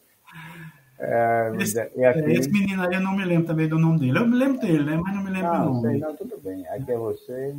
É, 1.00 1.52
esse, 1.60 1.80
aqui... 1.80 2.00
esse, 2.32 2.52
menino 2.52 2.84
aí 2.84 2.94
eu 2.94 3.02
não 3.02 3.16
me 3.16 3.26
lembro 3.26 3.48
também 3.48 3.68
do 3.68 3.78
nome 3.78 4.00
dele. 4.00 4.20
Eu 4.20 4.28
me 4.28 4.36
lembro 4.36 4.60
dele, 4.60 4.84
né? 4.84 4.98
Mas 4.98 5.16
não 5.16 5.24
me 5.24 5.32
lembro 5.32 5.54
não, 5.54 5.66
do 5.66 5.74
nome. 5.74 5.90
Sei, 5.90 6.00
não, 6.00 6.16
tudo 6.16 6.40
bem. 6.42 6.68
Aqui 6.68 6.92
é 6.92 6.98
você. 6.98 7.56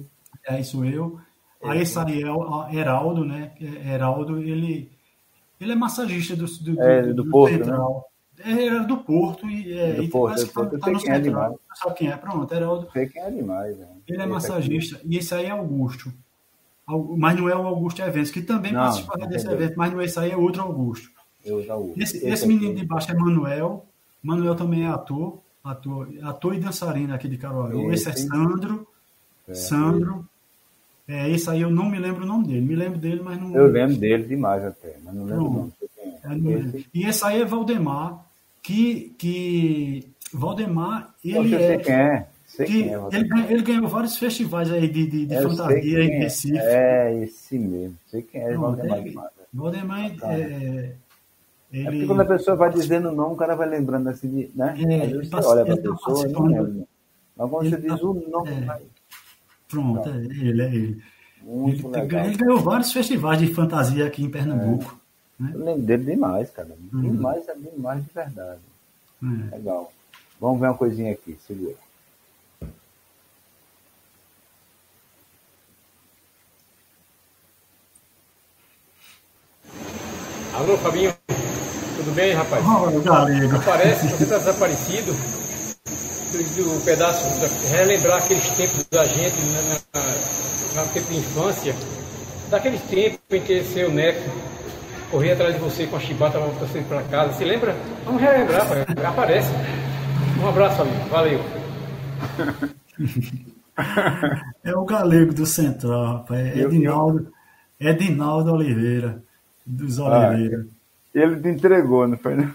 É, 0.47 0.61
isso 0.61 0.85
eu. 0.85 1.19
Aí 1.63 1.81
esse 1.81 1.99
aí 1.99 2.23
é 2.23 2.31
o 2.31 2.69
Heraldo, 2.69 3.25
né? 3.25 3.53
Heraldo, 3.61 4.39
ele, 4.39 4.91
ele 5.61 5.73
é 5.73 5.75
massagista 5.75 6.37
do, 6.37 6.47
do, 6.47 6.83
é, 6.83 7.03
do, 7.03 7.15
do, 7.15 7.25
do 7.25 7.31
Porto, 7.31 7.53
Central. 7.53 8.11
Né? 8.39 8.53
É, 8.53 8.67
era 8.67 8.81
do 8.81 8.97
Porto 8.99 9.49
e, 9.49 9.73
é, 9.73 9.93
do 9.95 10.03
e 10.03 10.09
Porto, 10.09 10.41
eu, 10.41 10.49
tá, 10.49 10.79
tá 10.79 10.91
no 10.91 11.01
quem 11.01 11.13
é 11.13 11.21
demais. 11.21 11.55
Sabe 11.75 11.95
quem 11.95 12.11
é? 12.11 12.17
Pronto, 12.17 12.53
era 12.53 12.71
o... 12.71 12.91
Sei 12.91 13.07
quem 13.09 13.23
é 13.23 13.31
demais. 13.31 13.79
Né? 13.79 13.87
Ele 14.07 14.23
é 14.23 14.27
massagista 14.27 14.97
aqui. 14.97 15.07
e 15.09 15.19
esse 15.19 15.35
aí 15.35 15.47
é 15.47 15.51
Augusto. 15.51 16.13
Mas 17.17 17.37
não 17.39 17.49
é 17.49 17.57
o 17.57 17.67
Augusto 17.67 18.03
Eventos, 18.03 18.31
que 18.31 18.43
também 18.43 18.73
não, 18.73 18.83
participava 18.83 19.27
desse 19.27 19.49
evento, 19.49 19.75
mas 19.77 19.93
não 19.93 20.03
esse 20.03 20.19
aí 20.19 20.33
é 20.33 20.37
outro 20.37 20.63
Augusto. 20.63 21.11
Augusto. 21.71 22.01
Esse, 22.01 22.17
esse, 22.17 22.29
esse 22.29 22.47
menino 22.47 22.75
de 22.75 22.85
baixo 22.85 23.11
é 23.11 23.15
Manuel. 23.15 23.85
Manuel 24.23 24.55
também 24.55 24.85
é 24.85 24.89
ator, 24.89 25.39
ator, 25.63 26.09
ator 26.23 26.55
e 26.55 26.61
dançarino 26.61 27.15
aqui 27.15 27.29
de 27.29 27.37
Caruaru. 27.37 27.93
Esse, 27.93 28.09
esse 28.09 28.25
é 28.25 28.27
Sandro. 28.29 28.87
É, 29.47 29.55
Sandro. 29.55 30.29
É, 31.07 31.31
esse 31.31 31.51
aí 31.51 31.61
eu 31.61 31.71
não 31.71 31.91
me 31.91 31.99
lembro 31.99 32.25
o 32.25 32.27
nome 32.27 32.47
dele. 32.47 32.63
Me 32.63 32.75
lembro 32.75 32.99
dele, 32.99 33.21
mas 33.23 33.39
não. 33.39 33.55
Eu 33.55 33.67
lembro 33.67 33.97
dele 33.97 34.25
demais 34.25 34.65
até, 34.65 34.97
mas 35.05 35.15
não 35.15 35.25
lembro 35.25 35.45
o 35.45 35.51
nome. 35.53 35.73
É, 36.25 36.69
esse... 36.79 36.87
E 36.95 37.07
esse 37.07 37.25
aí 37.25 37.43
é 37.43 37.45
Valdemar, 37.45 38.25
que, 38.63 39.15
que 39.19 40.09
Valdemar, 40.33 41.15
ele 41.23 41.55
é, 41.55 41.77
quem 41.77 41.95
é. 41.95 42.27
Sei 42.47 42.67
que 42.67 42.83
é, 42.85 42.95
ele, 43.13 43.53
ele, 43.53 43.63
ganhou 43.63 43.89
vários 43.89 44.17
festivais 44.17 44.71
aí 44.71 44.89
de, 44.89 45.07
de, 45.07 45.27
de 45.27 45.43
fantasia 45.43 46.05
em 46.05 46.13
é. 46.13 46.19
Recife. 46.21 46.59
É, 46.59 47.23
esse 47.23 47.59
mesmo. 47.59 47.97
Sei 48.07 48.23
quem 48.23 48.41
é, 48.41 48.55
Não, 48.55 48.61
Valdemar. 48.61 48.99
Ele, 48.99 49.19
Valdemar 49.53 50.01
é, 50.01 50.41
é, 50.41 50.93
ele... 51.75 51.89
é 51.89 51.91
porque 51.91 52.07
quando 52.07 52.21
a 52.21 52.25
pessoa 52.25 52.57
vai 52.57 52.71
dizendo 52.71 53.09
o 53.09 53.15
nome, 53.15 53.35
o 53.35 53.37
cara 53.37 53.57
vai 53.57 53.69
lembrando 53.69 54.09
assim, 54.09 54.29
de, 54.29 54.51
né? 54.55 54.77
É, 54.79 55.09
você 55.09 55.47
olha 55.47 55.65
para 55.65 55.75
a 55.75 55.77
pessoa, 55.77 56.29
não 56.29 56.47
lembra. 56.47 56.87
Mas 57.37 57.51
quando 57.51 57.71
você 57.71 57.77
diz 57.77 58.03
o 58.03 58.15
nome, 58.15 58.51
é. 58.51 58.61
vai... 58.61 58.83
Pronto, 59.69 60.09
é 60.09 60.13
ele, 60.13 60.63
é 60.63 60.67
ele. 60.67 61.03
Muito 61.43 61.89
ele, 61.89 62.01
legal. 62.01 62.27
ele 62.27 62.37
ganhou 62.37 62.61
vários 62.61 62.93
festivais 62.93 63.39
de 63.41 63.53
fantasia 63.53 64.07
aqui 64.07 64.23
em 64.23 64.31
Pernambuco. 64.31 64.99
Né? 65.39 65.51
Eu 65.53 65.65
lembro 65.65 65.83
dele 65.83 66.05
demais, 66.05 66.51
cara. 66.51 66.77
Uhum. 66.93 67.01
Demais, 67.01 67.49
é 67.49 67.55
demais 67.55 68.05
de 68.05 68.11
verdade. 68.13 68.61
Uhum. 69.21 69.49
Legal. 69.51 69.93
Vamos 70.41 70.61
ver 70.61 70.69
uma 70.69 70.75
coisinha 70.75 71.13
aqui, 71.13 71.37
segura. 71.45 71.75
Alô, 80.55 80.77
Fabinho. 80.79 81.13
Tudo 82.05 82.17
bem, 82.17 82.35
rapaz? 82.35 82.63
Olha, 82.67 83.01
galego. 83.01 83.63
Parece 83.65 84.07
que 84.07 84.13
você 84.13 84.25
está 84.25 84.37
desaparecido 84.37 85.11
do, 86.33 86.79
do 86.79 86.85
pedaço, 86.85 87.25
da, 87.41 87.49
relembrar 87.79 88.19
aqueles 88.19 88.47
tempos 88.51 88.87
da 88.91 89.07
gente, 89.07 89.35
na, 89.47 90.01
na, 90.03 90.07
na 90.75 90.83
tempo 90.93 91.11
de 91.11 91.17
infância, 91.17 91.75
daqueles 92.51 92.83
tempos 92.83 93.21
em 93.31 93.41
que 93.41 93.65
seu 93.65 93.91
neto 93.91 94.31
corri 95.11 95.33
atrás 95.33 95.55
de 95.55 95.61
você 95.61 95.87
com 95.87 95.97
a 95.97 96.01
chibata 96.01 96.39
para 96.39 96.67
você 96.67 96.81
ir 96.81 96.85
para 96.85 97.03
casa. 97.05 97.33
Se 97.33 97.45
lembra? 97.45 97.75
Vamos 98.05 98.21
relembrar, 98.21 98.69
pai. 98.69 98.85
aparece. 99.03 99.51
Um 100.43 100.47
abraço, 100.47 100.83
amigo. 100.83 101.09
Valeu. 101.09 101.41
É 104.63 104.77
o 104.77 104.85
galego 104.85 105.33
do 105.33 105.47
Central, 105.47 106.19
rapaz. 106.19 106.47
É 106.47 106.61
Edinaldo, 106.61 107.33
Edinaldo 107.81 108.53
Oliveira, 108.53 109.23
dos 109.67 109.99
ah, 109.99 110.05
Oliveira. 110.05 110.67
Ah, 110.71 110.74
ele 111.15 111.41
te 111.41 111.49
entregou, 111.49 112.09
não 112.09 112.19
foi? 112.19 112.35
Não? 112.35 112.51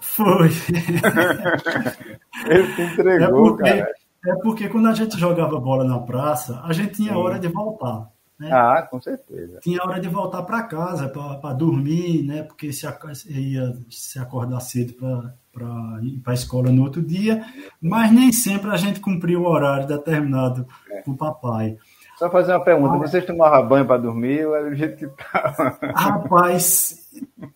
Foi. 0.00 0.48
ele 2.48 2.74
te 2.74 2.82
entregou, 2.82 3.26
é 3.26 3.28
porque, 3.28 3.70
cara. 3.70 3.92
É 4.26 4.34
porque 4.42 4.68
quando 4.68 4.88
a 4.88 4.94
gente 4.94 5.18
jogava 5.18 5.60
bola 5.60 5.84
na 5.84 5.98
praça, 5.98 6.60
a 6.64 6.72
gente 6.72 6.94
tinha 6.94 7.12
Sim. 7.12 7.18
hora 7.18 7.38
de 7.38 7.48
voltar. 7.48 8.08
Né? 8.38 8.50
Ah, 8.52 8.86
com 8.88 9.00
certeza. 9.00 9.58
Tinha 9.60 9.82
hora 9.82 10.00
de 10.00 10.08
voltar 10.08 10.42
para 10.44 10.62
casa, 10.62 11.08
para 11.08 11.52
dormir, 11.54 12.22
né? 12.22 12.44
Porque 12.44 12.72
se 12.72 12.86
ia 13.30 13.76
se 13.90 14.18
acordar 14.18 14.60
cedo 14.60 14.94
para 14.94 16.02
ir 16.02 16.20
para 16.20 16.32
a 16.32 16.34
escola 16.34 16.70
no 16.70 16.84
outro 16.84 17.02
dia, 17.02 17.44
mas 17.80 18.12
nem 18.12 18.32
sempre 18.32 18.70
a 18.70 18.76
gente 18.76 19.00
cumpria 19.00 19.38
o 19.38 19.46
horário 19.46 19.88
determinado 19.88 20.66
é. 20.90 21.02
com 21.02 21.12
o 21.12 21.16
papai. 21.16 21.76
Só 22.16 22.30
fazer 22.30 22.52
uma 22.52 22.64
pergunta: 22.64 22.94
ah, 22.94 22.98
vocês 22.98 23.24
tomavam 23.24 23.66
banho 23.66 23.86
para 23.86 24.02
dormir 24.02 24.46
ou 24.46 24.54
era 24.54 24.70
do 24.70 24.76
jeito 24.76 24.96
que 24.96 25.06
estava? 25.06 25.76
Rapaz, 25.94 27.07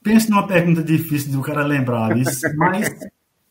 pense 0.03 0.31
numa 0.31 0.47
pergunta 0.47 0.83
difícil 0.83 1.33
do 1.33 1.43
cara 1.43 1.65
lembrar 1.65 2.17
isso, 2.17 2.47
mas 2.57 2.89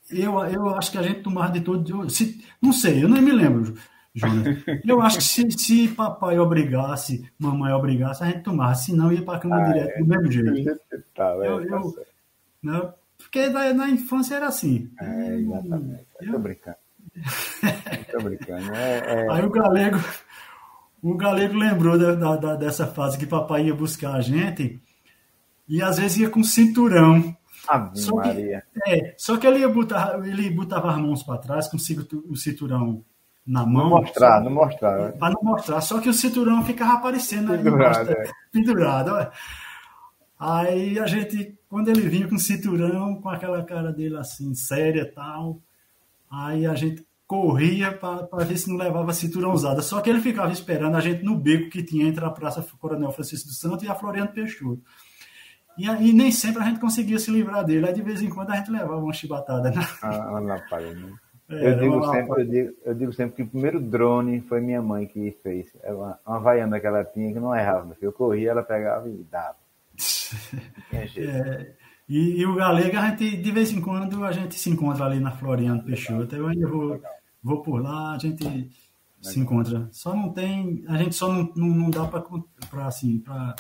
eu, 0.10 0.40
eu 0.46 0.76
acho 0.76 0.92
que 0.92 0.98
a 0.98 1.04
gente 1.04 1.22
tomava 1.22 1.52
de 1.52 1.62
todo. 1.62 2.10
Se, 2.10 2.44
não 2.62 2.74
sei, 2.74 3.04
eu 3.04 3.10
nem 3.10 3.22
me 3.22 3.32
lembro. 3.32 3.76
Jonas. 4.14 4.62
Eu 4.86 5.02
acho 5.02 5.20
que 5.20 5.24
se, 5.24 5.52
se 5.52 5.88
papai 5.88 6.38
obrigasse, 6.38 7.32
mamãe 7.40 7.72
obrigasse, 7.72 8.24
a 8.24 8.28
gente 8.28 8.44
tomava, 8.44 8.76
senão 8.76 9.12
ia 9.12 9.22
para 9.22 9.38
a 9.38 9.40
cama 9.40 9.62
ah, 9.62 9.72
direto 9.72 9.90
é. 9.90 10.00
do 10.00 10.06
mesmo 10.06 10.32
jeito. 10.32 10.80
Tá, 11.16 11.30
eu, 11.36 11.62
eu, 11.62 11.92
tá 11.94 12.02
né, 12.62 12.94
porque 13.18 13.48
na, 13.48 13.74
na, 13.74 13.90
infância 13.90 14.36
era 14.36 14.48
assim. 14.48 14.92
É, 15.00 15.36
exatamente. 15.36 16.06
Eu 16.22 16.32
tô 16.34 16.40
brincando. 16.40 16.78
tô 18.12 18.22
brincando. 18.22 18.76
É, 18.76 18.98
é... 18.98 19.32
Aí 19.32 19.46
o 19.46 19.50
galego, 19.50 19.98
o 21.02 21.16
galego 21.16 21.58
lembrou 21.58 21.98
da, 21.98 22.36
da, 22.36 22.56
dessa 22.56 22.88
fase 22.88 23.18
que 23.18 23.26
papai 23.26 23.68
ia 23.68 23.74
buscar 23.74 24.16
a 24.16 24.22
gente 24.22 24.82
E 25.72 25.82
às 25.82 25.98
vezes 25.98 26.18
ia 26.18 26.30
com 26.30 26.44
cinturão. 26.44 27.34
Ave 27.66 27.98
só 27.98 28.14
Maria. 28.18 28.62
Que, 28.74 28.90
é, 28.92 29.16
só 29.18 29.38
que 29.38 29.48
ele, 29.48 29.60
ia 29.60 29.70
botar, 29.70 30.20
ele 30.26 30.50
botava 30.50 30.92
as 30.92 30.98
mãos 30.98 31.24
para 31.24 31.38
trás 31.38 31.70
com 31.70 31.78
o 31.78 32.36
cinturão 32.36 33.06
na 33.48 33.66
mão. 33.66 33.90
Não 33.90 34.02
mostrar, 34.02 34.38
só, 34.38 34.44
não 34.44 34.52
mostrar. 34.52 35.00
Né? 35.00 35.12
Para 35.14 35.34
não 35.34 35.42
mostrar. 35.42 35.80
Só 35.80 36.02
que 36.02 36.10
o 36.10 36.14
cinturão 36.14 36.62
ficava 36.66 36.96
aparecendo 36.96 37.54
pendurado, 37.54 38.12
é. 38.12 38.32
pendurado. 38.52 39.32
Aí 40.38 41.00
a 41.00 41.08
gente, 41.08 41.58
quando 41.70 41.88
ele 41.88 42.02
vinha 42.02 42.28
com 42.28 42.36
o 42.36 42.40
cinturão, 42.40 43.22
com 43.22 43.30
aquela 43.30 43.64
cara 43.64 43.94
dele 43.94 44.18
assim, 44.18 44.54
séria 44.54 45.04
e 45.04 45.06
tal, 45.06 45.62
aí 46.30 46.66
a 46.66 46.76
gente 46.76 47.08
corria 47.26 47.94
para 47.94 48.44
ver 48.44 48.58
se 48.58 48.70
não 48.70 48.76
levava 48.76 49.14
cinturão 49.14 49.54
usada. 49.54 49.82
Só 49.82 50.02
que 50.02 50.10
ele 50.10 50.20
ficava 50.20 50.52
esperando 50.52 50.98
a 50.98 51.00
gente 51.00 51.24
no 51.24 51.38
beco 51.38 51.70
que 51.70 51.82
tinha 51.82 52.06
entre 52.06 52.26
a 52.26 52.30
Praça 52.30 52.62
Coronel 52.78 53.14
Francisco 53.14 53.48
dos 53.48 53.58
Santos 53.58 53.86
e 53.86 53.88
a 53.88 53.96
Floriano 53.96 54.34
Peixoto. 54.34 54.82
E, 55.78 55.86
e 55.86 56.14
nem 56.14 56.32
sempre 56.32 56.62
a 56.62 56.66
gente 56.66 56.80
conseguia 56.80 57.20
se 57.20 57.32
livrar 57.32 57.64
dele. 57.64 57.88
Aí 57.88 57.94
de 57.94 58.02
vez 58.02 58.22
em 58.22 58.30
quando 58.30 58.52
a 58.52 58.56
gente 58.56 58.72
levava 58.72 58.98
uma 58.98 59.14
chibatada. 59.14 59.72
Né? 59.72 59.82
Ah, 60.02 60.42
na 60.42 60.60
palha, 60.60 60.94
né? 60.94 61.14
É, 61.50 61.72
eu, 61.72 61.80
digo 61.80 62.12
sempre, 62.12 62.42
eu, 62.42 62.46
digo, 62.46 62.74
eu 62.86 62.96
digo 62.96 63.14
sempre 63.14 63.36
que 63.36 63.44
o 63.44 63.48
primeiro 63.48 63.80
drone 63.82 64.40
foi 64.42 64.62
minha 64.62 64.82
mãe 64.82 65.06
que 65.06 65.38
fez. 65.44 65.68
É 65.84 65.92
uma, 65.92 66.40
vaiana 66.40 66.80
que 66.80 66.88
ela 66.88 67.04
tinha 67.04 67.34
que 67.34 67.40
não 67.40 67.56
errava. 67.56 67.96
Eu 68.02 68.14
corria, 68.14 68.52
ela 68.52 68.64
pegava 68.64 69.10
e 69.10 69.26
dava. 69.30 69.58
é, 70.94 71.74
e, 72.08 72.40
e, 72.40 72.46
o 72.46 72.56
Galega, 72.56 73.00
a 73.00 73.10
gente, 73.10 73.38
de 73.38 73.52
vez 73.52 73.72
em 73.72 73.82
quando, 73.82 74.24
a 74.24 74.32
gente 74.32 74.58
se 74.58 74.70
encontra 74.70 75.06
ali 75.06 75.20
na 75.20 75.32
Floriano 75.32 75.84
Peixoto. 75.84 76.36
Eu 76.36 76.48
ainda 76.48 76.68
vou, 76.68 77.02
vou 77.44 77.62
por 77.62 77.82
lá, 77.82 78.14
a 78.14 78.18
gente 78.18 78.70
se 79.22 79.40
encontra. 79.40 79.90
Só 79.92 80.16
não 80.16 80.32
tem. 80.32 80.84
A 80.88 80.98
gente 80.98 81.16
só 81.16 81.32
não, 81.32 81.52
não, 81.56 81.68
não 81.68 81.90
dá 81.90 82.06
para 82.06 82.88
assim, 82.88 83.20
para 83.20 83.56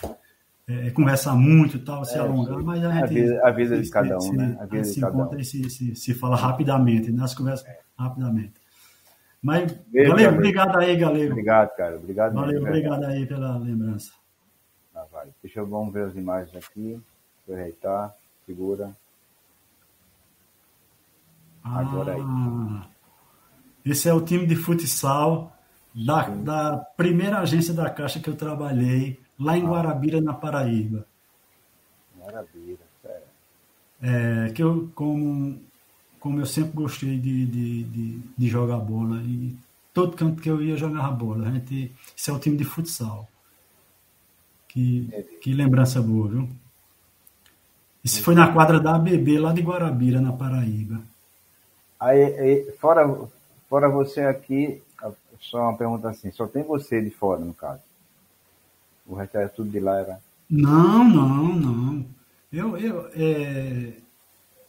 é, 0.72 0.91
conversar 0.91 1.36
muito 1.36 1.80
tal, 1.80 2.05
se 2.05 2.15
é, 2.15 2.19
alongar, 2.19 2.61
mas 2.63 2.84
a 2.84 2.91
gente. 2.91 3.03
A 3.03 3.07
vida, 3.07 3.41
a 3.43 3.51
vida 3.51 3.82
de 3.82 3.89
cada 3.89 4.17
um, 4.17 4.22
se, 4.22 4.36
né? 4.36 4.57
A 4.59 4.65
vida 4.65 4.84
se 4.84 4.99
de 4.99 5.05
encontra 5.05 5.38
um. 5.38 5.41
e 5.41 5.45
se, 5.45 5.69
se, 5.69 5.95
se 5.95 6.13
fala 6.13 6.36
rapidamente, 6.36 7.11
nas 7.11 7.32
né? 7.32 7.38
conversas 7.38 7.67
é. 7.67 7.80
rapidamente. 7.97 8.53
Mas, 9.41 9.72
Beijo, 9.88 10.11
valeu, 10.11 10.34
obrigado 10.34 10.78
aí, 10.78 10.95
galera. 10.95 11.32
Obrigado, 11.32 11.76
cara. 11.76 11.95
Obrigado. 11.95 12.34
Valeu, 12.34 12.53
mesmo, 12.53 12.67
obrigado 12.67 13.03
aí 13.05 13.26
pela 13.26 13.57
lembrança. 13.57 14.11
Ah, 14.95 15.05
vai. 15.11 15.30
Deixa 15.41 15.59
eu 15.59 15.67
vamos 15.67 15.93
ver 15.93 16.05
as 16.05 16.15
imagens 16.15 16.55
aqui. 16.55 17.01
Aproveitar. 17.43 18.15
Segura. 18.45 18.95
Agora 21.63 22.13
aí. 22.13 22.22
Ah, 22.24 22.88
esse 23.84 24.07
é 24.07 24.13
o 24.13 24.22
time 24.22 24.45
de 24.45 24.55
futsal 24.55 25.55
da, 25.93 26.30
da 26.30 26.78
primeira 26.78 27.39
agência 27.39 27.74
da 27.74 27.89
Caixa 27.89 28.19
que 28.19 28.30
eu 28.30 28.36
trabalhei 28.36 29.19
lá 29.42 29.58
em 29.58 29.66
Guarabira, 29.66 30.22
na 30.22 30.34
Paraíba. 30.34 31.06
Guarabira, 32.18 32.80
sério. 33.02 33.28
É, 34.02 34.52
que 34.54 34.62
eu, 34.62 34.89
como, 34.94 35.60
como 36.20 36.39
eu 36.39 36.46
sempre 36.46 36.74
gostei 36.74 37.18
de, 37.18 37.46
de, 37.46 37.84
de, 37.84 38.20
de, 38.38 38.48
jogar 38.48 38.78
bola, 38.78 39.22
e 39.24 39.56
todo 39.94 40.16
canto 40.16 40.42
que 40.42 40.50
eu 40.50 40.62
ia 40.62 40.78
jogava 40.78 41.12
bola. 41.12 41.48
A 41.48 41.52
gente, 41.52 41.92
esse 42.18 42.30
é 42.30 42.34
o 42.34 42.39
time 42.39 42.56
de 42.56 42.64
futsal. 42.64 43.28
Que, 44.68 45.10
que 45.42 45.54
lembrança 45.54 46.02
boa, 46.02 46.30
viu? 46.30 46.50
Isso 48.04 48.24
foi 48.24 48.34
na 48.34 48.52
quadra 48.54 48.80
da 48.80 48.96
ABB, 48.96 49.38
lá 49.38 49.52
de 49.52 49.62
Guarabira, 49.62 50.22
na 50.22 50.32
Paraíba. 50.32 51.02
Aí, 52.00 52.24
aí, 52.24 52.72
fora, 52.80 53.28
fora 53.70 53.89
você 53.89 54.22
aqui, 54.22 54.82
só 55.39 55.62
uma 55.62 55.78
pergunta 55.78 56.10
assim, 56.10 56.32
só 56.32 56.48
tem 56.48 56.64
você 56.64 57.02
de 57.02 57.10
fora, 57.12 57.42
no 57.42 57.54
caso? 57.54 57.91
O 59.06 59.16
resto 59.16 59.38
era 59.38 59.49
tudo 59.49 59.70
de 59.70 59.80
lá, 59.80 59.99
era? 59.99 60.20
Não, 60.49 61.04
não, 61.04 61.54
não. 61.54 62.06
Eu, 62.52 62.78
eu 62.78 63.10
é, 63.14 63.93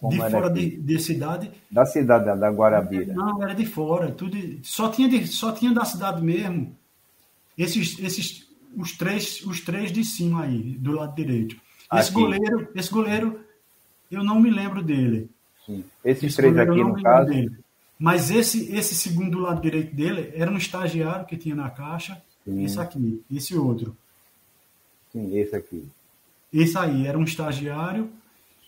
de 0.09 0.17
fora 0.19 0.51
de, 0.51 0.77
de, 0.77 0.99
cidade. 0.99 1.51
Da 1.71 1.87
cidade 1.87 2.25
da 2.25 2.51
Guarabira. 2.51 3.13
Não, 3.15 3.43
era 3.43 3.55
de 3.55 3.67
fora. 3.67 4.11
Tudo, 4.11 4.37
só, 4.63 4.89
tinha 4.89 5.09
de, 5.09 5.27
só 5.27 5.53
tinha 5.53 5.73
da 5.73 5.85
cidade 5.85 6.23
mesmo. 6.23 6.77
Esses, 7.57 7.99
esses, 8.01 8.49
os 8.77 8.93
três, 8.97 9.43
os 9.43 9.61
três 9.61 9.93
de 9.93 10.05
cima 10.05 10.45
aí, 10.45 10.77
do 10.79 10.93
lado 10.93 11.15
direito. 11.15 11.57
Esse 11.93 12.11
aqui. 12.11 12.21
goleiro, 12.21 12.69
esse 12.75 12.91
goleiro, 12.91 13.41
eu 14.11 14.25
não 14.25 14.41
me 14.41 14.51
lembro 14.51 14.83
dele. 14.83 15.31
Sim. 15.65 15.85
Esses 16.05 16.25
esse 16.25 16.37
três 16.37 16.57
aqui, 16.57 16.83
no 16.83 17.01
caso. 17.01 17.31
Dele. 17.31 17.57
Mas 17.99 18.31
esse, 18.31 18.75
esse 18.75 18.97
segundo 18.97 19.31
do 19.31 19.41
lado 19.41 19.61
direito 19.61 19.95
dele 19.95 20.33
era 20.35 20.51
um 20.51 20.57
estagiário 20.57 21.27
que 21.27 21.37
tinha 21.37 21.55
na 21.55 21.71
caixa. 21.71 22.21
Sim. 22.45 22.65
Esse 22.65 22.81
aqui, 22.81 23.23
esse 23.31 23.57
outro. 23.57 23.97
Sim, 25.13 25.37
esse 25.37 25.55
aqui. 25.55 25.87
Esse 26.53 26.77
aí 26.79 27.07
era 27.07 27.19
um 27.19 27.25
estagiário. 27.25 28.11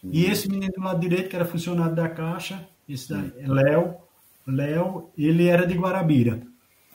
Sim. 0.01 0.11
E 0.13 0.27
esse 0.27 0.49
menino 0.49 0.73
do 0.73 0.83
lado 0.83 1.01
direito, 1.01 1.29
que 1.29 1.37
era 1.37 1.45
funcionário 1.45 1.95
da 1.95 2.09
Caixa, 2.09 2.67
esse 2.89 3.09
daí, 3.09 3.33
Léo, 3.47 3.97
Léo, 4.47 5.11
ele 5.17 5.47
era 5.47 5.67
de 5.67 5.75
Guarabira. 5.75 6.41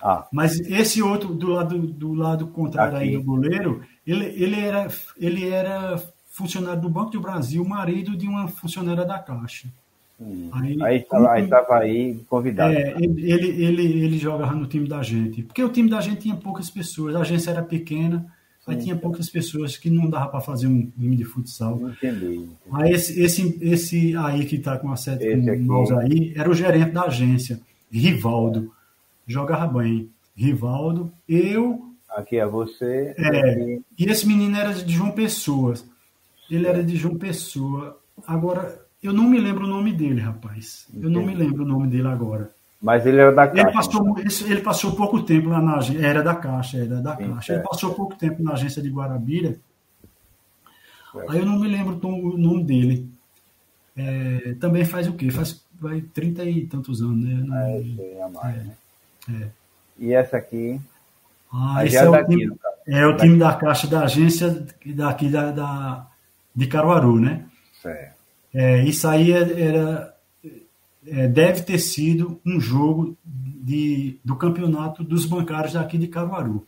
Ah. 0.01 0.27
Mas 0.31 0.59
esse 0.61 1.01
outro 1.01 1.33
do 1.33 1.47
lado, 1.47 1.77
do 1.77 2.13
lado 2.13 2.47
contrário 2.47 2.95
aqui. 2.95 3.09
aí 3.09 3.17
do 3.17 3.23
goleiro, 3.23 3.83
ele, 4.05 4.25
ele, 4.25 4.59
era, 4.59 4.87
ele 5.17 5.49
era 5.49 6.01
funcionário 6.29 6.81
do 6.81 6.89
Banco 6.89 7.11
do 7.11 7.19
Brasil, 7.19 7.63
marido 7.65 8.15
de 8.15 8.27
uma 8.27 8.47
funcionária 8.47 9.03
da 9.03 9.19
Caixa. 9.19 9.67
Hum. 10.19 10.49
Aí 10.53 10.97
estava 10.97 11.79
aí 11.79 12.23
convidado. 12.29 12.73
É, 12.73 12.91
ele, 12.97 13.31
ele, 13.31 13.63
ele, 13.63 14.03
ele 14.05 14.17
jogava 14.17 14.53
no 14.53 14.67
time 14.67 14.87
da 14.87 15.01
gente. 15.01 15.43
Porque 15.43 15.63
o 15.63 15.69
time 15.69 15.89
da 15.89 16.01
gente 16.01 16.21
tinha 16.21 16.35
poucas 16.35 16.69
pessoas, 16.69 17.15
a 17.15 17.21
agência 17.21 17.51
era 17.51 17.63
pequena. 17.63 18.25
Aí 18.69 18.77
tinha 18.77 18.95
poucas 18.95 19.29
pessoas 19.29 19.77
que 19.77 19.89
não 19.89 20.09
dava 20.09 20.29
para 20.29 20.41
fazer 20.41 20.67
um 20.67 20.85
time 20.85 21.15
de 21.15 21.25
futsal. 21.25 21.75
Entendi. 21.75 22.25
entendi. 22.25 22.49
Aí 22.71 22.91
esse, 22.91 23.19
esse, 23.21 23.57
esse 23.61 24.15
aí 24.15 24.45
que 24.45 24.55
está 24.55 24.77
com 24.77 24.91
a 24.91 24.95
sete 24.95 25.25
com 25.65 25.97
aí 25.97 26.33
era 26.35 26.49
o 26.49 26.53
gerente 26.53 26.91
da 26.91 27.03
agência, 27.03 27.59
Rivaldo. 27.91 28.71
Jogava 29.27 29.79
bem. 29.79 30.09
Rivaldo, 30.35 31.11
eu. 31.27 31.93
Aqui 32.09 32.37
é 32.37 32.45
você. 32.45 33.13
É, 33.17 33.51
aqui... 33.51 33.81
E 33.97 34.05
esse 34.05 34.27
menino 34.27 34.55
era 34.57 34.73
de 34.73 34.93
João 34.93 35.11
Pessoa. 35.11 35.73
Ele 36.49 36.65
era 36.65 36.83
de 36.83 36.95
João 36.95 37.15
Pessoa. 37.15 37.99
Agora, 38.25 38.81
eu 39.01 39.13
não 39.13 39.29
me 39.29 39.39
lembro 39.39 39.65
o 39.65 39.69
nome 39.69 39.93
dele, 39.93 40.19
rapaz. 40.19 40.87
Entendi. 40.89 41.05
Eu 41.05 41.09
não 41.09 41.25
me 41.25 41.35
lembro 41.35 41.63
o 41.63 41.67
nome 41.67 41.87
dele 41.87 42.07
agora. 42.07 42.51
Mas 42.81 43.05
ele 43.05 43.19
era 43.19 43.31
da 43.33 43.47
Caixa. 43.47 43.61
Ele 43.61 43.73
passou, 43.73 44.19
ele 44.47 44.61
passou 44.61 44.95
pouco 44.95 45.21
tempo 45.21 45.49
lá 45.49 45.61
na 45.61 45.77
agência. 45.77 46.05
Era 46.05 46.23
da 46.23 46.35
Caixa, 46.35 46.77
era 46.77 47.01
da 47.01 47.15
Sim, 47.15 47.33
Caixa. 47.33 47.53
Ele 47.53 47.63
passou 47.63 47.93
pouco 47.93 48.15
tempo 48.15 48.41
na 48.41 48.53
agência 48.53 48.81
de 48.81 48.89
Guarabira. 48.89 49.57
Aí 51.27 51.39
eu 51.39 51.45
não 51.45 51.59
me 51.59 51.67
lembro 51.67 51.99
o 52.07 52.37
nome 52.37 52.63
dele. 52.63 53.09
É, 53.97 54.55
também 54.59 54.85
faz 54.85 55.07
o 55.07 55.13
quê? 55.13 55.29
Faz 55.29 55.61
vai 55.79 56.01
30 56.01 56.43
e 56.43 56.65
tantos 56.65 57.01
anos, 57.01 57.23
né? 57.23 57.43
Não, 57.45 57.57
é, 57.57 57.81
sei, 57.81 58.21
a 58.21 58.29
mais, 58.29 58.55
é, 58.55 58.63
né? 58.63 58.75
é. 59.29 59.47
E 59.97 60.13
essa 60.13 60.37
aqui? 60.37 60.79
Ah, 61.51 61.85
esse 61.85 61.97
é, 61.97 62.01
é, 62.01 62.09
o 62.09 62.11
daqui, 62.11 62.37
time, 62.37 62.57
é 62.87 63.05
o 63.05 63.17
time 63.17 63.37
da 63.37 63.53
Caixa 63.55 63.87
da 63.87 64.03
agência 64.03 64.65
daqui 64.85 65.29
da, 65.29 65.51
da, 65.51 66.07
de 66.55 66.67
Caruaru, 66.67 67.19
né? 67.19 67.45
Certo. 67.81 68.13
É, 68.53 68.83
isso 68.83 69.07
aí 69.07 69.31
era 69.31 70.13
é, 71.07 71.27
deve 71.27 71.61
ter 71.61 71.79
sido 71.79 72.39
um 72.45 72.59
jogo 72.59 73.17
de, 73.23 74.17
do 74.23 74.35
campeonato 74.35 75.03
dos 75.03 75.25
bancários 75.25 75.73
daqui 75.73 75.97
de 75.97 76.07
Caruaru. 76.07 76.65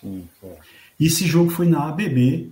Sim, 0.00 0.28
Esse 0.98 1.26
jogo 1.26 1.50
foi 1.50 1.66
na 1.66 1.88
ABB, 1.88 2.50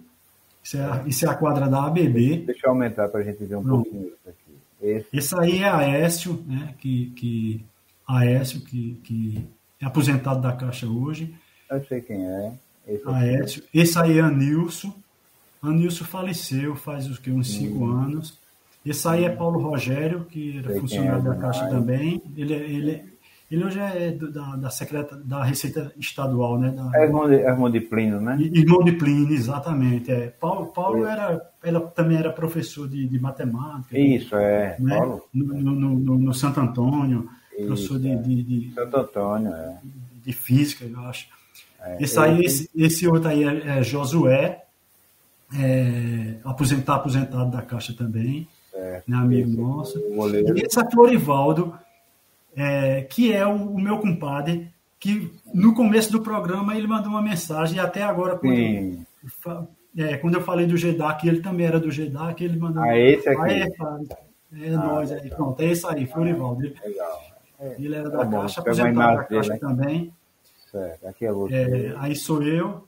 isso 0.63 0.77
é, 0.77 0.85
a, 0.85 1.03
isso 1.07 1.25
é 1.25 1.29
a 1.29 1.35
quadra 1.35 1.69
da 1.69 1.85
ABB. 1.87 2.45
Deixa 2.47 2.67
eu 2.67 2.71
aumentar 2.71 3.09
para 3.09 3.21
a 3.21 3.23
gente 3.25 3.45
ver 3.45 3.57
um 3.57 3.63
Pronto. 3.63 3.85
pouquinho 3.85 4.09
isso 4.09 4.29
aqui. 4.29 4.59
Esse... 4.81 5.07
Esse 5.13 5.41
aí 5.41 5.63
é 5.63 5.69
Aécio, 5.69 6.45
né, 6.47 6.75
que, 6.79 7.07
que, 7.17 7.65
Aécio, 8.07 8.61
que, 8.61 9.01
que 9.03 9.47
é 9.81 9.87
aposentado 9.87 10.41
da 10.41 10.53
Caixa 10.53 10.87
hoje. 10.87 11.35
Eu 11.71 11.85
sei 11.87 12.01
quem 12.01 12.25
é. 12.25 12.53
Esse, 12.87 13.09
Aécio. 13.09 13.63
Esse 13.73 13.99
aí 13.99 14.19
é 14.19 14.21
Anilson. 14.21 14.95
Anilson 15.63 16.05
faleceu 16.05 16.77
faz 16.77 17.07
uns 17.07 17.49
cinco 17.51 17.85
hum. 17.85 17.91
anos. 17.91 18.39
Esse 18.89 19.07
aí 19.07 19.25
é 19.25 19.29
Paulo 19.29 19.61
Rogério, 19.61 20.25
que 20.25 20.59
era 20.59 20.81
funcionário 20.81 21.21
é, 21.21 21.25
da 21.25 21.35
Caixa 21.37 21.61
mais. 21.61 21.73
também. 21.73 22.23
Ele, 22.35 22.55
ele, 22.55 23.05
ele 23.51 23.65
hoje 23.65 23.79
é 23.79 24.13
da, 24.13 24.57
da, 24.57 24.71
secreta, 24.71 25.15
da 25.17 25.45
Receita 25.45 25.93
Estadual, 25.99 26.59
né? 26.59 26.71
Da, 26.71 26.91
é 26.95 27.05
irmão 27.05 27.29
de, 27.29 27.35
é 27.35 27.49
irmão 27.49 27.71
de 27.71 27.81
Plínio, 27.83 28.19
né? 28.19 28.39
Irmão 28.41 28.83
de 28.83 28.93
Plínio, 28.93 29.35
exatamente. 29.35 30.11
É. 30.11 30.29
Paulo, 30.29 30.67
Paulo 30.69 31.05
era, 31.05 31.51
ela 31.63 31.81
também 31.81 32.17
era 32.17 32.33
professor 32.33 32.89
de, 32.89 33.07
de 33.07 33.19
matemática. 33.19 33.99
Isso, 33.99 34.35
é. 34.37 34.77
Né? 34.81 34.97
Paulo. 34.97 35.23
No, 35.35 35.55
no, 35.55 35.91
no, 35.91 36.19
no 36.19 36.35
Santo 36.35 36.59
Antônio, 36.59 37.29
Isso, 37.53 37.67
professor 37.67 37.99
de, 37.99 38.11
é. 38.11 38.17
de, 38.17 38.43
de, 38.43 38.75
Santo 38.75 38.97
Antônio, 38.97 39.53
é. 39.53 39.79
De 40.25 40.33
física, 40.33 40.87
eu 40.87 41.01
acho. 41.01 41.27
É, 41.81 42.03
esse, 42.03 42.19
aí, 42.19 42.41
esse, 42.41 42.71
esse 42.75 43.07
outro 43.07 43.29
aí 43.29 43.45
é, 43.45 43.79
é 43.79 43.83
Josué, 43.83 44.65
é, 45.55 46.37
aposentar 46.43 46.95
aposentado 46.95 47.51
da 47.51 47.61
Caixa 47.61 47.93
também 47.93 48.49
é, 48.79 49.03
né, 49.07 49.17
amigo 49.17 49.51
nosso. 49.61 49.99
E 49.99 50.63
esse 50.63 50.79
é 50.79 50.91
Florivaldo, 50.91 51.77
é, 52.57 53.03
que 53.03 53.33
é 53.33 53.45
o, 53.45 53.73
o, 53.73 53.81
meu 53.81 53.99
compadre, 53.99 54.73
que 55.01 55.33
no 55.53 55.75
começo 55.75 56.13
do 56.13 56.21
programa 56.21 56.77
ele 56.77 56.87
mandou 56.87 57.11
uma 57.11 57.23
mensagem 57.23 57.77
e 57.77 57.81
até 57.81 58.03
agora, 58.03 58.39
quando, 58.39 59.05
é, 59.97 60.17
quando 60.19 60.35
eu 60.35 60.43
falei 60.43 60.67
do 60.67 60.77
GEDAC, 60.77 61.27
ele 61.27 61.41
também 61.41 61.67
era 61.67 61.81
do 61.81 61.91
GEDAC, 61.91 62.45
ele 62.45 62.59
mandou. 62.59 62.83
Ah, 62.83 62.97
esse 62.97 63.29
aqui. 63.29 63.53
é, 63.53 63.63
é 63.63 64.75
ah, 64.75 64.77
nós 64.77 65.11
aí, 65.11 65.29
pronto, 65.29 65.61
é 65.61 65.67
esse 65.67 65.87
aí, 65.87 66.07
Florivaldo. 66.07 66.63
Legal. 66.63 67.23
É, 67.61 67.75
ele 67.79 67.97
era 67.97 68.09
da 68.09 68.19
tá 68.19 68.27
Caixa, 68.27 68.61
aposentado 68.61 69.17
da 69.17 69.25
Caixa 69.25 69.49
dele, 69.49 69.61
também. 69.61 70.13
Certo, 70.71 71.07
aqui 71.07 71.27
é 71.27 71.33
outro. 71.33 71.57
É, 71.57 71.95
aí 71.99 72.15
sou 72.15 72.43
eu. 72.43 72.85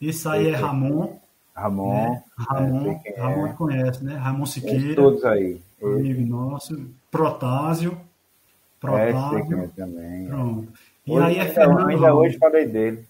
Esse 0.00 0.28
aí 0.28 0.48
é 0.48 0.54
Ramon. 0.54 1.18
Ramon. 1.54 1.92
Né? 1.92 2.22
Ramon, 2.36 3.00
é, 3.04 3.20
Ramon 3.20 3.46
é. 3.46 3.52
conhece, 3.52 4.04
né? 4.04 4.14
Ramon 4.16 4.46
Siqueira. 4.46 4.94
todos 4.94 5.24
aí. 5.24 5.60
Amigo 5.82 6.22
nosso. 6.22 6.90
Protásio. 7.10 7.98
Protásio. 8.80 9.60
É, 9.60 9.66
também. 9.68 10.26
Pronto. 10.26 10.72
E 11.06 11.12
hoje, 11.12 11.26
aí 11.26 11.38
é 11.38 11.44
Fernando 11.46 11.88
Ainda 11.88 12.06
Ramos. 12.08 12.20
hoje 12.20 12.38
falei 12.38 12.66
dele. 12.66 13.04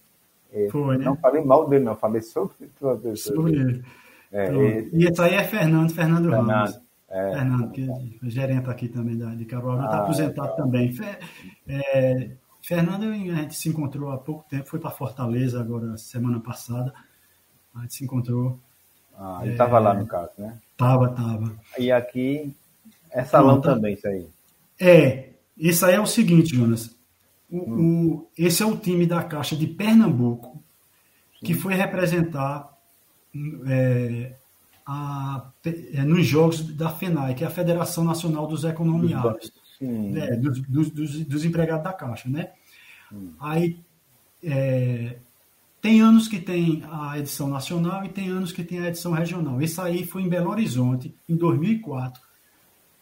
Foi, 0.71 0.99
né? 0.99 1.05
Não 1.05 1.17
falei 1.17 1.43
mal 1.45 1.69
dele, 1.69 1.85
não. 1.85 1.97
Falei 1.97 2.21
sobre, 2.21 2.71
sobre 3.17 3.53
ele. 3.55 3.85
É, 4.31 4.51
e 4.93 5.07
esse 5.07 5.21
aí 5.21 5.35
é 5.35 5.45
Fernando, 5.45 5.93
Fernando, 5.93 6.31
Fernando 6.31 6.49
Ramos. 6.49 6.81
É. 7.11 7.33
Fernando, 7.35 7.71
que 7.71 7.91
é 7.91 8.31
gerente 8.31 8.71
aqui 8.71 8.89
também 8.89 9.19
da, 9.19 9.35
de 9.35 9.45
Caruaru, 9.45 9.85
está 9.85 9.99
ah, 9.99 10.03
aposentado 10.03 10.57
também. 10.57 10.97
É, 11.69 12.31
Fernando, 12.63 13.05
a 13.05 13.15
gente 13.15 13.55
se 13.55 13.69
encontrou 13.69 14.11
há 14.11 14.17
pouco 14.17 14.49
tempo, 14.49 14.67
foi 14.67 14.79
para 14.79 14.91
Fortaleza 14.91 15.61
agora, 15.61 15.97
semana 15.99 16.41
passada. 16.41 16.93
A 17.75 17.81
gente 17.81 17.95
se 17.95 18.05
encontrou. 18.05 18.59
Ah, 19.17 19.41
ele 19.43 19.53
estava 19.53 19.77
é, 19.77 19.81
lá 19.81 19.95
no 19.95 20.07
caso, 20.07 20.31
né? 20.39 20.59
Tava, 20.77 21.09
tava. 21.11 21.55
E 21.79 21.91
aqui 21.93 22.55
é 23.11 23.25
salão 23.25 23.61
Pronto. 23.61 23.75
também, 23.75 23.95
isso 23.95 24.09
aí. 24.09 24.27
É, 24.81 25.31
isso 25.57 25.85
aí 25.85 25.95
é 25.95 26.01
o 26.01 26.07
seguinte, 26.07 26.57
Jonas. 26.57 26.95
O, 27.51 27.59
hum. 27.59 28.13
o, 28.15 28.29
esse 28.37 28.63
é 28.63 28.67
o 28.67 28.77
time 28.77 29.07
da 29.07 29.23
Caixa 29.23 29.55
de 29.55 29.67
Pernambuco 29.67 30.63
Sim. 31.39 31.47
que 31.47 31.55
foi 31.55 31.75
representar 31.75 32.73
é, 33.67 34.33
a, 34.87 35.51
é, 35.65 36.03
nos 36.03 36.27
jogos 36.27 36.63
da 36.75 36.89
FENAI, 36.91 37.35
que 37.35 37.45
é 37.45 37.47
a 37.47 37.51
Federação 37.51 38.05
Nacional 38.05 38.47
dos 38.47 38.65
Economiários, 38.65 39.53
né, 39.81 40.37
dos, 40.37 40.61
dos, 40.61 40.91
dos, 40.91 41.25
dos, 41.25 41.45
empregados 41.45 41.85
da 41.85 41.93
Caixa. 41.93 42.29
Né? 42.29 42.51
Hum. 43.13 43.33
Aí 43.41 43.79
é, 44.43 45.17
tem 45.83 46.01
anos 46.01 46.29
que 46.29 46.39
tem 46.39 46.85
a 46.89 47.19
edição 47.19 47.49
nacional 47.49 48.05
e 48.05 48.09
tem 48.09 48.29
anos 48.29 48.53
que 48.53 48.63
tem 48.63 48.79
a 48.79 48.87
edição 48.87 49.11
regional. 49.11 49.61
Esse 49.61 49.81
aí 49.81 50.07
foi 50.07 50.23
em 50.23 50.29
Belo 50.29 50.49
Horizonte, 50.49 51.13
em 51.29 51.35
2004, 51.35 52.23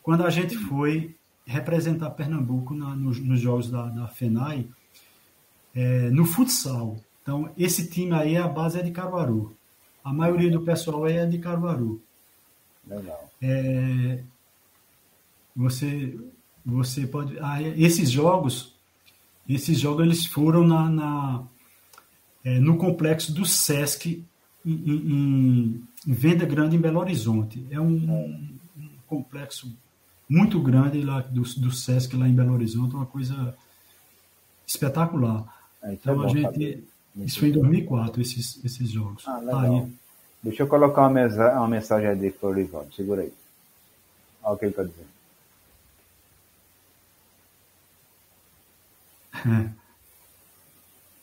quando 0.02 0.24
a 0.24 0.30
gente 0.30 0.56
foi 0.56 1.14
representar 1.44 2.08
Pernambuco 2.10 2.74
na, 2.74 2.96
nos, 2.96 3.20
nos, 3.20 3.38
jogos 3.38 3.70
da, 3.70 3.86
da 3.90 4.08
FENAI 4.08 4.66
é, 5.74 6.08
no 6.08 6.24
futsal. 6.24 6.96
Então, 7.22 7.52
esse 7.58 7.86
time 7.86 8.14
aí, 8.14 8.38
a 8.38 8.48
base 8.48 8.80
é 8.80 8.82
de 8.82 8.90
Caruaru. 8.90 9.54
A 10.02 10.10
maioria 10.10 10.50
do 10.50 10.62
pessoal 10.62 11.04
aí 11.04 11.18
é 11.18 11.26
de 11.26 11.38
Caruaru. 11.38 12.00
Legal. 12.86 13.30
É, 13.42 14.22
você, 15.54 16.18
você 16.64 17.06
pode. 17.06 17.38
Ah, 17.40 17.60
esses 17.60 18.10
jogos, 18.10 18.74
esses 19.46 19.78
jogos 19.78 20.06
eles 20.06 20.24
foram 20.24 20.66
na, 20.66 20.88
na 20.88 21.44
é, 22.44 22.58
no 22.58 22.76
complexo 22.76 23.32
do 23.32 23.44
Sesc 23.44 24.24
em, 24.64 24.72
em, 24.72 25.86
em, 26.06 26.12
Venda 26.12 26.44
Grande 26.44 26.76
em 26.76 26.80
Belo 26.80 27.00
Horizonte. 27.00 27.64
É 27.70 27.80
um, 27.80 27.94
um 27.94 28.58
complexo 29.06 29.74
muito 30.28 30.60
grande 30.60 31.02
lá 31.02 31.20
do, 31.20 31.42
do 31.42 31.70
Sesc 31.70 32.16
lá 32.16 32.28
em 32.28 32.34
Belo 32.34 32.54
Horizonte, 32.54 32.94
uma 32.94 33.06
coisa 33.06 33.54
espetacular. 34.66 35.44
É, 35.82 35.92
então, 35.92 36.14
então 36.14 36.24
a 36.24 36.28
gente. 36.28 36.84
Isso 37.16 37.40
foi 37.40 37.48
em 37.48 37.52
2004, 37.52 38.22
esses, 38.22 38.64
esses 38.64 38.90
jogos. 38.90 39.26
Ah, 39.26 39.38
legal. 39.38 39.82
Aí, 39.82 39.92
Deixa 40.42 40.62
eu 40.62 40.66
colocar 40.66 41.02
uma, 41.02 41.10
mesa, 41.10 41.52
uma 41.52 41.68
mensagem 41.68 42.08
aí 42.08 42.16
de 42.16 42.30
Florivaldo. 42.30 42.94
Segura 42.94 43.22
aí. 43.22 43.32
Olha 44.42 44.54
o 44.54 44.58
que 44.58 44.64
ele 44.64 44.72
está 44.72 44.84
dizendo. 44.84 45.10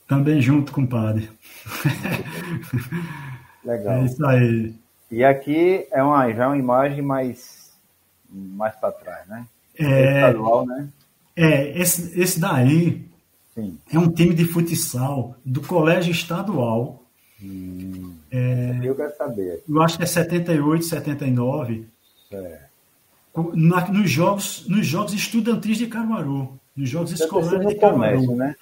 É. 0.08 0.10
Também 0.10 0.42
junto, 0.42 0.72
compadre. 0.72 1.30
Legal. 3.64 3.94
É 3.96 4.06
isso 4.06 4.26
aí. 4.26 4.76
E 5.12 5.24
aqui 5.24 5.88
é 5.92 6.02
uma, 6.02 6.32
já 6.32 6.46
é 6.46 6.48
uma 6.48 6.58
imagem 6.58 7.02
mais, 7.02 7.74
mais 8.30 8.76
para 8.76 8.92
trás, 8.92 9.28
né? 9.28 9.46
É, 9.78 10.16
estadual, 10.16 10.66
né? 10.66 10.90
É, 11.36 11.80
esse, 11.80 12.20
esse 12.20 12.40
daí 12.40 13.06
Sim. 13.54 13.78
é 13.94 14.00
um 14.00 14.10
time 14.12 14.34
de 14.34 14.46
futsal 14.46 15.36
do 15.46 15.62
colégio 15.62 16.12
estadual 16.12 17.08
Hum, 17.42 18.16
é, 18.32 18.80
eu 18.84 18.96
quero 18.96 19.16
saber. 19.16 19.64
Eu 19.68 19.82
acho 19.82 19.98
que 19.98 20.04
é 20.04 20.08
78, 20.08 20.86
79. 20.86 21.88
É. 22.32 22.60
Na, 23.54 23.88
nos, 23.90 24.10
jogos, 24.10 24.68
nos 24.68 24.86
jogos 24.86 25.14
estudantis 25.14 25.78
de 25.78 25.88
Caruaru. 25.88 26.60
Nos 26.76 26.90
jogos 26.90 27.12
escolares 27.12 27.68
de 27.68 27.76
Caruaru. 27.76 28.26
Comércio, 28.26 28.36
né? 28.36 28.56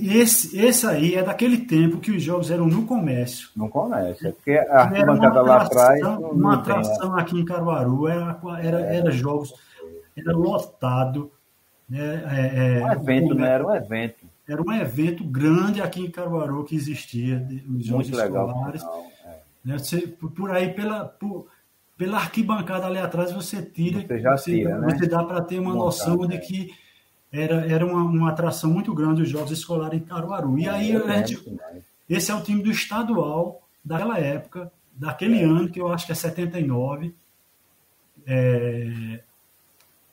Esse, 0.00 0.58
esse 0.58 0.86
aí 0.86 1.14
é 1.14 1.22
daquele 1.22 1.58
tempo 1.58 1.98
que 1.98 2.10
os 2.10 2.22
jogos 2.22 2.50
eram 2.50 2.66
no 2.66 2.86
comércio. 2.86 3.50
No 3.54 3.68
comércio, 3.68 4.28
é 4.28 4.32
porque 4.32 4.52
a 4.52 4.82
arquibancada 4.82 5.42
lá 5.42 5.62
atrás. 5.62 6.00
Uma 6.02 6.54
atração 6.54 7.12
tem, 7.12 7.20
aqui 7.20 7.38
em 7.38 7.44
Caruaru 7.44 8.08
era, 8.08 8.40
era, 8.62 8.80
é. 8.80 8.96
era 8.96 9.10
jogos, 9.10 9.52
era 10.16 10.32
lotado. 10.32 11.30
Né? 11.88 12.22
É, 12.30 12.78
é, 12.80 12.84
um 12.84 12.92
evento, 12.92 13.34
né? 13.34 13.48
Era 13.48 13.66
um 13.66 13.74
evento 13.74 14.26
era 14.48 14.62
um 14.62 14.72
evento 14.72 15.22
grande 15.24 15.82
aqui 15.82 16.00
em 16.00 16.10
Caruaru 16.10 16.64
que 16.64 16.74
existia, 16.74 17.46
os 17.68 17.84
jogos 17.84 18.08
Muito 18.08 18.24
escolares. 18.24 18.82
Legal, 18.82 19.06
é. 19.26 19.38
né? 19.62 19.78
você, 19.78 20.08
por 20.08 20.50
aí, 20.50 20.72
pela, 20.72 21.04
por, 21.04 21.48
pela 21.98 22.16
arquibancada 22.16 22.86
ali 22.86 22.98
atrás, 22.98 23.30
você 23.30 23.60
tira, 23.60 24.00
você, 24.00 24.18
já 24.18 24.36
você, 24.36 24.52
tira, 24.52 24.80
você 24.80 25.00
né? 25.00 25.06
dá 25.06 25.22
para 25.22 25.42
ter 25.42 25.58
uma 25.58 25.74
noção 25.74 26.26
de 26.26 26.36
é. 26.36 26.38
que 26.38 26.70
era, 27.32 27.66
era 27.66 27.84
uma, 27.84 28.02
uma, 28.02 28.30
atração 28.30 28.70
muito 28.70 28.94
grande 28.94 29.22
os 29.22 29.28
jogos 29.28 29.50
escolares 29.50 30.00
em 30.00 30.04
Caruaru. 30.04 30.58
E 30.58 30.66
é, 30.66 30.70
aí, 30.70 30.96
a 30.96 31.16
gente, 31.18 31.58
esse 32.08 32.30
é 32.30 32.34
o 32.34 32.42
time 32.42 32.62
do 32.62 32.70
estadual 32.70 33.62
daquela 33.84 34.18
época, 34.18 34.72
daquele 34.92 35.40
é. 35.40 35.44
ano, 35.44 35.68
que 35.68 35.80
eu 35.80 35.88
acho 35.88 36.06
que 36.06 36.12
é 36.12 36.14
79. 36.14 37.14
É, 38.26 39.20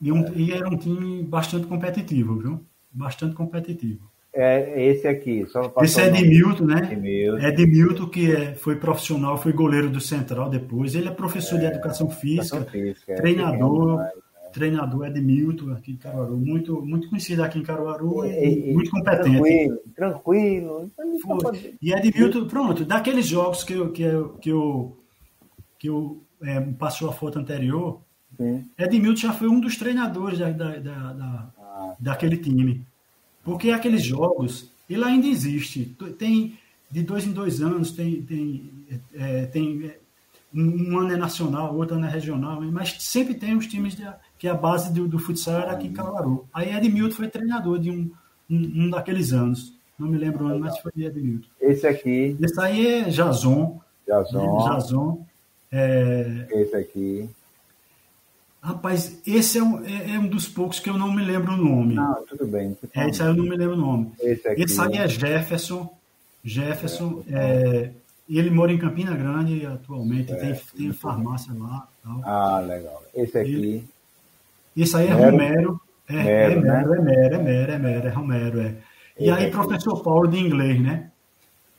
e, 0.00 0.12
um, 0.12 0.32
e 0.34 0.52
era 0.52 0.68
um 0.68 0.76
time 0.76 1.22
bastante 1.22 1.66
competitivo, 1.66 2.38
viu? 2.38 2.64
Bastante 2.92 3.34
competitivo. 3.34 4.10
É 4.32 4.84
esse 4.84 5.08
aqui. 5.08 5.46
Só 5.46 5.72
esse 5.80 5.98
é 5.98 6.08
Edmilton, 6.08 6.64
né? 6.64 6.92
Edmilton. 6.92 7.38
Edmilton, 7.38 8.06
que 8.08 8.30
é, 8.30 8.54
foi 8.54 8.76
profissional, 8.76 9.38
foi 9.38 9.52
goleiro 9.54 9.88
do 9.88 10.00
Central 10.00 10.50
depois. 10.50 10.94
Ele 10.94 11.08
é 11.08 11.10
professor 11.10 11.56
é, 11.56 11.60
de 11.60 11.66
educação 11.66 12.10
física, 12.10 12.56
educação 12.56 12.64
física 12.66 13.12
é, 13.12 13.16
treinador. 13.16 14.02
É, 14.02 14.25
treinador 14.56 15.06
Edmilton 15.06 15.70
aqui 15.72 15.92
em 15.92 15.96
Caruaru, 15.96 16.38
muito, 16.38 16.80
muito 16.80 17.10
conhecido 17.10 17.42
aqui 17.44 17.58
em 17.58 17.62
Caruaru 17.62 18.24
e, 18.24 18.70
e 18.70 18.72
muito 18.72 18.90
competente. 18.90 19.82
Tranquilo, 19.94 20.90
tranquilo. 20.96 21.76
E 21.82 21.92
Edmilton, 21.92 22.46
pronto, 22.46 22.84
daqueles 22.86 23.26
jogos 23.26 23.62
que 23.62 23.74
eu, 23.74 23.92
que 23.92 24.02
eu, 24.02 24.28
que 24.38 24.48
eu, 24.48 24.96
que 25.78 25.88
eu 25.90 26.22
é, 26.42 26.58
passou 26.60 27.10
a 27.10 27.12
foto 27.12 27.38
anterior, 27.38 28.00
Sim. 28.38 28.64
Edmilton 28.78 29.20
já 29.20 29.32
foi 29.34 29.46
um 29.46 29.60
dos 29.60 29.76
treinadores 29.76 30.38
da, 30.38 30.50
da, 30.50 30.78
da, 30.78 31.12
da 31.12 31.52
ah. 31.58 31.94
daquele 32.00 32.38
time. 32.38 32.82
Porque 33.44 33.70
aqueles 33.70 34.02
jogos, 34.02 34.70
ele 34.88 35.04
ainda 35.04 35.26
existe. 35.26 35.94
Tem 36.18 36.58
de 36.90 37.02
dois 37.02 37.26
em 37.26 37.32
dois 37.32 37.60
anos, 37.60 37.92
tem, 37.92 38.22
tem, 38.22 38.70
é, 39.14 39.44
tem 39.46 39.84
é, 39.84 39.98
um 40.54 40.98
ano 40.98 41.12
é 41.12 41.16
nacional, 41.16 41.76
outro 41.76 41.96
ano 41.96 42.06
é 42.06 42.10
regional, 42.10 42.60
mas 42.72 42.96
sempre 43.00 43.34
tem 43.34 43.54
os 43.54 43.66
times 43.66 43.94
de, 43.94 44.02
que 44.38 44.48
a 44.48 44.54
base 44.54 44.92
do, 44.92 45.08
do 45.08 45.18
futsal 45.18 45.60
era 45.60 45.72
aqui 45.72 45.86
em 45.86 45.92
Caruaru. 45.92 46.46
Aí 46.52 46.74
Edmilton 46.74 47.14
foi 47.14 47.28
treinador 47.28 47.78
de 47.78 47.90
um, 47.90 48.10
um, 48.50 48.56
um, 48.56 48.90
daqueles 48.90 49.32
anos. 49.32 49.74
Não 49.98 50.08
me 50.08 50.18
lembro 50.18 50.44
o 50.44 50.48
ano, 50.48 50.60
mas 50.60 50.78
foi 50.78 50.92
Edmilton. 50.96 51.48
Esse 51.60 51.86
aqui. 51.86 52.36
Esse 52.40 52.60
aí 52.60 52.86
é 52.86 53.02
Jason. 53.04 53.80
Jason. 54.06 54.68
Jason. 54.68 55.26
É... 55.72 56.46
Esse 56.50 56.76
aqui. 56.76 57.30
Rapaz, 58.66 59.20
esse 59.24 59.58
é 59.58 59.62
um, 59.62 59.84
é, 59.84 60.16
é 60.16 60.18
um, 60.18 60.26
dos 60.26 60.48
poucos 60.48 60.80
que 60.80 60.90
eu 60.90 60.98
não 60.98 61.12
me 61.12 61.24
lembro 61.24 61.52
o 61.52 61.56
nome. 61.56 61.94
Não, 61.94 62.24
tudo 62.26 62.46
bem. 62.48 62.76
É, 62.94 63.08
esse 63.08 63.22
aí 63.22 63.28
eu 63.28 63.34
não 63.34 63.44
me 63.44 63.56
lembro 63.56 63.74
o 63.74 63.80
nome. 63.80 64.12
Esse, 64.18 64.48
aqui, 64.48 64.62
esse 64.62 64.80
aí 64.80 64.96
é 64.96 65.06
Jefferson. 65.06 65.96
Jefferson, 66.42 67.22
é, 67.30 67.90
ele 68.28 68.50
mora 68.50 68.72
em 68.72 68.78
Campina 68.78 69.14
Grande 69.14 69.64
atualmente, 69.64 70.32
é, 70.32 70.36
tem, 70.36 70.60
tem 70.76 70.92
farmácia 70.92 71.52
lá. 71.54 71.88
Tal. 72.02 72.20
Ah, 72.24 72.60
legal. 72.60 73.04
Esse 73.14 73.38
aqui. 73.38 73.54
Ele, 73.54 73.84
esse 74.82 74.96
aí 74.96 75.08
é 75.08 75.14
Mero. 75.14 75.30
Romero. 75.30 75.80
É, 76.08 76.14
Mero, 76.14 76.52
é, 76.52 76.60
Mero, 76.60 76.90
né? 76.90 76.96
é 76.96 77.02
Mero, 77.02 77.34
é 77.34 77.38
Mero, 77.38 77.72
é 77.72 77.78
Mero, 77.78 78.06
é 78.06 78.10
Romero, 78.10 78.60
é. 78.60 78.74
E 79.18 79.30
aí, 79.30 79.50
professor 79.50 80.02
Paulo 80.02 80.28
de 80.28 80.38
inglês, 80.38 80.80
né? 80.80 81.10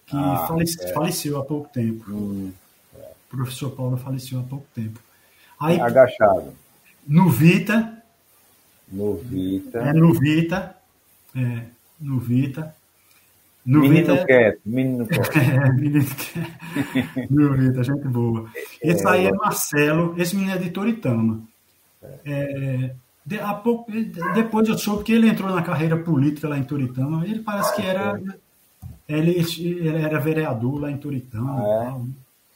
Que 0.07 0.15
ah, 0.17 0.45
falece, 0.47 0.83
é. 0.83 0.93
faleceu 0.93 1.37
há 1.37 1.45
pouco 1.45 1.69
tempo. 1.69 2.09
Hum, 2.09 2.51
o 2.95 3.35
professor 3.35 3.69
Paulo 3.71 3.97
faleceu 3.97 4.39
há 4.39 4.43
pouco 4.43 4.65
tempo. 4.73 4.99
Aí, 5.59 5.79
Agachado. 5.79 6.53
No 7.07 7.29
Vita. 7.29 8.01
No 8.91 9.15
Vita. 9.15 9.79
É 9.79 9.93
no 9.93 10.13
Vita. 10.13 10.75
É, 11.35 11.61
no 11.99 12.19
Vita. 12.19 12.75
No 13.65 13.81
menino 13.81 14.13
Vita, 14.13 14.25
quieto, 14.25 14.61
menino 14.65 15.05
quieto. 15.07 15.37
É, 15.37 15.71
menino 15.73 16.05
quieto. 16.05 17.27
No 17.29 17.53
Vita, 17.53 17.83
gente 17.83 18.07
boa. 18.07 18.49
Esse 18.81 19.05
é, 19.05 19.09
aí 19.09 19.25
é 19.25 19.31
Marcelo, 19.33 20.15
esse 20.17 20.35
menino 20.35 20.53
é 20.53 20.57
de 20.57 20.69
Toritama. 20.69 21.43
É, 22.25 22.93
de, 23.25 23.39
a 23.39 23.53
pouco, 23.53 23.91
depois 24.33 24.69
eu 24.69 24.77
soube 24.77 25.03
que 25.03 25.11
ele 25.11 25.27
entrou 25.27 25.49
na 25.49 25.61
carreira 25.61 25.97
política 25.97 26.47
lá 26.47 26.57
em 26.57 26.63
Toritama. 26.63 27.25
Ele 27.25 27.39
parece 27.39 27.75
que 27.75 27.81
era. 27.81 28.21
Ele, 29.07 29.45
ele 29.59 29.97
era 29.97 30.19
vereador 30.19 30.81
lá 30.81 30.91
em 30.91 30.97
Toritama. 30.97 31.59
Ah, 31.59 31.99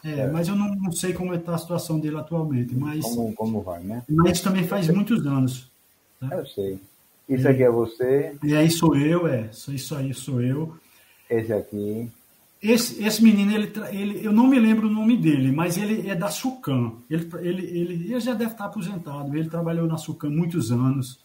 é? 0.03 0.21
É, 0.21 0.27
mas 0.27 0.47
eu 0.47 0.55
não, 0.55 0.73
não 0.75 0.91
sei 0.91 1.13
como 1.13 1.33
está 1.33 1.55
a 1.55 1.57
situação 1.57 1.99
dele 1.99 2.17
atualmente. 2.17 2.75
Mas, 2.75 3.03
como, 3.03 3.33
como 3.33 3.61
vai, 3.61 3.83
né? 3.83 4.03
Mas 4.09 4.41
também 4.41 4.67
faz 4.67 4.87
muitos 4.89 5.25
anos. 5.25 5.69
Tá? 6.19 6.35
Eu 6.35 6.45
sei. 6.45 6.79
Isso 7.29 7.47
aqui 7.47 7.63
é 7.63 7.69
você? 7.69 8.35
E 8.43 8.55
aí 8.55 8.69
sou 8.69 8.95
eu, 8.95 9.27
é. 9.27 9.49
Isso 9.51 9.95
aí 9.95 10.13
sou 10.13 10.41
eu. 10.41 10.75
Esse 11.29 11.53
aqui. 11.53 12.09
Esse, 12.62 13.03
esse 13.03 13.24
menino, 13.24 13.51
ele, 13.51 13.72
ele, 13.91 14.26
eu 14.26 14.32
não 14.32 14.45
me 14.45 14.59
lembro 14.59 14.88
o 14.88 14.91
nome 14.91 15.18
dele, 15.18 15.51
mas 15.51 15.78
ele 15.78 16.07
é 16.07 16.14
da 16.14 16.30
Sucam. 16.30 16.97
Ele, 17.09 17.28
ele, 17.39 17.66
ele, 17.66 17.93
ele 18.12 18.20
já 18.20 18.36
deve 18.36 18.51
estar 18.51 18.66
aposentado. 18.66 19.36
Ele 19.36 19.49
trabalhou 19.49 19.88
na 19.88 19.97
Sucam 19.97 20.30
muitos 20.30 20.72
anos. 20.72 21.20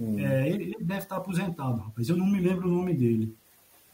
Hum. 0.00 0.18
É, 0.18 0.48
ele 0.48 0.74
deve 0.80 1.00
estar 1.00 1.16
aposentado, 1.16 1.82
rapaz. 1.82 2.08
Eu 2.08 2.16
não 2.16 2.26
me 2.26 2.40
lembro 2.40 2.66
o 2.66 2.72
nome 2.72 2.94
dele. 2.94 3.34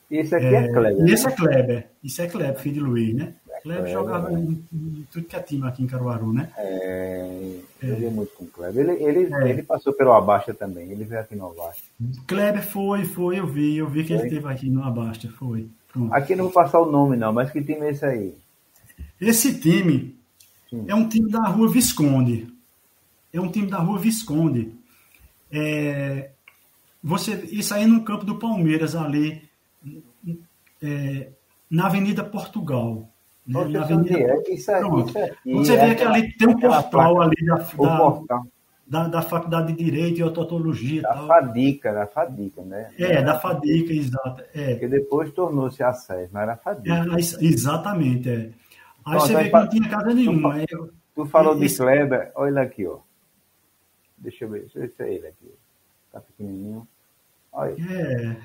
Esse 0.08 0.36
aqui 0.36 0.46
é, 0.46 0.54
é 0.54 0.68
Kleber. 0.68 1.08
Esse 1.08 1.26
né? 1.26 1.32
é 1.32 1.36
Kleber. 1.36 1.86
Isso 2.04 2.22
é 2.22 2.26
Kleber, 2.28 2.58
filho 2.60 2.74
de 2.74 2.80
Luiz, 2.80 3.14
né? 3.14 3.34
É 3.50 3.60
Kleber 3.60 3.92
jogava 3.92 4.32
em, 4.32 4.64
em, 4.72 5.06
tudo 5.10 5.26
que 5.26 5.34
é 5.34 5.40
time 5.40 5.66
aqui 5.66 5.82
em 5.82 5.88
Caruaru, 5.88 6.32
né? 6.32 6.50
É, 6.56 7.58
eu 7.82 7.94
é. 8.06 8.10
muito 8.10 8.32
com 8.34 8.44
o 8.44 8.46
Kleber. 8.46 8.88
Ele, 8.88 9.02
ele, 9.02 9.34
é. 9.34 9.50
ele 9.50 9.62
passou 9.64 9.92
pelo 9.92 10.12
Abasta 10.12 10.54
também. 10.54 10.92
Ele 10.92 11.04
veio 11.04 11.20
aqui 11.20 11.34
no 11.34 11.46
Abasta. 11.46 11.82
Kleber 12.28 12.64
foi, 12.64 13.04
foi, 13.04 13.40
eu 13.40 13.46
vi. 13.48 13.76
Eu 13.76 13.88
vi 13.88 14.04
que 14.04 14.16
foi? 14.16 14.18
ele 14.18 14.28
esteve 14.28 14.52
aqui 14.52 14.70
no 14.70 14.84
Abasta, 14.84 15.28
foi. 15.30 15.68
Pronto. 15.96 16.12
Aqui 16.12 16.36
não 16.36 16.44
vou 16.44 16.52
passar 16.52 16.78
o 16.80 16.90
nome, 16.90 17.16
não, 17.16 17.32
mas 17.32 17.50
que 17.50 17.62
time 17.62 17.86
é 17.86 17.90
esse 17.90 18.04
aí? 18.04 18.34
Esse 19.18 19.58
time 19.58 20.14
Sim. 20.68 20.84
é 20.86 20.94
um 20.94 21.08
time 21.08 21.30
da 21.30 21.48
Rua 21.48 21.70
Visconde. 21.70 22.52
É 23.32 23.40
um 23.40 23.50
time 23.50 23.66
da 23.66 23.78
Rua 23.78 23.98
Visconde. 23.98 24.74
É, 25.50 26.30
você, 27.02 27.32
isso 27.50 27.72
aí 27.72 27.86
no 27.86 28.04
campo 28.04 28.26
do 28.26 28.38
Palmeiras, 28.38 28.94
ali, 28.94 29.42
é, 30.82 31.28
na 31.70 31.86
Avenida 31.86 32.22
Portugal. 32.22 33.08
Né? 33.46 33.64
Na 33.64 33.82
Avenida... 33.82 34.18
É, 34.18 34.42
isso, 34.52 34.54
isso 34.54 34.70
aqui, 34.72 35.52
você 35.52 35.76
vê 35.78 35.94
que 35.94 36.02
ali 36.02 36.36
tem 36.36 36.48
um 36.48 36.60
portal 36.60 37.22
ali 37.22 37.36
da, 37.46 37.56
da, 37.56 38.42
da, 38.86 39.08
da 39.08 39.22
Faculdade 39.22 39.72
de 39.72 39.84
Direito 39.84 40.20
e 40.20 40.22
Odontologia. 40.22 41.02
Da 41.02 41.14
tal. 41.14 41.26
FADICA, 41.26 41.92
da 41.92 42.06
FADICA, 42.06 42.62
né? 42.62 42.90
É, 42.98 43.22
da 43.22 43.38
FADICA, 43.38 43.92
exato. 43.92 44.44
É. 44.54 44.70
Porque 44.70 44.88
depois 44.88 45.32
tornou-se 45.32 45.82
a 45.82 45.92
SES, 45.92 46.30
não 46.32 46.40
era 46.40 46.56
FADICA. 46.56 46.94
É, 46.94 47.44
exatamente, 47.44 48.28
é. 48.28 48.50
Aí 49.04 49.14
você 49.20 49.36
vê 49.36 49.44
que 49.44 49.52
não 49.52 49.68
tinha 49.68 49.88
casa 49.88 50.14
nenhuma. 50.14 50.66
Tu, 50.66 50.92
tu 51.14 51.26
falou 51.26 51.58
de 51.58 51.74
Kleber, 51.74 52.32
olha 52.34 52.62
aqui, 52.62 52.86
ó. 52.86 52.98
Deixa 54.18 54.44
eu 54.44 54.50
ver, 54.50 54.60
deixa 54.62 54.78
eu 54.78 54.82
ver 54.82 54.92
se 54.96 55.02
é 55.02 55.14
ele 55.14 55.26
aqui. 55.26 55.54
Tá 56.12 56.20
pequenininho. 56.20 56.88
Olha. 57.56 57.74
É. 57.90 58.36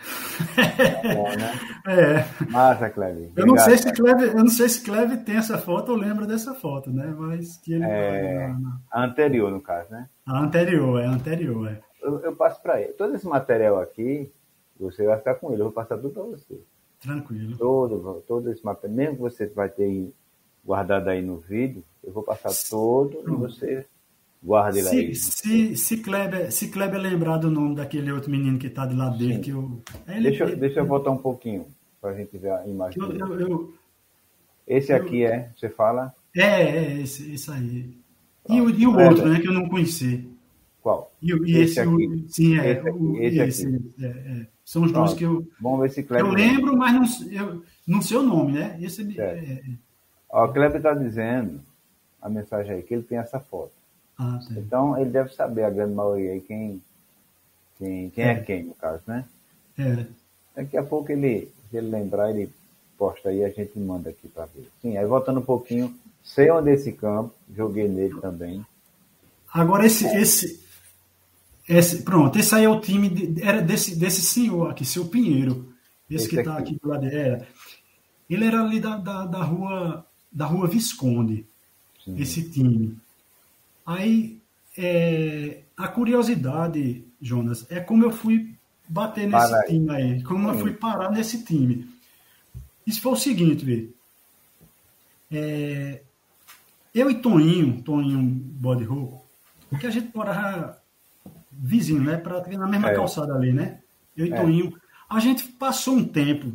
É, 1.04 1.36
né? 1.36 1.54
é. 1.86 2.46
Massa, 2.50 2.90
Cleve. 2.90 3.34
Eu 3.36 3.46
não 3.46 3.58
sei 3.58 3.78
se 3.78 3.92
Cleve, 3.92 4.28
eu 4.28 4.36
não 4.36 4.48
sei 4.48 4.70
se 4.70 4.82
Cleve 4.82 5.18
tem 5.18 5.36
essa 5.36 5.58
foto 5.58 5.92
ou 5.92 5.98
lembra 5.98 6.26
dessa 6.26 6.54
foto, 6.54 6.90
né? 6.90 7.14
Mas 7.18 7.58
que 7.58 7.74
ele 7.74 7.84
é... 7.84 8.56
A 8.90 9.04
anterior, 9.04 9.52
no 9.52 9.60
caso, 9.60 9.92
né? 9.92 10.08
A 10.26 10.40
anterior, 10.40 11.02
é 11.02 11.08
a 11.08 11.12
anterior, 11.12 11.68
é. 11.70 11.82
Eu, 12.02 12.22
eu 12.22 12.34
passo 12.34 12.62
para 12.62 12.82
ele. 12.82 12.94
Todo 12.94 13.14
esse 13.14 13.28
material 13.28 13.82
aqui, 13.82 14.32
você 14.80 15.06
vai 15.06 15.18
ficar 15.18 15.36
com 15.36 15.52
ele. 15.52 15.62
Eu 15.62 15.66
vou 15.66 15.74
passar 15.74 15.98
tudo 15.98 16.12
para 16.12 16.24
você. 16.24 16.62
Tranquilo. 17.02 17.58
Todo, 17.58 18.24
todo 18.26 18.50
esse 18.50 18.64
material, 18.64 18.96
mesmo 18.96 19.16
que 19.18 19.22
você 19.24 19.46
vai 19.48 19.68
ter 19.68 20.10
guardado 20.64 21.10
aí 21.10 21.22
no 21.22 21.38
vídeo, 21.38 21.84
eu 22.02 22.14
vou 22.14 22.24
passar 22.24 22.52
todo 22.70 23.24
e 23.28 23.32
você 23.36 23.86
Guarde 24.44 24.82
se, 24.82 24.98
aí. 24.98 25.16
Se, 25.16 25.76
se, 25.76 25.98
Kleber, 25.98 26.52
se 26.52 26.70
Kleber 26.70 27.00
lembrar 27.00 27.38
do 27.38 27.52
nome 27.52 27.76
daquele 27.76 28.12
outro 28.12 28.32
menino 28.32 28.58
que 28.58 28.68
está 28.68 28.86
de 28.86 28.96
lado 28.96 29.18
dele, 29.18 29.36
Sim. 29.36 29.42
que 29.42 29.50
eu. 29.52 29.82
Ele, 30.08 30.30
deixa, 30.30 30.44
ele, 30.46 30.56
deixa 30.56 30.80
eu 30.80 30.86
voltar 30.86 31.12
um 31.12 31.18
pouquinho 31.18 31.68
para 32.02 32.10
a 32.10 32.16
gente 32.16 32.36
ver 32.38 32.52
a 32.52 32.68
imagem. 32.68 33.02
Eu, 33.02 33.12
eu, 33.12 33.40
eu, 33.40 33.74
esse 34.66 34.92
aqui 34.92 35.24
é, 35.24 35.52
você 35.56 35.70
fala? 35.70 36.16
É, 36.36 36.62
é, 36.62 37.02
esse, 37.02 37.34
esse 37.34 37.52
aí. 37.52 37.96
E, 38.50 38.60
o, 38.60 38.70
e 38.70 38.88
o 38.88 38.98
outro, 38.98 39.30
né, 39.30 39.40
que 39.40 39.48
eu 39.48 39.54
não 39.54 39.70
conheci. 39.70 40.28
Qual? 40.82 41.12
E, 41.22 41.32
e 41.32 41.58
esse, 41.58 41.60
esse, 41.60 41.80
aqui. 41.80 41.90
O, 41.90 42.30
sim, 42.30 42.60
é. 42.60 42.72
Esse, 42.72 42.90
o, 42.90 43.18
esse, 43.22 43.40
esse 43.40 43.68
aqui. 43.68 43.94
É, 44.02 44.08
é. 44.08 44.48
São 44.66 44.84
os 44.84 44.92
dois 44.92 45.14
que 45.14 45.24
eu. 45.24 45.48
Vamos 45.60 45.82
ver 45.82 45.92
se 45.92 46.02
Kleber. 46.02 46.26
Eu 46.26 46.34
lembro, 46.34 46.76
mas 46.76 46.94
não, 46.94 47.32
eu, 47.32 47.64
não 47.86 48.02
sei 48.02 48.18
o 48.18 48.24
nome, 48.24 48.54
né? 48.54 48.80
Esse 48.82 49.02
é, 49.20 49.24
é, 49.24 49.62
Ó, 50.30 50.46
o 50.46 50.52
Kleber 50.52 50.78
está 50.78 50.94
dizendo, 50.94 51.62
a 52.20 52.30
mensagem 52.30 52.76
aí, 52.76 52.82
que 52.82 52.94
ele 52.94 53.04
tem 53.04 53.20
essa 53.20 53.40
foto. 53.40 53.81
Ah, 54.24 54.40
então 54.52 54.96
ele 55.00 55.10
deve 55.10 55.34
saber 55.34 55.64
a 55.64 55.70
grande 55.72 55.96
maioria 55.96 56.34
aí 56.34 56.42
quem, 56.42 56.80
quem, 57.80 58.10
quem 58.12 58.24
é. 58.24 58.28
é. 58.34 58.40
quem, 58.40 58.64
no 58.66 58.76
caso, 58.76 59.02
né? 59.08 59.26
É. 59.80 60.06
Daqui 60.56 60.78
a 60.78 60.84
pouco 60.84 61.12
ele, 61.12 61.52
se 61.70 61.78
ele 61.78 61.90
lembrar, 61.90 62.30
ele 62.30 62.52
posta 63.00 63.30
aí, 63.30 63.44
a 63.44 63.50
gente 63.50 63.80
manda 63.80 64.12
aqui 64.12 64.28
para 64.28 64.46
ver. 64.46 64.70
Sim, 64.80 64.96
aí 64.96 65.06
voltando 65.08 65.40
um 65.40 65.44
pouquinho, 65.44 65.92
sei 66.24 66.52
onde 66.52 66.70
é 66.70 66.74
esse 66.76 66.92
campo, 66.92 67.34
joguei 67.56 67.88
nele 67.88 68.14
também. 68.22 68.64
Agora 69.52 69.88
esse, 69.88 70.06
esse, 70.16 70.64
esse, 71.68 72.04
pronto, 72.04 72.38
esse 72.38 72.54
aí 72.54 72.66
é 72.66 72.70
o 72.70 72.80
time 72.80 73.10
de, 73.10 73.42
era 73.42 73.60
desse, 73.60 73.96
desse 73.96 74.22
senhor 74.22 74.70
aqui, 74.70 74.86
seu 74.86 75.08
Pinheiro, 75.08 75.74
esse, 76.08 76.26
esse 76.26 76.30
que 76.30 76.40
está 76.40 76.60
aqui 76.60 76.78
do 76.80 76.88
lado 76.88 77.08
era. 77.08 77.48
Ele 78.30 78.46
era 78.46 78.62
ali 78.62 78.80
da, 78.80 78.98
da, 78.98 79.26
da 79.26 79.44
rua 79.44 80.06
da 80.32 80.46
rua 80.46 80.68
Visconde, 80.68 81.44
Sim. 82.06 82.22
esse 82.22 82.48
time. 82.50 82.98
Aí, 83.92 84.42
é, 84.78 85.64
a 85.76 85.88
curiosidade, 85.90 87.06
Jonas, 87.22 87.70
é 87.70 87.82
como 87.82 88.06
eu 88.06 88.12
fui 88.12 88.56
bater 88.88 89.28
nesse 89.28 89.50
Para 89.50 89.64
time 89.66 89.90
aí. 89.92 90.04
aí, 90.14 90.24
como 90.24 90.48
eu 90.48 90.60
fui 90.60 90.74
parar 90.74 91.12
nesse 91.12 91.44
time. 91.44 91.90
Isso 92.88 93.02
foi 93.02 93.12
o 93.12 93.18
seguinte, 93.18 93.66
vê. 93.66 93.90
É, 95.30 96.02
eu 96.94 97.10
e 97.10 97.16
Toninho, 97.16 97.82
Toninho 97.82 98.22
Bode 98.22 98.86
Rouco, 98.86 99.26
que 99.78 99.88
a 99.88 99.92
gente 99.92 100.16
morava 100.16 100.78
vizinho, 101.52 102.02
né? 102.02 102.16
Praticamente 102.16 102.60
na 102.60 102.68
mesma 102.68 102.92
é. 102.92 102.96
calçada 102.96 103.34
ali, 103.36 103.52
né? 103.52 103.80
Eu 104.16 104.26
e 104.26 104.34
é. 104.34 104.36
Toninho. 104.38 104.74
A 105.10 105.20
gente 105.20 105.48
passou 105.50 105.96
um 105.96 106.06
tempo 106.06 106.54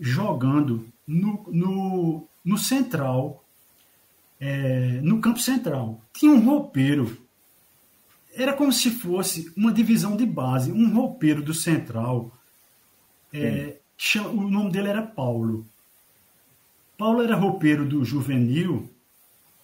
jogando 0.00 0.86
no, 1.06 1.44
no, 1.52 2.28
no 2.44 2.58
Central 2.58 3.43
é, 4.40 5.00
no 5.02 5.20
campo 5.20 5.38
central. 5.38 6.00
Tinha 6.12 6.32
um 6.32 6.44
roupeiro. 6.44 7.18
Era 8.34 8.52
como 8.52 8.72
se 8.72 8.90
fosse 8.90 9.52
uma 9.56 9.72
divisão 9.72 10.16
de 10.16 10.26
base. 10.26 10.72
Um 10.72 10.92
roupeiro 10.94 11.42
do 11.42 11.54
central. 11.54 12.32
É, 13.32 13.78
o 14.32 14.50
nome 14.50 14.70
dele 14.70 14.88
era 14.88 15.02
Paulo. 15.02 15.66
Paulo 16.96 17.22
era 17.22 17.34
roupeiro 17.34 17.84
do 17.84 18.04
juvenil, 18.04 18.88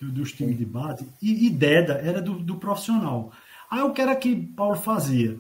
dos 0.01 0.33
times 0.33 0.57
de 0.57 0.65
base, 0.65 1.07
e, 1.21 1.47
e 1.47 1.51
Deda 1.51 1.95
era 1.95 2.21
do, 2.21 2.39
do, 2.39 2.57
profissional. 2.57 3.33
Aí 3.71 3.83
o 3.83 3.93
que 3.93 4.01
era 4.01 4.17
que 4.17 4.35
Paulo 4.35 4.77
fazia? 4.77 5.39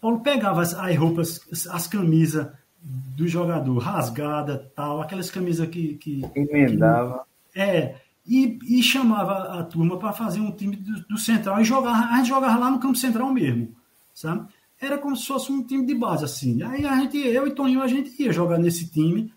Paulo 0.00 0.20
pegava 0.20 0.62
as, 0.62 0.74
as 0.74 0.96
roupas, 0.96 1.68
as 1.70 1.86
camisas 1.86 2.48
do 2.82 3.28
jogador 3.28 3.78
rasgada, 3.78 4.70
tal, 4.74 5.00
aquelas 5.02 5.30
camisas 5.30 5.68
que. 5.68 5.94
que 5.94 6.22
Emendava. 6.34 7.24
É, 7.54 7.96
e, 8.26 8.58
e 8.62 8.82
chamava 8.82 9.60
a 9.60 9.64
turma 9.64 9.98
para 9.98 10.12
fazer 10.12 10.40
um 10.40 10.52
time 10.52 10.76
do, 10.76 11.00
do, 11.02 11.18
Central 11.18 11.60
e 11.60 11.64
jogava, 11.64 12.14
a 12.14 12.16
gente 12.18 12.28
jogava 12.28 12.58
lá 12.58 12.70
no 12.70 12.78
campo 12.78 12.96
Central 12.96 13.32
mesmo, 13.32 13.74
sabe? 14.14 14.48
Era 14.80 14.98
como 14.98 15.16
se 15.16 15.26
fosse 15.26 15.50
um 15.50 15.62
time 15.62 15.84
de 15.84 15.94
base, 15.94 16.24
assim. 16.24 16.62
Aí 16.62 16.86
a 16.86 16.96
gente, 17.00 17.18
eu 17.18 17.46
e 17.46 17.50
Toninho, 17.50 17.82
a 17.82 17.88
gente 17.88 18.10
ia 18.22 18.32
jogar 18.32 18.58
nesse 18.58 18.88
time, 18.88 19.32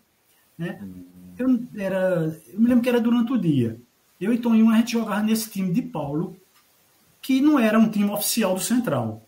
né? 0.56 0.80
Eu, 1.36 1.60
era, 1.76 2.40
eu 2.52 2.60
me 2.60 2.68
lembro 2.68 2.82
que 2.82 2.88
era 2.88 3.00
durante 3.00 3.32
o 3.32 3.38
dia. 3.38 3.80
Eu 4.20 4.32
e 4.32 4.38
Toninho, 4.38 4.70
a 4.70 4.76
gente 4.76 4.92
jogava 4.92 5.22
nesse 5.22 5.50
time 5.50 5.72
de 5.72 5.82
Paulo, 5.82 6.36
que 7.20 7.40
não 7.40 7.58
era 7.58 7.78
um 7.78 7.90
time 7.90 8.08
oficial 8.10 8.54
do 8.54 8.60
Central, 8.60 9.26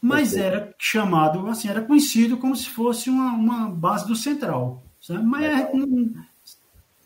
mas 0.00 0.34
era 0.34 0.74
chamado, 0.78 1.46
assim, 1.48 1.68
era 1.68 1.82
conhecido 1.82 2.36
como 2.36 2.56
se 2.56 2.68
fosse 2.68 3.10
uma, 3.10 3.32
uma 3.32 3.68
base 3.68 4.06
do 4.06 4.14
Central, 4.14 4.82
sabe? 5.00 5.24
Mas 5.24 5.44
é, 5.44 5.74
não, 5.74 6.14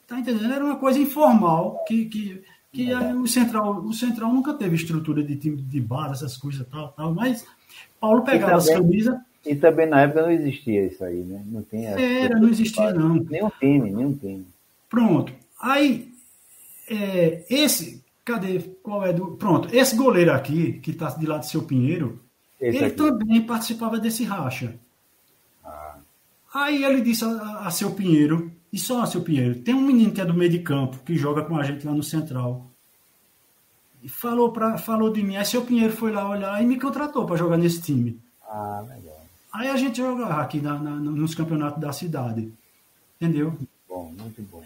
Tá 0.06 0.18
entendendo? 0.18 0.52
Era 0.52 0.64
uma 0.64 0.76
coisa 0.76 0.98
informal 0.98 1.82
que, 1.86 2.06
que, 2.06 2.42
que 2.72 2.94
o, 2.94 3.26
Central, 3.26 3.80
o 3.80 3.92
Central 3.92 4.32
nunca 4.32 4.54
teve 4.54 4.76
estrutura 4.76 5.22
de 5.22 5.36
time 5.36 5.56
de 5.56 5.80
base, 5.80 6.12
essas 6.24 6.36
coisas 6.36 6.66
tal, 6.68 6.88
tal, 6.92 7.14
mas 7.14 7.46
Paulo 7.98 8.22
pegava 8.22 8.58
também, 8.58 8.58
as 8.58 8.68
camisas. 8.68 9.18
E 9.46 9.54
também 9.54 9.86
na 9.86 10.02
época 10.02 10.22
não 10.22 10.30
existia 10.30 10.86
isso 10.86 11.04
aí, 11.04 11.20
né? 11.20 11.42
Não 11.46 11.62
tinha. 11.62 11.90
Era, 11.90 12.38
não 12.38 12.48
existia, 12.48 12.92
não. 12.92 13.14
Nenhum 13.14 13.50
time, 13.58 13.90
nenhum 13.90 14.14
time. 14.14 14.46
Pronto. 14.88 15.32
Aí, 15.60 16.12
é, 16.88 17.44
esse. 17.48 18.02
Cadê? 18.24 18.60
Qual 18.82 19.04
é 19.04 19.12
do. 19.12 19.32
Pronto, 19.32 19.68
esse 19.74 19.96
goleiro 19.96 20.32
aqui, 20.32 20.74
que 20.74 20.90
está 20.92 21.10
de 21.10 21.26
lado 21.26 21.40
do 21.40 21.46
seu 21.46 21.62
Pinheiro, 21.62 22.20
esse 22.60 22.78
ele 22.78 22.86
aqui. 22.86 22.96
também 22.96 23.42
participava 23.42 23.98
desse 23.98 24.24
racha. 24.24 24.74
Aí 26.54 26.84
ele 26.84 27.00
disse 27.00 27.24
a, 27.24 27.66
a 27.66 27.70
seu 27.70 27.90
Pinheiro, 27.90 28.52
e 28.74 28.78
só 28.78 29.06
seu 29.06 29.20
Pinheiro, 29.20 29.60
tem 29.60 29.72
um 29.72 29.86
menino 29.86 30.10
que 30.10 30.20
é 30.20 30.24
do 30.24 30.34
meio 30.34 30.50
de 30.50 30.58
campo, 30.58 30.98
que 31.06 31.16
joga 31.16 31.44
com 31.44 31.56
a 31.56 31.62
gente 31.62 31.86
lá 31.86 31.92
no 31.92 32.02
Central. 32.02 32.66
E 34.02 34.08
falou, 34.08 34.50
pra, 34.50 34.76
falou 34.78 35.12
de 35.12 35.22
mim, 35.22 35.36
aí 35.36 35.44
seu 35.44 35.62
Pinheiro 35.62 35.92
foi 35.92 36.10
lá 36.10 36.28
olhar 36.28 36.60
e 36.60 36.66
me 36.66 36.80
contratou 36.80 37.24
para 37.24 37.36
jogar 37.36 37.56
nesse 37.56 37.80
time. 37.80 38.20
Ah, 38.42 38.84
legal. 38.88 39.22
Aí 39.52 39.68
a 39.68 39.76
gente 39.76 39.98
jogava 39.98 40.42
aqui 40.42 40.60
na, 40.60 40.76
na, 40.76 40.90
nos 40.96 41.36
campeonatos 41.36 41.80
da 41.80 41.92
cidade. 41.92 42.52
Entendeu? 43.20 43.56
Bom, 43.88 44.12
muito 44.18 44.42
bom. 44.50 44.64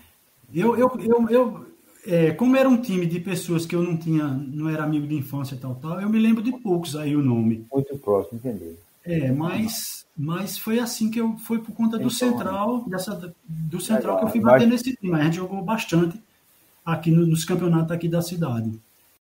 Eu, 0.55 0.75
eu, 0.75 0.91
eu, 1.01 1.29
eu 1.29 1.67
é, 2.07 2.31
como 2.31 2.57
era 2.57 2.67
um 2.67 2.81
time 2.81 3.05
de 3.05 3.21
pessoas 3.21 3.67
que 3.67 3.77
eu 3.77 3.83
não 3.83 3.95
tinha, 3.95 4.27
não 4.27 4.71
era 4.71 4.85
amigo 4.85 5.07
de 5.07 5.17
infância 5.17 5.55
e 5.55 5.59
tal, 5.59 5.75
tal, 5.75 6.01
eu 6.01 6.09
me 6.09 6.19
lembro 6.19 6.43
de 6.43 6.53
poucos 6.53 6.97
aí 6.97 7.15
o 7.15 7.23
nome. 7.23 7.67
Muito 7.71 7.95
próximo, 7.99 8.39
entendi. 8.39 8.75
É, 9.05 9.31
mas, 9.31 9.98
mas 10.19 10.59
foi 10.59 10.81
assim 10.81 11.09
que 11.13 11.21
eu 11.21 11.37
foi 11.39 11.61
por 11.61 11.73
conta 11.73 11.97
do 11.97 12.07
então, 12.07 12.11
Central, 12.11 12.85
dessa, 12.89 13.33
do 13.47 13.81
Central 13.81 14.17
legal. 14.17 14.19
que 14.19 14.25
eu 14.25 14.29
fui 14.31 14.41
bater 14.41 14.67
mas... 14.67 14.85
nesse 14.85 14.97
time. 14.97 15.15
A 15.15 15.23
gente 15.23 15.37
jogou 15.37 15.63
bastante 15.63 16.21
aqui 16.85 17.13
no, 17.13 17.25
nos 17.25 17.45
campeonatos 17.45 17.93
aqui 17.93 18.09
da 18.09 18.21
cidade. 18.21 18.73